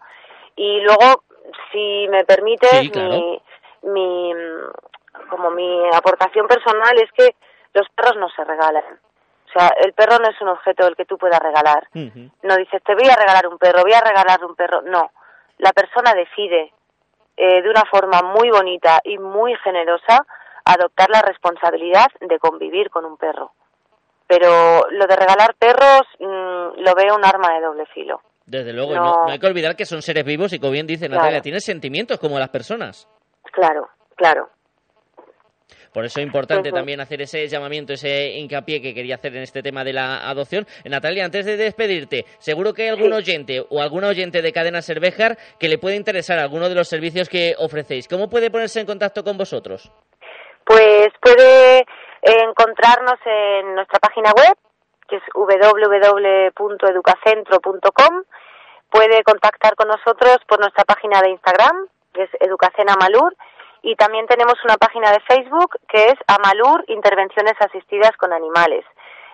Y 0.57 0.81
luego, 0.81 1.25
si 1.73 2.07
me 2.09 2.25
permites, 2.25 2.71
Sí, 2.71 2.91
claro. 2.91 3.09
mi, 3.11 3.43
mi, 3.83 4.35
como 5.29 5.51
mi 5.51 5.89
aportación 5.95 6.47
personal 6.47 6.97
es 7.01 7.11
que 7.13 7.35
los 7.75 7.89
perros 7.91 8.17
no 8.17 8.29
se 8.31 8.45
regalan. 8.45 8.85
O 9.49 9.53
sea, 9.53 9.69
el 9.85 9.93
perro 9.95 10.19
no 10.19 10.29
es 10.29 10.41
un 10.41 10.49
objeto 10.49 10.85
del 10.85 10.95
que 10.97 11.05
tú 11.05 11.19
puedas 11.19 11.41
regalar. 11.41 11.89
No 11.95 12.57
dices, 12.57 12.83
te 12.85 12.95
voy 12.95 13.09
a 13.09 13.17
regalar 13.17 13.47
un 13.49 13.59
perro, 13.59 13.83
voy 13.83 13.93
a 13.93 14.01
regalarle 14.01 14.47
un 14.47 14.55
perro. 14.55 14.83
No, 14.83 15.11
la 15.59 15.73
persona 15.73 16.15
decide 16.15 16.73
eh, 17.37 17.63
de 17.63 17.69
una 17.71 17.85
forma 17.91 18.23
muy 18.23 18.51
bonita 18.51 19.01
y 19.05 19.19
muy 19.19 19.55
generosa 19.57 20.25
adoptar 20.65 21.11
la 21.11 21.23
responsabilidad 21.23 22.07
de 22.21 22.39
convivir 22.39 22.91
con 22.91 23.05
un 23.05 23.17
perro. 23.17 23.53
Pero 24.29 24.87
lo 24.91 25.07
de 25.07 25.17
regalar 25.17 25.55
perros 25.59 26.03
mm, 26.21 26.81
lo 26.83 26.95
veo 26.95 27.17
un 27.17 27.25
arma 27.25 27.53
de 27.55 27.61
doble 27.61 27.87
filo. 27.87 28.21
Desde 28.47 28.73
luego, 28.73 28.95
No. 28.95 29.03
no, 29.05 29.25
no 29.27 29.33
hay 29.33 29.39
que 29.41 29.47
olvidar 29.47 29.75
que 29.75 29.85
son 29.85 30.03
seres 30.03 30.25
vivos 30.25 30.53
y 30.53 30.61
como 30.61 30.73
bien 30.73 30.87
dice 30.87 31.07
Claro. 31.07 31.23
Natalia, 31.23 31.41
tienen 31.41 31.61
sentimientos 31.61 32.19
como 32.21 32.39
las 32.39 32.51
personas. 32.51 33.09
Claro, 33.53 33.89
claro. 34.17 34.49
Por 35.93 36.05
eso 36.05 36.21
es 36.21 36.27
importante 36.27 36.71
también 36.71 37.01
hacer 37.01 37.21
ese 37.23 37.49
llamamiento, 37.49 37.93
ese 37.93 38.39
hincapié 38.39 38.81
que 38.81 38.95
quería 38.95 39.17
hacer 39.17 39.35
en 39.35 39.43
este 39.43 39.61
tema 39.63 39.83
de 39.83 39.93
la 39.93 40.29
adopción. 40.29 40.65
Natalia, 40.85 41.25
antes 41.25 41.45
de 41.47 41.57
despedirte, 41.57 42.27
seguro 42.39 42.73
que 42.73 42.83
hay 42.83 42.91
algún 42.91 43.13
oyente 43.13 43.61
o 43.69 43.83
alguna 43.83 44.07
oyente 44.09 44.41
de 44.41 44.53
Cadena 44.53 44.83
Cervejar 44.83 45.37
que 45.59 45.69
le 45.69 45.79
puede 45.79 45.97
interesar 45.97 46.39
alguno 46.39 46.69
de 46.69 46.77
los 46.77 46.87
servicios 46.89 47.29
que 47.29 47.55
ofrecéis. 47.59 48.07
¿Cómo 48.07 48.29
puede 48.29 48.51
ponerse 48.51 48.79
en 48.81 48.87
contacto 48.87 49.25
con 49.25 49.37
vosotros? 49.37 49.91
Pues 50.65 51.09
puede 51.21 51.85
encontrarnos 52.23 53.19
en 53.25 53.75
nuestra 53.75 53.99
página 53.99 54.31
web, 54.31 54.57
que 55.09 55.17
es 55.17 55.23
www.educacentro.com. 55.35 58.23
Puede 58.91 59.25
contactar 59.25 59.75
con 59.75 59.89
nosotros 59.89 60.39
por 60.47 60.61
nuestra 60.61 60.85
página 60.85 61.21
de 61.23 61.31
Instagram, 61.31 61.89
que 62.13 62.23
es 62.23 62.31
Educacena 62.41 62.95
Amalur, 62.95 63.35
y 63.83 63.95
también 63.97 64.27
tenemos 64.27 64.55
una 64.65 64.77
página 64.77 65.11
de 65.11 65.21
Facebook 65.21 65.77
que 65.89 66.07
es 66.07 66.15
Amalur 66.27 66.85
Intervenciones 66.89 67.55
Asistidas 67.61 68.13
con 68.19 68.33
Animales. 68.33 68.85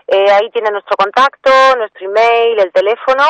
Eh, 0.07 0.30
ahí 0.30 0.51
tiene 0.51 0.70
nuestro 0.70 0.97
contacto, 0.97 1.51
nuestro 1.76 2.07
email, 2.07 2.61
el 2.61 2.72
teléfono, 2.72 3.24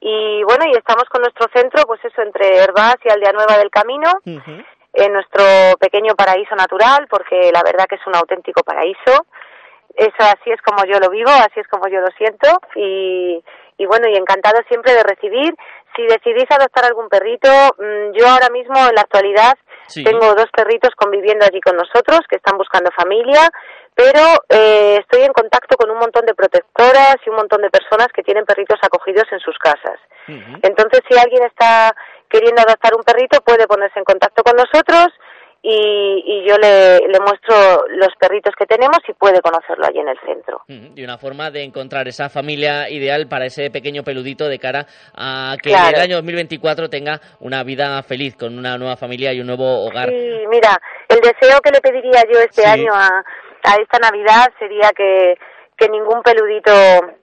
y 0.00 0.42
bueno, 0.44 0.66
y 0.66 0.76
estamos 0.76 1.04
con 1.08 1.22
nuestro 1.22 1.46
centro, 1.54 1.84
pues 1.86 2.04
eso, 2.04 2.22
entre 2.22 2.58
Herbás 2.58 2.96
y 3.04 3.10
Aldea 3.10 3.32
Nueva 3.32 3.56
del 3.58 3.70
Camino, 3.70 4.10
en 4.24 5.12
nuestro 5.12 5.44
pequeño 5.78 6.14
paraíso 6.14 6.54
natural, 6.54 7.06
porque 7.08 7.50
la 7.52 7.62
verdad 7.62 7.86
que 7.88 7.96
es 7.96 8.06
un 8.06 8.16
auténtico 8.16 8.62
paraíso. 8.62 9.26
Eso 9.94 10.16
así 10.20 10.50
es 10.50 10.60
como 10.62 10.84
yo 10.84 10.98
lo 10.98 11.08
vivo, 11.08 11.30
así 11.30 11.60
es 11.60 11.68
como 11.68 11.88
yo 11.88 12.00
lo 12.00 12.08
siento 12.18 12.48
y, 12.74 13.42
y 13.78 13.86
bueno, 13.86 14.08
y 14.08 14.16
encantado 14.16 14.60
siempre 14.68 14.92
de 14.92 15.02
recibir. 15.02 15.54
Si 15.94 16.02
decidís 16.02 16.50
adoptar 16.50 16.84
algún 16.84 17.08
perrito, 17.08 17.48
mm, 17.78 18.12
yo 18.12 18.28
ahora 18.28 18.50
mismo 18.50 18.76
en 18.76 18.94
la 18.94 19.00
actualidad 19.00 19.54
Sí. 19.88 20.04
tengo 20.04 20.34
dos 20.34 20.46
perritos 20.54 20.90
conviviendo 20.96 21.44
allí 21.44 21.60
con 21.60 21.76
nosotros 21.76 22.20
que 22.28 22.36
están 22.36 22.58
buscando 22.58 22.90
familia, 22.90 23.48
pero 23.94 24.20
eh, 24.48 24.98
estoy 25.00 25.22
en 25.22 25.32
contacto 25.32 25.76
con 25.76 25.90
un 25.90 25.98
montón 25.98 26.26
de 26.26 26.34
protectoras 26.34 27.16
y 27.24 27.30
un 27.30 27.36
montón 27.36 27.62
de 27.62 27.70
personas 27.70 28.08
que 28.08 28.22
tienen 28.22 28.44
perritos 28.44 28.78
acogidos 28.82 29.24
en 29.32 29.40
sus 29.40 29.56
casas. 29.58 29.98
Entonces, 30.62 31.00
si 31.08 31.16
alguien 31.16 31.44
está 31.44 31.94
queriendo 32.28 32.60
adoptar 32.60 32.94
un 32.96 33.04
perrito, 33.04 33.40
puede 33.42 33.66
ponerse 33.68 33.98
en 33.98 34.04
contacto 34.04 34.42
con 34.42 34.56
nosotros 34.56 35.06
y, 35.68 36.22
y 36.24 36.48
yo 36.48 36.56
le, 36.58 36.98
le 37.08 37.18
muestro 37.18 37.84
los 37.88 38.10
perritos 38.20 38.54
que 38.56 38.66
tenemos 38.66 38.98
y 39.08 39.12
puede 39.14 39.40
conocerlo 39.40 39.84
allí 39.84 39.98
en 39.98 40.08
el 40.08 40.18
centro. 40.24 40.60
Ujú, 40.68 40.92
Y 40.94 41.02
una 41.02 41.18
forma 41.18 41.50
de 41.50 41.64
encontrar 41.64 42.06
esa 42.06 42.28
familia 42.28 42.88
ideal 42.88 43.26
para 43.26 43.46
ese 43.46 43.68
pequeño 43.70 44.04
peludito 44.04 44.48
de 44.48 44.58
cara 44.60 44.86
a 45.16 45.56
que 45.60 45.70
Claro. 45.70 45.96
el 45.96 46.02
año 46.02 46.16
2024 46.16 46.88
tenga 46.88 47.20
una 47.40 47.64
vida 47.64 48.00
feliz 48.04 48.36
con 48.36 48.56
una 48.56 48.78
nueva 48.78 48.96
familia 48.96 49.32
y 49.32 49.40
un 49.40 49.48
nuevo 49.48 49.86
hogar. 49.86 50.08
Sí, 50.10 50.44
mira, 50.48 50.76
el 51.08 51.20
deseo 51.20 51.60
que 51.60 51.72
le 51.72 51.80
pediría 51.80 52.22
yo 52.32 52.38
este 52.38 52.62
Sí. 52.62 52.68
año 52.68 52.92
a, 52.94 53.08
a 53.64 53.74
esta 53.82 53.98
Navidad 53.98 54.46
sería 54.60 54.90
que, 54.96 55.34
que 55.76 55.88
ningún 55.88 56.22
peludito 56.22 56.72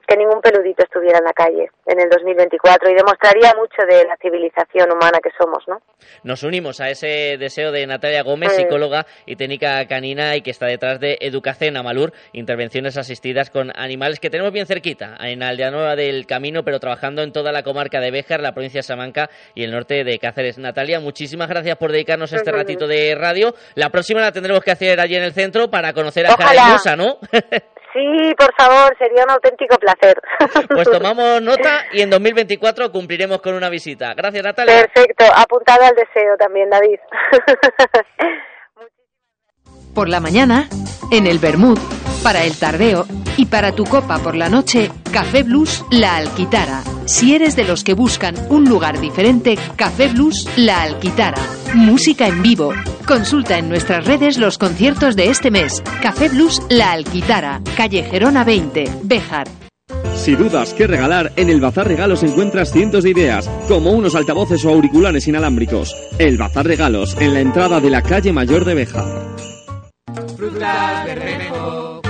que 0.07 0.17
ningún 0.17 0.41
peludito 0.41 0.83
estuviera 0.83 1.19
en 1.19 1.23
la 1.23 1.33
calle 1.33 1.71
en 1.85 1.99
el 1.99 2.09
2024 2.09 2.89
y 2.89 2.93
demostraría 2.93 3.53
mucho 3.55 3.85
de 3.89 4.05
la 4.05 4.17
civilización 4.17 4.91
humana 4.91 5.19
que 5.23 5.29
somos, 5.37 5.63
¿no? 5.67 5.81
Nos 6.23 6.43
unimos 6.43 6.81
a 6.81 6.89
ese 6.89 7.37
deseo 7.39 7.71
de 7.71 7.87
Natalia 7.87 8.21
Gómez, 8.21 8.53
psicóloga 8.53 9.05
y 9.25 9.37
técnica 9.37 9.87
canina 9.87 10.35
y 10.35 10.41
que 10.41 10.51
está 10.51 10.65
detrás 10.65 10.99
de 10.99 11.17
Educacen 11.21 11.77
Amalur, 11.77 12.11
intervenciones 12.33 12.97
asistidas 12.97 13.49
con 13.49 13.71
animales 13.75 14.19
que 14.19 14.29
tenemos 14.29 14.51
bien 14.51 14.65
cerquita, 14.65 15.15
en 15.21 15.41
Aldea 15.41 15.71
Nueva 15.71 15.95
del 15.95 16.25
Camino, 16.27 16.63
pero 16.63 16.79
trabajando 16.79 17.21
en 17.21 17.31
toda 17.31 17.51
la 17.51 17.63
comarca 17.63 18.01
de 18.01 18.11
Béjar, 18.11 18.41
la 18.41 18.53
provincia 18.53 18.79
de 18.79 18.83
Salamanca 18.83 19.29
y 19.55 19.63
el 19.63 19.71
norte 19.71 20.03
de 20.03 20.19
Cáceres. 20.19 20.57
Natalia, 20.57 20.99
muchísimas 20.99 21.47
gracias 21.47 21.77
por 21.77 21.91
dedicarnos 21.91 22.33
este 22.33 22.51
ratito 22.51 22.87
de 22.87 23.15
radio. 23.15 23.55
La 23.75 23.89
próxima 23.89 24.21
la 24.21 24.33
tendremos 24.33 24.63
que 24.63 24.71
hacer 24.71 24.99
allí 24.99 25.15
en 25.15 25.23
el 25.23 25.33
centro 25.33 25.69
para 25.69 25.93
conocer 25.93 26.27
a 26.27 26.33
Ojalá. 26.33 26.95
¿no? 26.97 27.19
Sí, 27.93 28.33
por 28.37 28.53
favor, 28.55 28.95
sería 28.97 29.23
un 29.23 29.31
auténtico 29.31 29.77
placer. 29.77 30.19
Pues 30.73 30.89
tomamos 30.89 31.41
nota 31.41 31.85
y 31.91 32.01
en 32.01 32.09
2024 32.09 32.91
cumpliremos 32.91 33.41
con 33.41 33.53
una 33.53 33.69
visita. 33.69 34.13
Gracias, 34.15 34.43
Natalia. 34.43 34.87
Perfecto, 34.91 35.25
apuntado 35.35 35.83
al 35.85 35.95
deseo 35.95 36.35
también, 36.37 36.69
David. 36.69 36.99
Por 39.93 40.09
la 40.09 40.19
mañana, 40.19 40.67
en 41.11 41.27
el 41.27 41.37
Bermud, 41.37 41.77
para 42.23 42.43
el 42.45 42.55
tardeo 42.55 43.05
y 43.37 43.45
para 43.45 43.73
tu 43.73 43.83
copa 43.83 44.17
por 44.19 44.35
la 44.35 44.49
noche, 44.49 44.91
Café 45.11 45.43
Blues 45.43 45.85
La 45.91 46.15
Alquitara. 46.15 46.83
Si 47.05 47.35
eres 47.35 47.55
de 47.55 47.63
los 47.63 47.83
que 47.83 47.93
buscan 47.93 48.35
un 48.49 48.67
lugar 48.67 48.99
diferente, 48.99 49.55
Café 49.75 50.07
Blues 50.07 50.47
La 50.55 50.81
Alquitara. 50.81 51.41
Música 51.75 52.27
en 52.27 52.41
vivo. 52.41 52.73
Consulta 53.07 53.59
en 53.59 53.69
nuestras 53.69 54.05
redes 54.05 54.39
los 54.39 54.57
conciertos 54.57 55.15
de 55.15 55.29
este 55.29 55.51
mes. 55.51 55.83
Café 56.01 56.29
Blues 56.29 56.61
La 56.69 56.91
Alquitara, 56.91 57.61
calle 57.77 58.03
Gerona 58.03 58.43
20, 58.43 58.85
Béjar. 59.03 59.47
Si 60.15 60.35
dudas 60.35 60.73
qué 60.73 60.87
regalar, 60.87 61.33
en 61.35 61.49
el 61.49 61.59
Bazar 61.59 61.87
Regalos 61.87 62.23
encuentras 62.23 62.71
cientos 62.71 63.03
de 63.03 63.11
ideas, 63.11 63.49
como 63.67 63.91
unos 63.91 64.15
altavoces 64.15 64.63
o 64.65 64.69
auriculares 64.69 65.27
inalámbricos. 65.27 65.95
El 66.17 66.37
Bazar 66.37 66.65
Regalos, 66.65 67.15
en 67.19 67.33
la 67.33 67.41
entrada 67.41 67.79
de 67.79 67.89
la 67.89 68.01
calle 68.01 68.31
Mayor 68.31 68.65
de 68.65 68.73
Beja. 68.73 69.05
Frutas 70.43 71.05
Bermejo. 71.05 72.01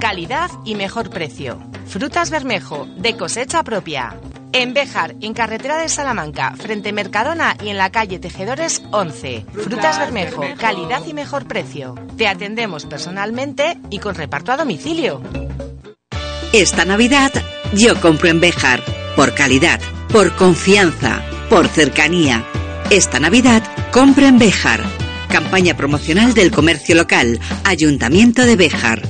Calidad 0.00 0.50
y 0.64 0.74
mejor 0.74 1.08
precio. 1.08 1.60
Frutas 1.86 2.30
Bermejo, 2.30 2.88
de 2.96 3.16
cosecha 3.16 3.62
propia. 3.62 4.18
En 4.52 4.74
Béjar, 4.74 5.14
en 5.20 5.34
carretera 5.34 5.78
de 5.78 5.88
Salamanca, 5.88 6.56
frente 6.56 6.92
Mercadona 6.92 7.56
y 7.62 7.68
en 7.68 7.76
la 7.76 7.92
calle 7.92 8.18
Tejedores 8.18 8.82
11. 8.90 9.46
Frutas 9.52 10.00
Bermejo, 10.00 10.42
calidad 10.58 11.06
y 11.06 11.14
mejor 11.14 11.46
precio. 11.46 11.94
Te 12.16 12.26
atendemos 12.26 12.86
personalmente 12.86 13.78
y 13.88 14.00
con 14.00 14.16
reparto 14.16 14.50
a 14.50 14.56
domicilio. 14.56 15.22
Esta 16.52 16.84
Navidad 16.84 17.30
yo 17.72 18.00
compro 18.00 18.30
en 18.30 18.40
Bejar. 18.40 18.82
Por 19.14 19.32
calidad, 19.34 19.78
por 20.12 20.34
confianza, 20.34 21.22
por 21.48 21.68
cercanía. 21.68 22.44
Esta 22.90 23.20
Navidad 23.20 23.62
compro 23.92 24.26
en 24.26 24.40
Bejar. 24.40 24.97
Campaña 25.30 25.76
promocional 25.76 26.34
del 26.34 26.50
comercio 26.50 26.94
local. 26.94 27.38
Ayuntamiento 27.64 28.44
de 28.44 28.56
Béjar. 28.56 29.02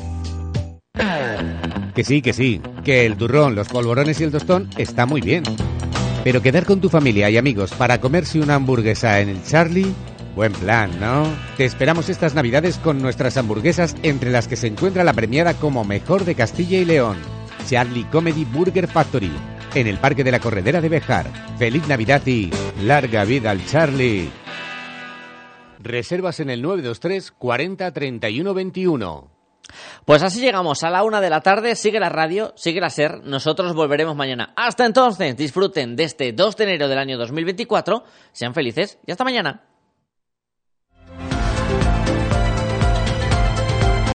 Que 1.94 2.04
sí, 2.04 2.22
que 2.22 2.32
sí, 2.32 2.60
que 2.84 3.06
el 3.06 3.16
turrón, 3.16 3.54
los 3.54 3.68
polvorones 3.68 4.20
y 4.20 4.24
el 4.24 4.30
tostón 4.30 4.68
está 4.76 5.06
muy 5.06 5.20
bien. 5.20 5.42
Pero 6.24 6.42
quedar 6.42 6.64
con 6.64 6.80
tu 6.80 6.88
familia 6.88 7.30
y 7.30 7.36
amigos 7.36 7.72
para 7.72 8.00
comerse 8.00 8.40
una 8.40 8.54
hamburguesa 8.56 9.20
en 9.20 9.28
el 9.28 9.42
Charlie, 9.44 9.94
buen 10.36 10.52
plan, 10.52 10.90
¿no? 11.00 11.26
Te 11.56 11.64
esperamos 11.64 12.08
estas 12.08 12.34
navidades 12.34 12.78
con 12.78 13.00
nuestras 13.00 13.36
hamburguesas 13.36 13.96
entre 14.02 14.30
las 14.30 14.46
que 14.46 14.56
se 14.56 14.68
encuentra 14.68 15.04
la 15.04 15.12
premiada 15.12 15.54
como 15.54 15.84
mejor 15.84 16.24
de 16.24 16.34
Castilla 16.34 16.78
y 16.78 16.84
León. 16.84 17.16
Charlie 17.68 18.04
Comedy 18.04 18.44
Burger 18.44 18.86
Factory, 18.86 19.32
en 19.74 19.86
el 19.86 19.98
Parque 19.98 20.24
de 20.24 20.30
la 20.30 20.40
Corredera 20.40 20.80
de 20.80 20.88
Bejar. 20.88 21.26
Feliz 21.58 21.86
Navidad 21.88 22.24
y 22.26 22.50
larga 22.82 23.24
vida 23.24 23.50
al 23.50 23.64
Charlie. 23.66 24.30
Reservas 25.78 26.40
en 26.40 26.50
el 26.50 26.62
923 26.62 27.32
40 27.32 27.92
31 27.92 28.54
21. 28.54 29.30
Pues 30.04 30.22
así 30.22 30.40
llegamos 30.40 30.82
a 30.82 30.90
la 30.90 31.04
una 31.04 31.20
de 31.20 31.30
la 31.30 31.40
tarde. 31.40 31.76
Sigue 31.76 32.00
la 32.00 32.08
radio, 32.08 32.52
sigue 32.56 32.80
la 32.80 32.90
SER. 32.90 33.22
Nosotros 33.24 33.74
volveremos 33.74 34.16
mañana. 34.16 34.52
Hasta 34.56 34.86
entonces, 34.86 35.36
disfruten 35.36 35.96
de 35.96 36.04
este 36.04 36.32
2 36.32 36.56
de 36.56 36.64
enero 36.64 36.88
del 36.88 36.98
año 36.98 37.18
2024. 37.18 38.04
Sean 38.32 38.54
felices 38.54 38.98
y 39.06 39.12
hasta 39.12 39.24
mañana. 39.24 39.62